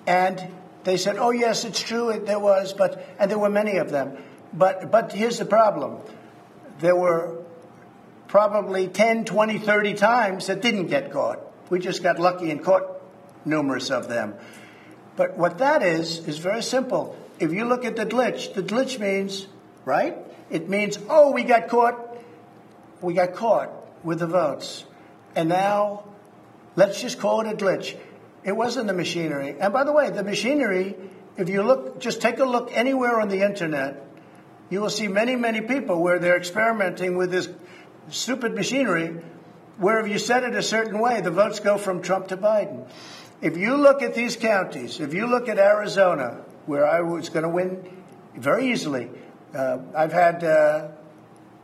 And 0.07 0.53
they 0.85 0.97
said, 0.97 1.17
oh, 1.17 1.31
yes, 1.31 1.65
it's 1.65 1.81
true, 1.81 2.23
there 2.25 2.39
was, 2.39 2.73
but, 2.73 3.05
and 3.19 3.31
there 3.31 3.39
were 3.39 3.51
many 3.51 3.79
of 3.79 3.91
them. 3.91 4.17
But, 4.53 4.91
but 4.91 5.13
here's 5.13 5.39
the 5.39 5.45
problem 5.45 6.01
there 6.79 6.97
were 6.97 7.43
probably 8.29 8.89
10, 8.89 9.25
20, 9.25 9.59
30 9.59 9.95
times 9.95 10.47
that 10.49 10.61
didn't 10.61 10.87
get 10.87 11.13
caught. 11.13 11.41
We 11.71 11.79
just 11.79 12.03
got 12.03 12.19
lucky 12.19 12.51
and 12.51 12.63
caught 12.63 12.94
numerous 13.45 13.91
of 13.91 14.09
them. 14.09 14.35
But 15.17 15.37
what 15.37 15.59
that 15.59 15.83
is, 15.83 16.27
is 16.27 16.39
very 16.39 16.63
simple. 16.63 17.17
If 17.39 17.53
you 17.53 17.65
look 17.65 17.85
at 17.85 17.97
the 17.97 18.07
glitch, 18.07 18.55
the 18.55 18.63
glitch 18.63 18.99
means, 18.99 19.47
right? 19.85 20.17
It 20.51 20.69
means, 20.69 20.99
oh, 21.09 21.33
we 21.33 21.45
got 21.45 21.69
caught. 21.69 22.01
We 23.01 23.15
got 23.15 23.35
caught 23.35 23.71
with 24.05 24.19
the 24.21 24.27
votes. 24.27 24.85
And 25.37 25.49
now 25.49 26.05
Let's 26.77 27.01
just 27.01 27.19
call 27.19 27.41
it 27.41 27.47
a 27.47 27.57
glitch. 27.57 27.97
It 28.43 28.53
wasn't 28.53 28.89
the 28.89 28.95
machinery. 28.95 29.57
And 29.59 29.73
by 29.73 29.85
the 29.85 29.93
way, 29.93 30.11
the 30.11 30.25
machinery, 30.25 30.97
if 31.37 31.49
you 31.49 31.63
look, 31.63 32.01
just 32.01 32.21
take 32.21 32.39
a 32.39 32.45
look 32.45 32.71
anywhere 32.73 33.21
on 33.21 33.29
the 33.29 33.43
internet, 33.43 34.05
you 34.71 34.81
will 34.81 34.91
see 34.91 35.07
many, 35.07 35.37
many 35.37 35.61
people 35.61 36.03
where 36.03 36.19
they're 36.19 36.37
experimenting 36.37 37.17
with 37.17 37.31
this 37.31 37.49
stupid 38.11 38.55
machinery, 38.55 39.17
where 39.79 40.01
if 40.01 40.11
you 40.11 40.19
set 40.19 40.43
it 40.43 40.55
a 40.55 40.63
certain 40.63 40.99
way, 40.99 41.21
the 41.21 41.31
votes 41.31 41.61
go 41.61 41.79
from 41.79 42.03
Trump 42.03 42.29
to 42.29 42.37
Biden. 42.37 42.89
If 43.41 43.57
you 43.57 43.77
look 43.77 44.03
at 44.03 44.15
these 44.15 44.37
counties, 44.37 45.01
if 45.01 45.13
you 45.13 45.27
look 45.27 45.49
at 45.49 45.59
Arizona, 45.59 46.43
where 46.67 46.87
I 46.87 47.01
was 47.01 47.29
going 47.29 47.43
to 47.43 47.49
win 47.49 47.85
very 48.37 48.71
easily, 48.71 49.11
uh, 49.55 49.79
I've 49.95 50.13
had 50.13 50.43
uh, 50.43 50.89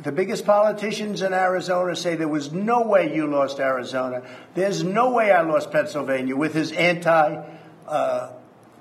the 0.02 0.12
biggest 0.12 0.44
politicians 0.44 1.22
in 1.22 1.32
Arizona 1.32 1.94
say 1.96 2.16
there 2.16 2.28
was 2.28 2.52
no 2.52 2.82
way 2.82 3.14
you 3.14 3.26
lost 3.26 3.60
Arizona. 3.60 4.22
There's 4.54 4.82
no 4.82 5.12
way 5.12 5.30
I 5.30 5.42
lost 5.42 5.70
Pennsylvania 5.70 6.36
with 6.36 6.54
his 6.54 6.72
anti 6.72 7.42
uh, 7.86 8.32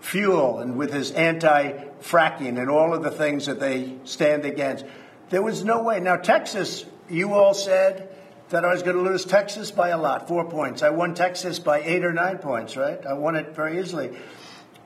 fuel 0.01 0.59
and 0.59 0.77
with 0.77 0.93
his 0.93 1.11
anti 1.11 1.71
fracking 2.01 2.59
and 2.59 2.69
all 2.69 2.93
of 2.93 3.03
the 3.03 3.11
things 3.11 3.47
that 3.47 3.59
they 3.59 3.95
stand 4.05 4.45
against. 4.45 4.85
There 5.29 5.41
was 5.41 5.63
no 5.63 5.83
way. 5.83 5.99
Now, 5.99 6.15
Texas, 6.15 6.85
you 7.09 7.33
all 7.33 7.53
said 7.53 8.09
that 8.49 8.65
I 8.65 8.73
was 8.73 8.83
going 8.83 8.95
to 8.95 9.01
lose 9.01 9.25
Texas 9.25 9.71
by 9.71 9.89
a 9.89 9.97
lot, 9.97 10.27
four 10.27 10.49
points. 10.49 10.81
I 10.83 10.89
won 10.89 11.13
Texas 11.13 11.59
by 11.59 11.81
eight 11.81 12.03
or 12.03 12.11
nine 12.11 12.39
points, 12.39 12.75
right? 12.75 13.03
I 13.05 13.13
won 13.13 13.35
it 13.35 13.55
very 13.55 13.79
easily. 13.79 14.17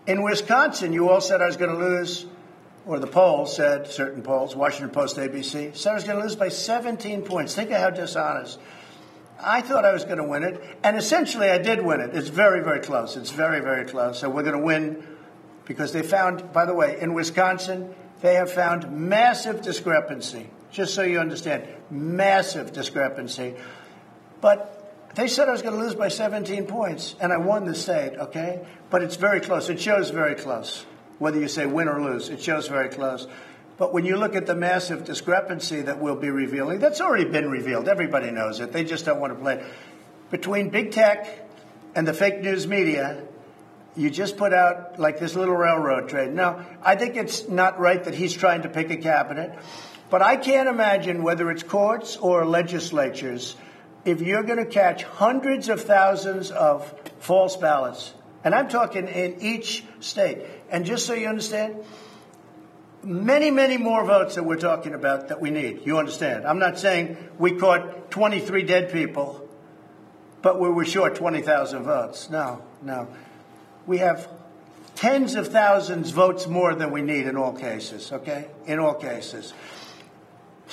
In 0.05 0.21
Wisconsin, 0.21 0.91
you 0.91 1.09
all 1.09 1.21
said 1.21 1.41
I 1.41 1.47
was 1.47 1.57
going 1.57 1.71
to 1.71 1.77
lose 1.77 2.25
or 2.85 2.99
the 2.99 3.07
polls 3.07 3.55
said, 3.55 3.87
certain 3.87 4.21
polls, 4.21 4.55
Washington 4.55 4.89
Post, 4.89 5.15
ABC, 5.17 5.75
said 5.75 5.91
I 5.91 5.95
was 5.95 6.03
going 6.03 6.17
to 6.17 6.23
lose 6.23 6.35
by 6.35 6.49
17 6.49 7.21
points. 7.23 7.55
Think 7.55 7.71
of 7.71 7.77
how 7.77 7.89
dishonest. 7.89 8.59
I 9.39 9.61
thought 9.61 9.85
I 9.85 9.93
was 9.93 10.03
going 10.03 10.17
to 10.17 10.23
win 10.23 10.43
it, 10.43 10.61
and 10.83 10.97
essentially 10.97 11.49
I 11.49 11.57
did 11.57 11.81
win 11.81 12.01
it. 12.01 12.15
It's 12.15 12.29
very, 12.29 12.61
very 12.61 12.79
close. 12.81 13.15
It's 13.15 13.31
very, 13.31 13.61
very 13.61 13.85
close. 13.85 14.19
So 14.19 14.29
we're 14.29 14.43
going 14.43 14.57
to 14.57 14.63
win 14.63 15.05
because 15.65 15.91
they 15.93 16.03
found, 16.03 16.51
by 16.51 16.65
the 16.65 16.73
way, 16.73 16.99
in 16.99 17.13
Wisconsin, 17.13 17.93
they 18.21 18.35
have 18.35 18.51
found 18.51 18.91
massive 18.91 19.61
discrepancy. 19.61 20.49
Just 20.73 20.95
so 20.95 21.03
you 21.03 21.19
understand, 21.19 21.67
massive 21.89 22.73
discrepancy. 22.73 23.53
But 24.41 25.11
they 25.15 25.27
said 25.27 25.47
I 25.47 25.51
was 25.51 25.61
going 25.61 25.75
to 25.75 25.79
lose 25.79 25.93
by 25.93 26.07
17 26.07 26.65
points, 26.65 27.15
and 27.21 27.31
I 27.31 27.37
won 27.37 27.65
the 27.65 27.75
state, 27.75 28.17
okay? 28.17 28.65
But 28.89 29.03
it's 29.03 29.15
very 29.15 29.39
close. 29.39 29.69
It 29.69 29.79
shows 29.79 30.09
very 30.09 30.33
close. 30.33 30.83
Whether 31.19 31.39
you 31.39 31.47
say 31.47 31.67
win 31.67 31.87
or 31.87 32.01
lose, 32.01 32.29
it 32.29 32.41
shows 32.41 32.67
very 32.67 32.89
close. 32.89 33.27
But 33.77 33.93
when 33.93 34.03
you 34.03 34.17
look 34.17 34.35
at 34.35 34.47
the 34.47 34.55
massive 34.55 35.05
discrepancy 35.05 35.81
that 35.83 36.01
we'll 36.01 36.15
be 36.15 36.31
revealing, 36.31 36.79
that's 36.79 37.01
already 37.01 37.25
been 37.25 37.49
revealed. 37.49 37.87
Everybody 37.87 38.31
knows 38.31 38.59
it. 38.59 38.71
They 38.71 38.83
just 38.83 39.05
don't 39.05 39.19
want 39.19 39.33
to 39.33 39.39
play 39.39 39.55
it. 39.55 39.65
Between 40.31 40.69
big 40.69 40.91
tech 40.91 41.27
and 41.95 42.07
the 42.07 42.13
fake 42.13 42.41
news 42.41 42.67
media, 42.67 43.23
you 43.95 44.09
just 44.09 44.37
put 44.37 44.53
out 44.53 44.99
like 44.99 45.19
this 45.19 45.35
little 45.35 45.55
railroad 45.55 46.09
trade. 46.09 46.33
Now, 46.33 46.65
I 46.81 46.95
think 46.95 47.15
it's 47.15 47.47
not 47.47 47.79
right 47.79 48.03
that 48.03 48.15
he's 48.15 48.33
trying 48.33 48.63
to 48.63 48.69
pick 48.69 48.89
a 48.89 48.97
cabinet, 48.97 49.57
but 50.13 50.21
I 50.21 50.35
can't 50.35 50.69
imagine 50.69 51.23
whether 51.23 51.49
it's 51.49 51.63
courts 51.63 52.17
or 52.17 52.45
legislatures 52.45 53.55
if 54.05 54.21
you're 54.21 54.43
going 54.43 54.63
to 54.63 54.69
catch 54.69 55.01
hundreds 55.01 55.69
of 55.69 55.81
thousands 55.81 56.51
of 56.51 56.93
false 57.17 57.57
ballots. 57.57 58.13
And 58.43 58.53
I'm 58.53 58.69
talking 58.69 59.07
in 59.07 59.41
each 59.41 59.83
state. 60.01 60.45
And 60.69 60.85
just 60.85 61.07
so 61.07 61.15
you 61.15 61.27
understand, 61.27 61.77
many, 63.01 63.49
many 63.49 63.77
more 63.77 64.05
votes 64.05 64.35
that 64.35 64.43
we're 64.43 64.59
talking 64.59 64.93
about 64.93 65.29
that 65.29 65.41
we 65.41 65.49
need. 65.49 65.81
You 65.83 65.97
understand? 65.97 66.45
I'm 66.45 66.59
not 66.59 66.77
saying 66.77 67.17
we 67.39 67.53
caught 67.53 68.11
23 68.11 68.61
dead 68.65 68.91
people, 68.91 69.49
but 70.43 70.59
we 70.59 70.69
were 70.69 70.85
short 70.85 71.15
20,000 71.15 71.81
votes. 71.85 72.29
No, 72.29 72.61
no. 72.83 73.07
We 73.87 73.97
have 73.97 74.29
tens 74.93 75.33
of 75.33 75.47
thousands 75.47 76.11
votes 76.11 76.45
more 76.45 76.75
than 76.75 76.91
we 76.91 77.01
need 77.01 77.25
in 77.25 77.35
all 77.35 77.53
cases, 77.53 78.11
okay? 78.11 78.45
In 78.67 78.77
all 78.77 78.93
cases. 78.93 79.53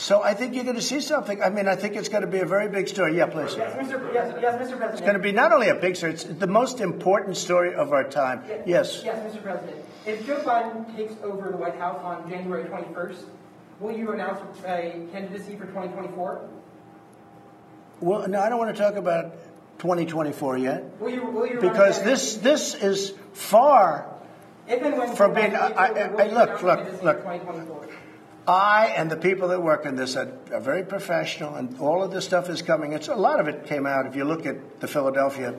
So 0.01 0.23
I 0.23 0.33
think 0.33 0.55
you're 0.55 0.65
going 0.65 0.77
to 0.77 0.83
see 0.83 1.03
something. 1.03 1.43
I 1.43 1.51
mean, 1.51 1.69
I 1.69 1.77
think 1.77 1.95
it's 1.95 2.09
going 2.09 2.23
to 2.23 2.27
be 2.27 2.39
a 2.39 2.47
very 2.47 2.71
big 2.71 2.89
story. 2.89 3.19
Yeah, 3.19 3.27
please. 3.27 3.55
Yes, 3.55 3.77
Mr. 3.77 4.15
Yes, 4.15 4.35
yes, 4.41 4.55
Mr. 4.55 4.79
President. 4.79 4.93
It's 4.93 5.01
going 5.03 5.13
to 5.13 5.19
be 5.19 5.31
not 5.31 5.53
only 5.53 5.69
a 5.69 5.75
big 5.75 5.95
story, 5.95 6.15
it's 6.15 6.25
the 6.25 6.47
most 6.47 6.81
important 6.81 7.37
story 7.37 7.75
of 7.75 7.93
our 7.93 8.05
time. 8.05 8.43
Yes. 8.65 9.03
Yes, 9.05 9.19
Mr. 9.31 9.43
President. 9.43 9.77
If 10.07 10.27
Joe 10.27 10.41
Biden 10.41 10.97
takes 10.97 11.13
over 11.23 11.51
the 11.51 11.59
White 11.59 11.77
House 11.77 12.01
on 12.03 12.31
January 12.31 12.65
21st, 12.65 13.25
will 13.79 13.93
you 13.95 14.13
announce 14.13 14.41
a 14.65 15.07
candidacy 15.13 15.57
for 15.57 15.67
2024? 15.67 16.49
Well, 18.01 18.27
no, 18.27 18.41
I 18.41 18.49
don't 18.49 18.59
want 18.59 18.75
to 18.75 18.83
talk 18.83 18.95
about 18.95 19.35
2024 19.81 20.57
yet. 20.57 20.99
Will 20.99 21.11
you, 21.11 21.27
will 21.27 21.47
you 21.47 21.61
because 21.61 22.03
this 22.03 22.37
this 22.37 22.75
is 22.75 23.13
far 23.35 24.07
if 24.67 24.83
and 24.83 24.97
when 24.97 25.15
from 25.15 25.35
being. 25.35 25.55
I, 25.55 25.69
I, 25.69 25.87
I, 25.87 26.27
look, 26.29 26.63
look, 26.63 27.03
look. 27.03 27.90
I 28.47 28.87
and 28.97 29.11
the 29.11 29.17
people 29.17 29.49
that 29.49 29.63
work 29.63 29.85
in 29.85 29.97
this 29.97 30.17
are, 30.17 30.33
are, 30.53 30.61
very 30.61 30.83
professional, 30.83 31.55
and 31.55 31.79
all 31.79 32.03
of 32.03 32.11
this 32.11 32.25
stuff 32.25 32.49
is 32.49 32.63
coming. 32.63 32.93
It's 32.93 33.09
a 33.09 33.15
lot 33.15 33.39
of 33.39 33.49
it 33.49 33.67
came 33.67 33.87
out. 33.87 34.07
If 34.07 34.17
you 34.17 34.25
look 34.25 34.47
at 34.47 34.81
the 34.81 34.89
Philadelphia 34.89 35.55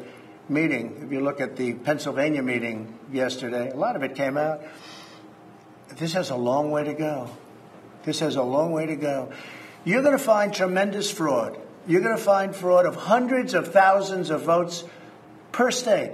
meeting, 0.50 1.02
if 1.04 1.12
you 1.12 1.22
look 1.22 1.40
at 1.40 1.56
the 1.56 1.74
Pennsylvania 1.74 2.42
meeting 2.42 2.98
yesterday, 3.12 3.70
a 3.70 3.76
lot 3.76 3.96
of 3.96 4.04
it 4.04 4.16
came 4.16 4.36
out. 4.36 4.64
This 5.98 6.14
has 6.14 6.30
a 6.30 6.36
long 6.36 6.72
way 6.72 6.84
to 6.84 6.94
go. 6.94 7.30
This 8.04 8.20
has 8.20 8.36
a 8.36 8.44
long 8.44 8.72
way 8.72 8.88
to 8.88 8.96
go. 8.96 9.32
You're 9.86 10.02
going 10.02 10.18
to 10.18 10.24
find 10.24 10.54
tremendous 10.54 11.12
fraud. 11.12 11.58
You're 11.88 12.02
going 12.02 12.18
to 12.18 12.24
find 12.24 12.56
fraud 12.56 12.86
of 12.86 12.96
hundreds 12.96 13.54
of 13.54 13.72
thousands 13.72 14.30
of 14.30 14.44
votes 14.44 14.84
per 15.52 15.72
state. 15.72 16.12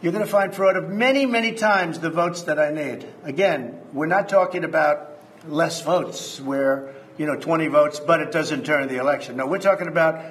You're 0.00 0.12
going 0.12 0.24
to 0.24 0.30
find 0.30 0.54
fraud 0.54 0.76
of 0.76 0.88
many, 0.88 1.26
many 1.26 1.52
times 1.52 1.98
the 1.98 2.10
votes 2.10 2.42
that 2.42 2.58
I 2.58 2.70
need. 2.70 3.06
Again, 3.24 3.80
we're 3.92 4.06
not 4.06 4.28
talking 4.28 4.64
about 4.64 5.17
less 5.46 5.82
votes 5.82 6.40
where, 6.40 6.94
you 7.16 7.26
know, 7.26 7.36
20 7.36 7.68
votes, 7.68 8.00
but 8.00 8.20
it 8.20 8.32
doesn't 8.32 8.64
turn 8.64 8.88
the 8.88 8.96
election. 8.96 9.36
No, 9.36 9.46
we're 9.46 9.58
talking 9.58 9.88
about 9.88 10.24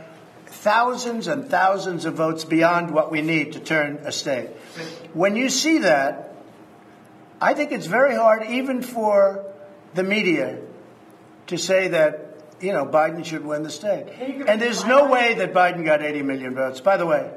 thousands 0.46 1.28
and 1.28 1.50
thousands 1.50 2.06
of 2.06 2.16
votes 2.16 2.46
beyond 2.46 2.92
what 2.92 3.12
we 3.12 3.22
need 3.22 3.54
to 3.54 3.60
turn 3.60 4.00
a 4.04 4.12
state. 4.12 4.50
When 5.14 5.36
you 5.36 5.50
see 5.50 5.80
that, 5.80 6.36
I 7.40 7.54
think 7.54 7.72
it's 7.72 7.86
very 7.86 8.16
hard, 8.16 8.46
even 8.48 8.82
for 8.82 9.46
the 9.94 10.04
media, 10.04 10.60
to 11.48 11.58
say 11.58 11.90
that 11.90 12.28
you 12.60 12.72
know, 12.72 12.86
Biden 12.86 13.24
should 13.24 13.46
win 13.46 13.64
the 13.64 13.70
state. 13.70 14.08
And 14.48 14.62
there's 14.62 14.86
no 14.86 15.10
way 15.10 15.36
that 15.36 15.54
Biden 15.54 15.86
got 15.86 16.02
80 16.02 16.24
million 16.24 16.56
votes. 16.56 16.82
By 16.82 16.98
the 16.98 17.06
way, 17.06 17.32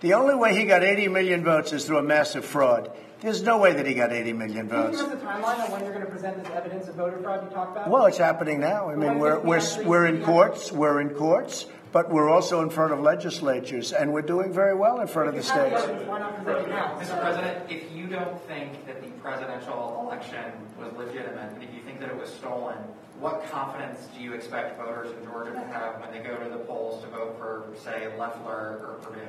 the 0.00 0.14
only 0.14 0.34
way 0.34 0.54
he 0.54 0.64
got 0.64 0.84
80 0.84 1.08
million 1.08 1.44
votes 1.44 1.72
is 1.72 1.84
through 1.84 1.98
a 1.98 2.02
massive 2.02 2.44
fraud. 2.44 2.90
There's 3.22 3.42
no 3.42 3.58
way 3.58 3.72
that 3.72 3.86
he 3.86 3.94
got 3.94 4.12
80 4.12 4.32
million 4.32 4.68
votes. 4.68 5.00
Can 5.00 5.10
you 5.10 5.14
give 5.14 5.22
us 5.22 5.22
a 5.22 5.26
timeline 5.26 5.64
on 5.64 5.70
when 5.70 5.84
you're 5.84 5.92
going 5.92 6.04
to 6.04 6.10
present 6.10 6.42
this 6.42 6.52
evidence 6.52 6.88
of 6.88 6.96
voter 6.96 7.18
fraud 7.18 7.44
you 7.44 7.54
talked 7.54 7.76
about? 7.76 7.88
Well, 7.88 8.06
it's 8.06 8.18
happening 8.18 8.58
now. 8.58 8.90
I 8.90 8.96
mean, 8.96 9.20
we're, 9.20 9.38
we're, 9.38 9.62
we're 9.84 10.06
in 10.06 10.24
courts. 10.24 10.72
We're 10.72 11.00
in 11.00 11.10
courts. 11.10 11.66
But 11.92 12.10
we're 12.10 12.30
also 12.30 12.62
in 12.62 12.70
front 12.70 12.94
of 12.94 13.00
legislatures, 13.00 13.92
and 13.92 14.14
we're 14.14 14.22
doing 14.22 14.50
very 14.50 14.74
well 14.74 15.00
in 15.00 15.06
front 15.06 15.28
of 15.28 15.34
the 15.34 15.42
states. 15.42 15.82
Mr. 15.82 17.20
President, 17.20 17.70
if 17.70 17.92
you 17.92 18.06
don't 18.06 18.40
think 18.46 18.86
that 18.86 19.02
the 19.02 19.10
presidential 19.20 20.02
election 20.06 20.52
was 20.80 20.90
legitimate, 20.94 21.52
and 21.52 21.62
if 21.62 21.72
you 21.74 21.82
think 21.82 22.00
that 22.00 22.08
it 22.08 22.16
was 22.16 22.32
stolen, 22.32 22.78
what 23.20 23.44
confidence 23.50 24.08
do 24.16 24.24
you 24.24 24.32
expect 24.32 24.78
voters 24.78 25.14
in 25.18 25.24
Georgia 25.26 25.52
to 25.52 25.60
have 25.60 26.00
when 26.00 26.10
they 26.12 26.26
go 26.26 26.34
to 26.42 26.48
the 26.48 26.64
polls 26.64 27.04
to 27.04 27.10
vote 27.10 27.36
for, 27.38 27.66
say, 27.84 28.10
Loeffler 28.16 28.80
or 28.82 28.98
Perdue? 29.02 29.20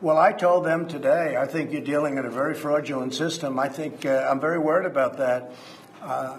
Well, 0.00 0.16
I 0.16 0.30
told 0.30 0.64
them 0.64 0.86
today, 0.86 1.36
I 1.36 1.44
think 1.46 1.72
you're 1.72 1.80
dealing 1.80 2.18
in 2.18 2.24
a 2.24 2.30
very 2.30 2.54
fraudulent 2.54 3.14
system. 3.14 3.58
I 3.58 3.68
think 3.68 4.06
uh, 4.06 4.28
I'm 4.30 4.38
very 4.38 4.60
worried 4.60 4.86
about 4.86 5.16
that. 5.16 5.50
Uh, 6.00 6.38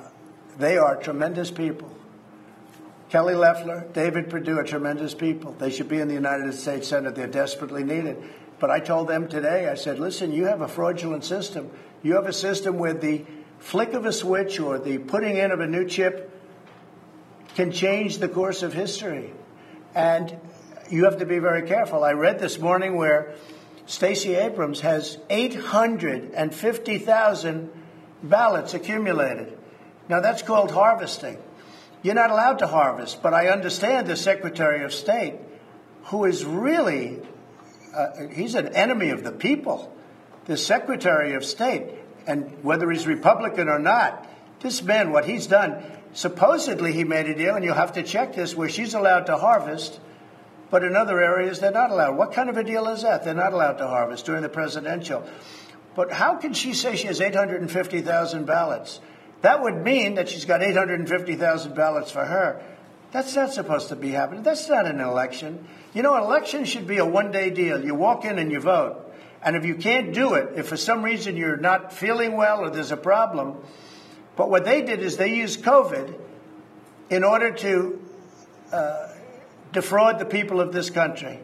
they 0.58 0.78
are 0.78 0.96
tremendous 0.96 1.52
people. 1.52 1.94
Kelly 3.10 3.36
Loeffler, 3.36 3.86
David 3.92 4.30
Perdue 4.30 4.60
are 4.60 4.64
tremendous 4.64 5.14
people. 5.14 5.52
They 5.60 5.72
should 5.72 5.90
be 5.90 6.00
in 6.00 6.08
the 6.08 6.14
United 6.14 6.54
States 6.54 6.88
Senate. 6.88 7.16
They're 7.16 7.28
desperately 7.28 7.84
needed. 7.84 8.24
But 8.60 8.72
I 8.72 8.80
told 8.80 9.10
them 9.10 9.28
today, 9.28 9.68
I 9.68 9.76
said, 9.76 10.00
listen, 10.00 10.32
you 10.32 10.46
have 10.46 10.62
a 10.62 10.68
fraudulent 10.70 11.26
system. 11.26 11.70
You 12.02 12.16
have 12.16 12.28
a 12.28 12.34
system 12.34 12.78
where 12.78 12.94
the 12.94 13.26
flick 13.58 13.92
of 13.92 14.06
a 14.06 14.14
switch 14.14 14.62
or 14.62 14.80
the 14.80 15.00
putting 15.00 15.36
in 15.36 15.52
of 15.52 15.60
a 15.60 15.68
new 15.68 15.86
chip 15.86 16.32
can 17.56 17.74
change 17.74 18.20
the 18.20 18.30
course 18.30 18.64
of 18.64 18.72
history. 18.72 19.34
And 19.94 20.40
you 20.90 21.06
have 21.06 21.20
to 21.20 21.26
be 21.26 21.40
very 21.40 21.66
careful. 21.68 22.04
I 22.04 22.12
read 22.14 22.40
this 22.40 22.60
morning 22.60 22.98
where 22.98 23.36
Stacey 23.86 24.36
Abrams 24.36 24.82
has 24.82 25.18
850,000 25.30 27.72
ballots 28.24 28.74
accumulated. 28.74 29.58
Now, 30.08 30.22
that's 30.22 30.42
called 30.42 30.72
harvesting. 30.72 31.38
You're 32.02 32.16
not 32.16 32.32
allowed 32.32 32.60
to 32.60 32.68
harvest, 32.68 33.22
but 33.22 33.34
I 33.34 33.50
understand 33.50 34.08
the 34.08 34.16
Secretary 34.16 34.84
of 34.84 34.94
State, 34.94 35.36
who 36.06 36.26
is 36.26 36.46
really, 36.46 37.20
uh, 37.96 38.28
he's 38.32 38.56
an 38.56 38.70
enemy 38.70 39.10
of 39.10 39.24
the 39.24 39.32
people. 39.32 39.94
The 40.46 40.58
Secretary 40.58 41.36
of 41.36 41.46
State, 41.46 41.84
and 42.26 42.64
whether 42.64 42.90
he's 42.90 43.06
Republican 43.06 43.70
or 43.70 43.80
not, 43.80 44.28
this 44.62 44.82
man, 44.82 45.12
what 45.12 45.26
he's 45.26 45.48
done, 45.48 45.84
supposedly 46.14 46.94
he 46.94 47.04
made 47.04 47.28
a 47.28 47.36
deal, 47.36 47.56
and 47.56 47.64
you'll 47.64 47.76
have 47.76 47.94
to 47.94 48.04
check 48.04 48.34
this, 48.34 48.56
where 48.56 48.70
she's 48.70 48.94
allowed 48.94 49.28
to 49.28 49.38
harvest, 49.38 50.00
but 50.70 50.84
in 50.84 50.96
other 50.96 51.22
areas 51.22 51.60
they're 51.60 51.72
not 51.72 51.92
allowed. 51.92 52.18
What 52.18 52.34
kind 52.34 52.50
of 52.50 52.58
a 52.58 52.64
deal 52.64 52.88
is 52.90 53.02
that? 53.04 53.24
They're 53.24 53.34
not 53.34 53.54
allowed 53.54 53.74
to 53.74 53.88
harvest 53.88 54.26
during 54.26 54.42
the 54.42 54.50
presidential. 54.50 55.28
But 55.96 56.12
how 56.12 56.36
can 56.36 56.54
she 56.54 56.74
say 56.74 56.96
she 56.96 57.08
has 57.08 57.20
850,000 57.22 58.46
ballots? 58.46 59.00
That 59.42 59.62
would 59.62 59.84
mean 59.84 60.16
that 60.16 60.30
she's 60.30 60.46
got 60.46 60.62
850,000 60.62 61.76
ballots 61.76 62.12
for 62.12 62.26
her. 62.26 62.62
That's 63.12 63.36
not 63.36 63.54
supposed 63.54 63.90
to 63.90 63.96
be 63.96 64.12
happening. 64.12 64.44
That's 64.44 64.70
not 64.70 64.86
an 64.86 65.00
election. 65.00 65.68
You 65.94 66.04
know, 66.04 66.16
an 66.16 66.24
election 66.24 66.66
should 66.66 66.88
be 66.88 66.98
a 66.98 67.06
one 67.06 67.32
day 67.32 67.50
deal. 67.50 67.84
You 67.84 67.96
walk 67.96 68.26
in 68.26 68.38
and 68.38 68.52
you 68.52 68.60
vote. 68.60 69.06
And 69.42 69.56
if 69.56 69.66
you 69.66 69.76
can't 69.76 70.14
do 70.14 70.34
it, 70.34 70.58
if 70.58 70.68
for 70.68 70.78
some 70.78 71.02
reason 71.02 71.38
you're 71.38 71.58
not 71.58 71.94
feeling 71.94 72.36
well 72.36 72.60
or 72.60 72.70
there's 72.70 72.92
a 72.92 72.98
problem, 72.98 73.58
but 74.36 74.50
what 74.50 74.66
they 74.66 74.82
did 74.82 75.00
is 75.00 75.18
they 75.18 75.34
used 75.34 75.64
COVID 75.64 76.14
in 77.10 77.24
order 77.24 77.52
to 77.52 78.02
uh, 78.72 79.09
defraud 79.72 80.20
the 80.20 80.26
people 80.26 80.62
of 80.62 80.74
this 80.74 80.90
country. 80.90 81.40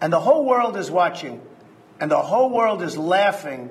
And 0.00 0.12
the 0.12 0.20
whole 0.20 0.44
world 0.44 0.76
is 0.76 0.90
watching, 0.90 1.40
and 2.00 2.10
the 2.10 2.22
whole 2.22 2.50
world 2.50 2.82
is 2.82 2.96
laughing 2.96 3.70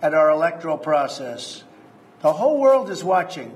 at 0.00 0.14
our 0.14 0.30
electoral 0.30 0.78
process. 0.78 1.64
The 2.22 2.32
whole 2.32 2.58
world 2.58 2.90
is 2.90 3.04
watching, 3.04 3.54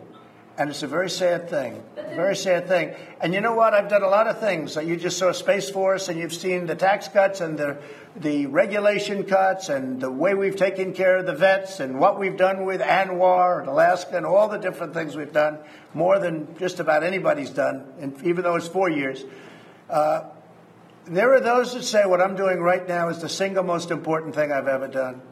and 0.61 0.69
it's 0.69 0.83
a 0.83 0.87
very 0.87 1.09
sad 1.09 1.49
thing. 1.49 1.83
A 1.97 2.15
very 2.15 2.37
sad 2.37 2.69
thing. 2.69 2.95
And 3.21 3.33
you 3.33 3.41
know 3.41 3.55
what? 3.55 3.73
I've 3.73 3.89
done 3.89 4.03
a 4.03 4.09
lot 4.09 4.27
of 4.27 4.41
things. 4.41 4.75
You 4.75 4.97
just 4.97 5.17
saw 5.17 5.31
Space 5.31 5.71
Force, 5.71 6.09
and 6.09 6.19
you've 6.19 6.35
seen 6.35 6.67
the 6.67 6.75
tax 6.75 7.09
cuts 7.09 7.41
and 7.41 7.57
the 7.57 7.79
the 8.17 8.47
regulation 8.47 9.23
cuts 9.25 9.69
and 9.69 10.01
the 10.01 10.11
way 10.11 10.35
we've 10.35 10.57
taken 10.57 10.93
care 10.93 11.19
of 11.19 11.27
the 11.27 11.35
vets 11.35 11.79
and 11.79 12.01
what 12.01 12.19
we've 12.19 12.37
done 12.37 12.67
with 12.67 12.81
ANWR 12.81 13.61
and 13.61 13.69
Alaska 13.69 14.17
and 14.17 14.27
all 14.27 14.49
the 14.49 14.59
different 14.59 14.93
things 14.93 15.17
we've 15.17 15.33
done, 15.33 15.59
more 15.95 16.19
than 16.19 16.57
just 16.59 16.81
about 16.81 17.05
anybody's 17.05 17.51
done, 17.51 17.87
and 18.01 18.21
even 18.25 18.43
though 18.43 18.57
it's 18.57 18.69
four 18.69 18.91
years. 18.91 19.25
Uh, 19.89 20.25
There 21.07 21.33
are 21.33 21.41
those 21.41 21.73
that 21.75 21.85
say 21.85 22.05
what 22.05 22.21
I'm 22.21 22.37
doing 22.37 22.61
right 22.61 22.87
now 22.87 23.09
is 23.09 23.19
the 23.21 23.29
single 23.29 23.65
most 23.65 23.91
important 23.91 24.35
thing 24.35 24.53
I've 24.53 24.69
ever 24.69 24.89
done. 24.89 25.23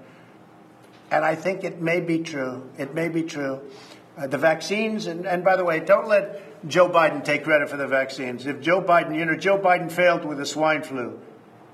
And 1.11 1.25
I 1.25 1.35
think 1.35 1.65
it 1.65 1.81
may 1.81 2.01
be 2.01 2.21
true. 2.21 2.63
It 2.79 2.95
may 2.95 3.09
be 3.09 3.23
true. 3.23 3.61
Uh, 4.19 4.27
the 4.27 4.39
vaccines, 4.39 5.07
and, 5.07 5.27
and 5.27 5.45
by 5.45 5.55
the 5.55 5.65
way, 5.65 5.79
don't 5.79 6.09
let 6.09 6.69
Joe 6.69 6.89
Biden 6.89 7.25
take 7.25 7.45
credit 7.45 7.71
for 7.71 7.77
the 7.77 7.87
vaccines. 7.87 8.47
If 8.47 8.61
Joe 8.61 8.83
Biden, 8.83 9.17
you 9.17 9.25
know, 9.25 9.37
Joe 9.37 9.59
Biden 9.59 9.93
failed 9.93 10.25
with 10.25 10.39
the 10.39 10.47
swine 10.47 10.83
flu, 10.83 11.21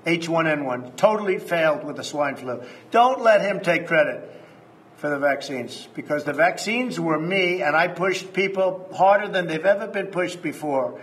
H1N1, 0.05 0.95
totally 0.95 1.39
failed 1.39 1.83
with 1.83 1.95
the 1.95 2.03
swine 2.03 2.35
flu. 2.35 2.61
Don't 2.91 3.21
let 3.21 3.41
him 3.41 3.61
take 3.61 3.87
credit 3.87 4.31
for 4.97 5.09
the 5.09 5.17
vaccines 5.17 5.87
because 5.95 6.23
the 6.23 6.33
vaccines 6.33 6.99
were 6.99 7.19
me, 7.19 7.63
and 7.63 7.75
I 7.75 7.87
pushed 7.87 8.31
people 8.31 8.87
harder 8.95 9.27
than 9.27 9.47
they've 9.47 9.65
ever 9.65 9.87
been 9.87 10.07
pushed 10.07 10.43
before. 10.43 11.01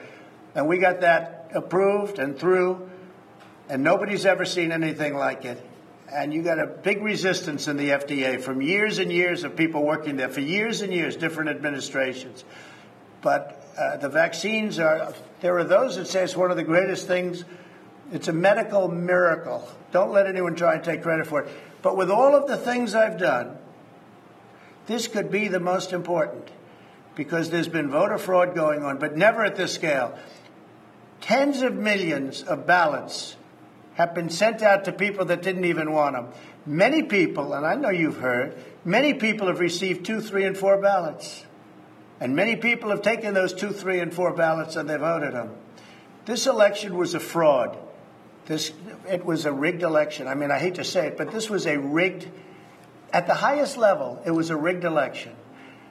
And 0.54 0.68
we 0.68 0.78
got 0.78 1.00
that 1.00 1.50
approved 1.52 2.20
and 2.20 2.38
through, 2.38 2.88
and 3.68 3.82
nobody's 3.82 4.26
ever 4.26 4.44
seen 4.44 4.70
anything 4.70 5.16
like 5.16 5.44
it 5.44 5.60
and 6.12 6.32
you 6.32 6.42
got 6.42 6.58
a 6.58 6.66
big 6.66 7.02
resistance 7.02 7.68
in 7.68 7.76
the 7.76 7.88
FDA 7.88 8.40
from 8.40 8.60
years 8.60 8.98
and 8.98 9.10
years 9.10 9.44
of 9.44 9.56
people 9.56 9.82
working 9.82 10.16
there 10.16 10.28
for 10.28 10.40
years 10.40 10.82
and 10.82 10.92
years, 10.92 11.16
different 11.16 11.50
administrations. 11.50 12.44
But 13.22 13.64
uh, 13.78 13.96
the 13.96 14.08
vaccines 14.08 14.78
are, 14.78 15.14
there 15.40 15.56
are 15.58 15.64
those 15.64 15.96
that 15.96 16.06
say 16.06 16.24
it's 16.24 16.36
one 16.36 16.50
of 16.50 16.56
the 16.56 16.64
greatest 16.64 17.06
things. 17.06 17.44
It's 18.12 18.28
a 18.28 18.32
medical 18.32 18.88
miracle. 18.88 19.66
Don't 19.90 20.12
let 20.12 20.26
anyone 20.26 20.54
try 20.54 20.74
and 20.74 20.84
take 20.84 21.02
credit 21.02 21.26
for 21.26 21.42
it. 21.42 21.50
But 21.80 21.96
with 21.96 22.10
all 22.10 22.34
of 22.34 22.46
the 22.46 22.56
things 22.56 22.94
I've 22.94 23.18
done, 23.18 23.56
this 24.86 25.08
could 25.08 25.30
be 25.30 25.48
the 25.48 25.60
most 25.60 25.92
important 25.92 26.48
because 27.14 27.50
there's 27.50 27.68
been 27.68 27.90
voter 27.90 28.18
fraud 28.18 28.54
going 28.54 28.82
on, 28.84 28.98
but 28.98 29.16
never 29.16 29.44
at 29.44 29.56
this 29.56 29.72
scale. 29.72 30.18
Tens 31.20 31.62
of 31.62 31.74
millions 31.74 32.42
of 32.42 32.66
ballots 32.66 33.36
have 33.94 34.14
been 34.14 34.30
sent 34.30 34.62
out 34.62 34.84
to 34.84 34.92
people 34.92 35.26
that 35.26 35.42
didn't 35.42 35.64
even 35.64 35.92
want 35.92 36.14
them. 36.14 36.28
Many 36.64 37.02
people, 37.02 37.52
and 37.52 37.66
I 37.66 37.74
know 37.74 37.90
you've 37.90 38.18
heard, 38.18 38.56
many 38.84 39.14
people 39.14 39.48
have 39.48 39.60
received 39.60 40.06
two, 40.06 40.20
three, 40.20 40.44
and 40.44 40.56
four 40.56 40.80
ballots. 40.80 41.44
And 42.20 42.36
many 42.36 42.56
people 42.56 42.90
have 42.90 43.02
taken 43.02 43.34
those 43.34 43.52
two, 43.52 43.70
three, 43.70 43.98
and 43.98 44.14
four 44.14 44.32
ballots 44.32 44.76
and 44.76 44.88
they've 44.88 45.00
voted 45.00 45.34
them. 45.34 45.50
This 46.24 46.46
election 46.46 46.96
was 46.96 47.14
a 47.14 47.20
fraud. 47.20 47.76
This, 48.46 48.72
it 49.08 49.24
was 49.24 49.44
a 49.44 49.52
rigged 49.52 49.82
election. 49.82 50.28
I 50.28 50.34
mean, 50.34 50.50
I 50.50 50.58
hate 50.58 50.76
to 50.76 50.84
say 50.84 51.08
it, 51.08 51.16
but 51.16 51.32
this 51.32 51.50
was 51.50 51.66
a 51.66 51.76
rigged, 51.76 52.28
at 53.12 53.26
the 53.26 53.34
highest 53.34 53.76
level, 53.76 54.22
it 54.24 54.30
was 54.30 54.50
a 54.50 54.56
rigged 54.56 54.84
election. 54.84 55.34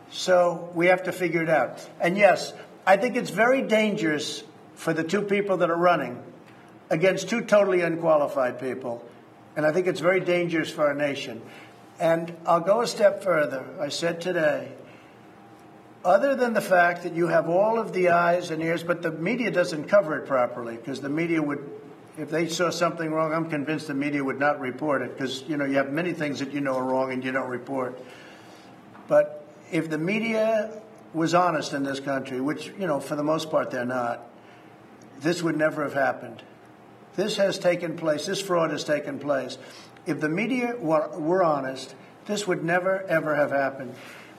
So 0.09 0.69
we 0.73 0.87
have 0.87 1.03
to 1.03 1.11
figure 1.11 1.43
it 1.43 1.49
out. 1.49 1.85
And 1.99 2.17
yes, 2.17 2.53
I 2.85 2.97
think 2.97 3.15
it's 3.15 3.29
very 3.29 3.61
dangerous 3.61 4.43
for 4.75 4.93
the 4.93 5.03
two 5.03 5.21
people 5.21 5.57
that 5.57 5.69
are 5.69 5.77
running 5.77 6.23
against 6.91 7.29
two 7.29 7.41
totally 7.41 7.81
unqualified 7.81 8.59
people. 8.59 9.03
And 9.55 9.65
I 9.65 9.71
think 9.71 9.87
it's 9.87 10.01
very 10.01 10.19
dangerous 10.19 10.69
for 10.69 10.87
our 10.87 10.93
nation. 10.93 11.41
And 11.99 12.35
I'll 12.45 12.59
go 12.59 12.81
a 12.81 12.87
step 12.87 13.23
further. 13.23 13.65
I 13.79 13.89
said 13.89 14.21
today, 14.21 14.71
other 16.03 16.35
than 16.35 16.53
the 16.53 16.61
fact 16.61 17.03
that 17.03 17.15
you 17.15 17.27
have 17.27 17.47
all 17.47 17.79
of 17.79 17.93
the 17.93 18.09
eyes 18.09 18.51
and 18.51 18.61
ears, 18.61 18.83
but 18.83 19.01
the 19.01 19.11
media 19.11 19.51
doesn't 19.51 19.85
cover 19.85 20.17
it 20.17 20.27
properly 20.27 20.75
because 20.75 20.99
the 20.99 21.09
media 21.09 21.41
would, 21.41 21.69
if 22.17 22.29
they 22.29 22.49
saw 22.49 22.69
something 22.69 23.11
wrong, 23.11 23.33
I'm 23.33 23.49
convinced 23.49 23.87
the 23.87 23.93
media 23.93 24.23
would 24.23 24.39
not 24.39 24.59
report 24.59 25.01
it 25.01 25.17
because, 25.17 25.43
you 25.47 25.57
know, 25.57 25.65
you 25.65 25.77
have 25.77 25.91
many 25.91 26.11
things 26.11 26.39
that 26.39 26.51
you 26.53 26.59
know 26.59 26.75
are 26.75 26.83
wrong 26.83 27.13
and 27.13 27.23
you 27.23 27.31
don't 27.31 27.49
report. 27.49 27.99
But 29.07 29.47
if 29.71 29.89
the 29.89 29.97
media 29.97 30.81
was 31.13 31.33
honest 31.33 31.73
in 31.73 31.83
this 31.83 31.99
country, 31.99 32.41
which, 32.41 32.67
you 32.79 32.87
know, 32.87 32.99
for 32.99 33.15
the 33.15 33.23
most 33.23 33.49
part 33.49 33.71
they're 33.71 33.85
not, 33.85 34.27
this 35.19 35.41
would 35.41 35.55
never 35.55 35.83
have 35.83 35.93
happened. 35.93 36.41
This 37.15 37.37
has 37.37 37.59
taken 37.59 37.97
place, 37.97 38.25
this 38.25 38.41
fraud 38.41 38.71
has 38.71 38.83
taken 38.83 39.19
place. 39.19 39.57
If 40.05 40.19
the 40.19 40.29
media 40.29 40.75
were, 40.79 41.07
were 41.17 41.43
honest, 41.43 41.93
this 42.25 42.47
would 42.47 42.63
never, 42.63 43.03
ever 43.03 43.35
have 43.35 43.51
happened. 43.51 43.95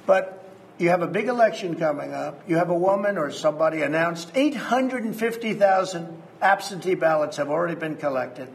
But 0.07 0.43
you 0.79 0.89
have 0.89 1.03
a 1.03 1.07
big 1.07 1.29
election 1.29 1.77
coming 1.77 2.13
up. 2.13 2.43
You 2.49 2.57
have 2.57 2.71
a 2.71 2.75
woman 2.75 3.19
or 3.19 3.31
somebody 3.31 3.83
announced 3.83 4.31
850,000 4.35 6.23
absentee 6.41 6.95
ballots 6.95 7.37
have 7.37 7.49
already 7.49 7.75
been 7.75 7.97
collected. 7.97 8.49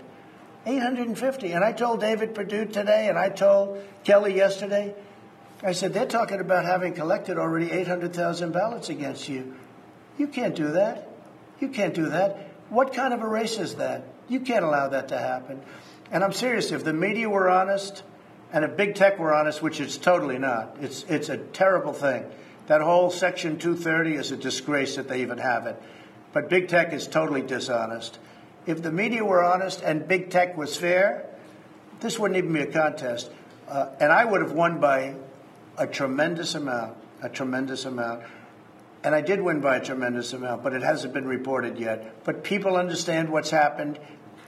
850. 0.66 1.54
And 1.54 1.64
I 1.64 1.72
told 1.72 2.02
David 2.02 2.36
Perdue 2.36 2.66
today, 2.66 3.08
and 3.08 3.18
I 3.18 3.30
told 3.30 3.82
Kelly 4.04 4.36
yesterday, 4.36 4.94
I 5.64 5.72
said, 5.72 5.94
they're 5.94 6.06
talking 6.06 6.40
about 6.40 6.66
having 6.66 6.94
collected 6.94 7.38
already 7.38 7.72
800,000 7.72 8.52
ballots 8.52 8.90
against 8.90 9.30
you. 9.30 9.56
You 10.18 10.28
can't 10.28 10.56
do 10.56 10.72
that. 10.74 11.08
You 11.60 11.70
can't 11.70 11.94
do 11.94 12.10
that. 12.10 12.52
What 12.70 12.94
kind 12.94 13.14
of 13.14 13.22
a 13.22 13.28
race 13.28 13.58
is 13.58 13.76
that? 13.76 14.04
You 14.28 14.42
can't 14.42 14.66
allow 14.66 14.90
that 14.90 15.10
to 15.10 15.18
happen. 15.18 15.62
And 16.12 16.24
I'm 16.24 16.34
serious. 16.34 16.72
If 16.72 16.84
the 16.84 16.94
media 16.94 17.30
were 17.30 17.50
honest, 17.50 18.04
and 18.52 18.66
if 18.66 18.76
big 18.78 18.96
tech 18.96 19.20
were 19.20 19.34
honest, 19.34 19.62
which 19.62 19.80
it's 19.80 19.98
totally 19.98 20.38
not, 20.38 20.78
it's 20.82 21.04
it's 21.04 21.30
a 21.30 21.38
terrible 21.38 21.94
thing. 21.94 22.26
That 22.68 22.82
whole 22.82 23.10
Section 23.10 23.58
230 23.58 24.16
is 24.16 24.32
a 24.32 24.38
disgrace 24.38 24.98
that 24.98 25.08
they 25.08 25.22
even 25.22 25.38
have 25.38 25.66
it. 25.68 25.82
But 26.34 26.50
big 26.50 26.68
tech 26.68 26.94
is 26.94 27.08
totally 27.08 27.42
dishonest. 27.42 28.20
If 28.66 28.82
the 28.82 28.92
media 28.92 29.24
were 29.24 29.44
honest 29.44 29.82
and 29.82 30.08
big 30.08 30.30
tech 30.30 30.58
was 30.58 30.76
fair, 30.76 31.26
this 32.02 32.20
wouldn't 32.20 32.38
even 32.38 32.52
be 32.52 32.62
a 32.62 32.72
contest. 32.72 33.32
Uh, 33.70 33.90
and 34.00 34.12
I 34.12 34.26
would 34.26 34.42
have 34.42 34.52
won 34.52 34.80
by 34.80 35.16
a 35.78 35.88
tremendous 35.88 36.56
amount, 36.56 36.98
a 37.22 37.30
tremendous 37.30 37.86
amount. 37.86 38.24
And 39.04 39.14
I 39.14 39.22
did 39.22 39.42
win 39.42 39.62
by 39.62 39.78
a 39.78 39.84
tremendous 39.84 40.34
amount, 40.34 40.64
but 40.64 40.74
it 40.74 40.82
hasn't 40.82 41.14
been 41.14 41.28
reported 41.28 41.78
yet. 41.78 42.24
But 42.24 42.44
people 42.44 42.76
understand 42.76 43.30
what's 43.30 43.50
happened. 43.50 44.00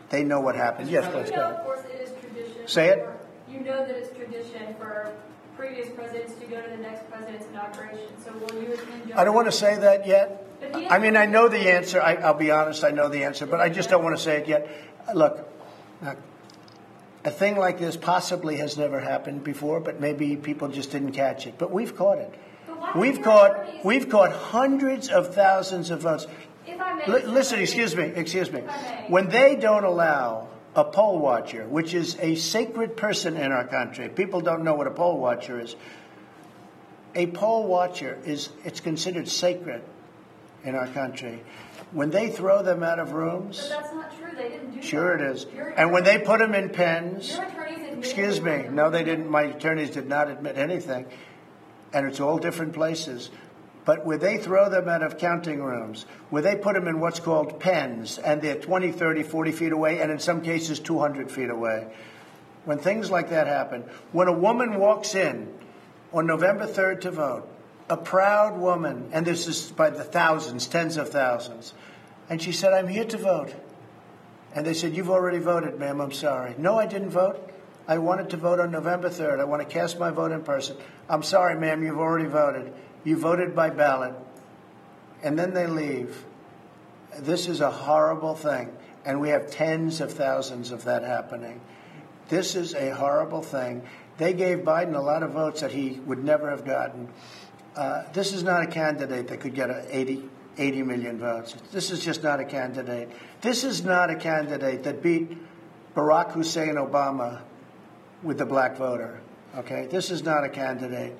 They 0.09 0.23
know 0.23 0.41
what 0.41 0.55
happened. 0.55 0.89
Yes, 0.89 1.05
please 1.11 1.29
go. 1.29 1.41
Of 1.41 1.63
course, 1.63 1.81
it 1.85 2.01
is 2.01 2.11
tradition. 2.19 2.67
Say 2.67 2.89
it. 2.89 2.99
For, 2.99 3.19
you 3.51 3.59
know 3.61 3.85
that 3.85 3.95
it's 3.95 4.15
tradition 4.15 4.75
for 4.77 5.13
previous 5.55 5.89
presidents 5.89 6.33
to 6.35 6.45
go 6.45 6.61
to 6.61 6.69
the 6.69 6.77
next 6.77 7.09
president's 7.11 7.45
inauguration. 7.47 8.07
So 8.23 8.31
will 8.33 8.63
you 8.63 8.73
attend? 8.73 9.13
I 9.13 9.23
don't 9.23 9.35
want 9.35 9.47
to 9.47 9.51
say 9.51 9.77
that 9.77 10.07
yet. 10.07 10.45
I 10.89 10.99
mean, 10.99 11.15
I 11.15 11.25
know 11.25 11.47
the 11.47 11.71
answer. 11.71 12.01
I, 12.01 12.15
will 12.15 12.37
be 12.37 12.51
honest. 12.51 12.83
I 12.83 12.91
know 12.91 13.09
the 13.09 13.23
answer, 13.23 13.45
but 13.45 13.59
I 13.59 13.69
just 13.69 13.89
don't 13.89 14.03
want 14.03 14.17
to 14.17 14.21
say 14.21 14.37
it 14.37 14.47
yet. 14.47 14.69
Look, 15.13 15.47
uh, 16.03 16.15
a 17.23 17.31
thing 17.31 17.57
like 17.57 17.79
this 17.79 17.97
possibly 17.97 18.57
has 18.57 18.77
never 18.77 18.99
happened 18.99 19.43
before, 19.43 19.79
but 19.79 19.99
maybe 19.99 20.35
people 20.35 20.69
just 20.69 20.91
didn't 20.91 21.11
catch 21.11 21.47
it. 21.47 21.55
But 21.57 21.71
we've 21.71 21.95
caught 21.95 22.17
it. 22.19 22.33
We've 22.95 23.21
caught 23.21 23.83
we've 23.85 24.09
caught 24.09 24.31
hundreds 24.31 25.09
of 25.09 25.33
thousands 25.33 25.89
of 25.89 26.01
votes. 26.01 26.27
L- 26.67 27.27
listen, 27.27 27.59
excuse 27.59 27.95
me, 27.95 28.03
excuse 28.03 28.51
me. 28.51 28.61
When 29.07 29.29
they 29.29 29.55
don't 29.55 29.83
allow 29.83 30.47
a 30.75 30.83
poll 30.83 31.19
watcher, 31.19 31.67
which 31.67 31.93
is 31.93 32.17
a 32.19 32.35
sacred 32.35 32.95
person 32.95 33.37
in 33.37 33.51
our 33.51 33.65
country, 33.65 34.09
people 34.09 34.41
don't 34.41 34.63
know 34.63 34.75
what 34.75 34.87
a 34.87 34.91
poll 34.91 35.17
watcher 35.19 35.59
is. 35.59 35.75
A 37.15 37.27
poll 37.27 37.67
watcher 37.67 38.19
is 38.25 38.49
it's 38.63 38.79
considered 38.79 39.27
sacred 39.27 39.81
in 40.63 40.75
our 40.75 40.87
country. 40.87 41.41
When 41.91 42.11
they 42.11 42.29
throw 42.29 42.61
them 42.61 42.83
out 42.83 42.99
of 42.99 43.13
rooms, 43.13 43.57
but 43.57 43.81
that's 43.81 43.93
not 43.93 44.17
true. 44.17 44.29
They 44.35 44.49
didn't 44.49 44.71
do 44.71 44.81
sure 44.81 45.17
that. 45.17 45.25
it 45.25 45.31
is. 45.31 45.45
and 45.75 45.91
when 45.91 46.03
they 46.03 46.19
put 46.19 46.39
them 46.39 46.53
in 46.53 46.69
pens, 46.69 47.35
excuse 47.97 48.39
me, 48.41 48.67
no, 48.69 48.91
they 48.91 49.03
didn't. 49.03 49.29
My 49.29 49.43
attorneys 49.43 49.89
did 49.89 50.07
not 50.07 50.29
admit 50.29 50.57
anything 50.57 51.07
and 51.93 52.05
it's 52.05 52.19
all 52.19 52.37
different 52.37 52.73
places. 52.73 53.29
But 53.85 54.05
where 54.05 54.17
they 54.17 54.37
throw 54.37 54.69
them 54.69 54.87
out 54.87 55.01
of 55.01 55.17
counting 55.17 55.63
rooms, 55.63 56.05
where 56.29 56.41
they 56.41 56.55
put 56.55 56.75
them 56.75 56.87
in 56.87 56.99
what's 56.99 57.19
called 57.19 57.59
pens, 57.59 58.17
and 58.19 58.41
they're 58.41 58.59
20, 58.59 58.91
30, 58.91 59.23
40 59.23 59.51
feet 59.51 59.71
away, 59.71 59.99
and 59.99 60.11
in 60.11 60.19
some 60.19 60.41
cases 60.41 60.79
200 60.79 61.31
feet 61.31 61.49
away. 61.49 61.87
When 62.65 62.77
things 62.77 63.09
like 63.09 63.29
that 63.29 63.47
happen, 63.47 63.83
when 64.11 64.27
a 64.27 64.33
woman 64.33 64.75
walks 64.79 65.15
in 65.15 65.51
on 66.13 66.27
November 66.27 66.67
3rd 66.67 67.01
to 67.01 67.11
vote, 67.11 67.49
a 67.89 67.97
proud 67.97 68.59
woman, 68.59 69.09
and 69.11 69.25
this 69.25 69.47
is 69.47 69.71
by 69.71 69.89
the 69.89 70.03
thousands, 70.03 70.67
tens 70.67 70.97
of 70.97 71.09
thousands, 71.09 71.73
and 72.29 72.39
she 72.41 72.51
said, 72.51 72.73
I'm 72.73 72.87
here 72.87 73.05
to 73.05 73.17
vote. 73.17 73.53
And 74.53 74.65
they 74.65 74.73
said, 74.73 74.95
You've 74.95 75.09
already 75.09 75.39
voted, 75.39 75.79
ma'am, 75.79 75.99
I'm 75.99 76.11
sorry. 76.11 76.55
No, 76.57 76.77
I 76.77 76.85
didn't 76.85 77.09
vote. 77.09 77.51
I 77.89 77.97
wanted 77.97 78.29
to 78.29 78.37
vote 78.37 78.59
on 78.59 78.69
November 78.69 79.09
3rd. 79.09 79.39
I 79.39 79.45
want 79.45 79.67
to 79.67 79.67
cast 79.67 79.97
my 79.97 80.11
vote 80.11 80.31
in 80.31 80.43
person. 80.43 80.77
I'm 81.09 81.23
sorry, 81.23 81.59
ma'am, 81.59 81.81
you've 81.83 81.97
already 81.97 82.27
voted. 82.29 82.71
You 83.03 83.17
voted 83.17 83.55
by 83.55 83.71
ballot. 83.71 84.13
And 85.23 85.39
then 85.39 85.55
they 85.55 85.65
leave. 85.65 86.23
This 87.17 87.47
is 87.47 87.61
a 87.61 87.71
horrible 87.71 88.35
thing. 88.35 88.71
And 89.05 89.19
we 89.19 89.29
have 89.29 89.49
tens 89.49 90.01
of 90.01 90.13
thousands 90.13 90.69
of 90.69 90.83
that 90.83 91.01
happening. 91.01 91.61
This 92.27 92.55
is 92.55 92.75
a 92.75 92.91
horrible 92.91 93.41
thing. 93.41 93.81
They 94.19 94.33
gave 94.33 94.59
Biden 94.59 94.93
a 94.93 95.01
lot 95.01 95.23
of 95.23 95.31
votes 95.31 95.61
that 95.61 95.71
he 95.71 95.99
would 96.05 96.23
never 96.23 96.51
have 96.51 96.65
gotten. 96.65 97.09
Uh, 97.75 98.03
this 98.13 98.33
is 98.33 98.43
not 98.43 98.61
a 98.61 98.67
candidate 98.67 99.29
that 99.29 99.39
could 99.39 99.55
get 99.55 99.71
80, 99.89 100.29
80 100.59 100.83
million 100.83 101.17
votes. 101.17 101.55
This 101.71 101.89
is 101.89 102.05
just 102.05 102.21
not 102.21 102.39
a 102.39 102.45
candidate. 102.45 103.09
This 103.41 103.63
is 103.63 103.83
not 103.83 104.11
a 104.11 104.15
candidate 104.15 104.83
that 104.83 105.01
beat 105.01 105.35
Barack 105.95 106.33
Hussein 106.33 106.75
Obama 106.75 107.41
with 108.23 108.37
the 108.37 108.45
black 108.45 108.77
voter. 108.77 109.19
Okay, 109.57 109.87
this 109.89 110.11
is 110.11 110.23
not 110.23 110.43
a 110.43 110.49
candidate 110.49 111.15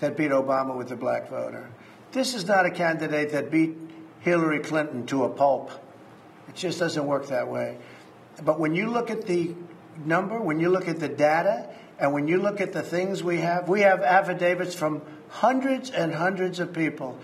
that 0.00 0.16
beat 0.16 0.30
Obama 0.30 0.76
with 0.76 0.88
the 0.88 0.96
black 0.96 1.28
voter. 1.28 1.68
This 2.10 2.34
is 2.34 2.46
not 2.46 2.66
a 2.66 2.70
candidate 2.70 3.32
that 3.32 3.50
beat 3.50 3.76
Hillary 4.20 4.60
Clinton 4.60 5.06
to 5.06 5.24
a 5.24 5.28
pulp. 5.28 5.70
It 6.48 6.54
just 6.54 6.78
doesn't 6.78 7.06
work 7.06 7.28
that 7.28 7.48
way. 7.48 7.78
But 8.42 8.58
when 8.58 8.74
you 8.74 8.90
look 8.90 9.10
at 9.10 9.26
the 9.26 9.54
number, 10.04 10.40
when 10.40 10.58
you 10.58 10.70
look 10.70 10.88
at 10.88 10.98
the 10.98 11.08
data, 11.08 11.68
and 11.98 12.12
when 12.12 12.26
you 12.26 12.38
look 12.40 12.60
at 12.60 12.72
the 12.72 12.82
things 12.82 13.22
we 13.22 13.38
have, 13.38 13.68
we 13.68 13.82
have 13.82 14.02
affidavits 14.02 14.74
from 14.74 15.02
hundreds 15.28 15.90
and 15.90 16.14
hundreds 16.14 16.58
of 16.58 16.72
people. 16.72 17.18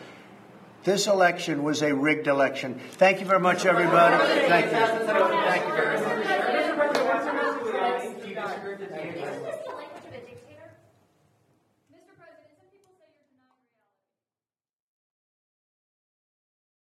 This 0.85 1.07
election 1.07 1.65
was 1.65 1.83
a 1.83 1.93
rigged 1.95 2.29
election. 2.29 2.81
Thank 2.93 3.21
you 3.21 3.27
very 3.27 3.41
much, 3.41 3.67
everybody. 3.67 4.17
Thank 4.49 4.67
you. 4.67 4.71
Thank 4.71 5.67
you 5.67 5.73
very 5.75 6.01
much. 6.01 6.58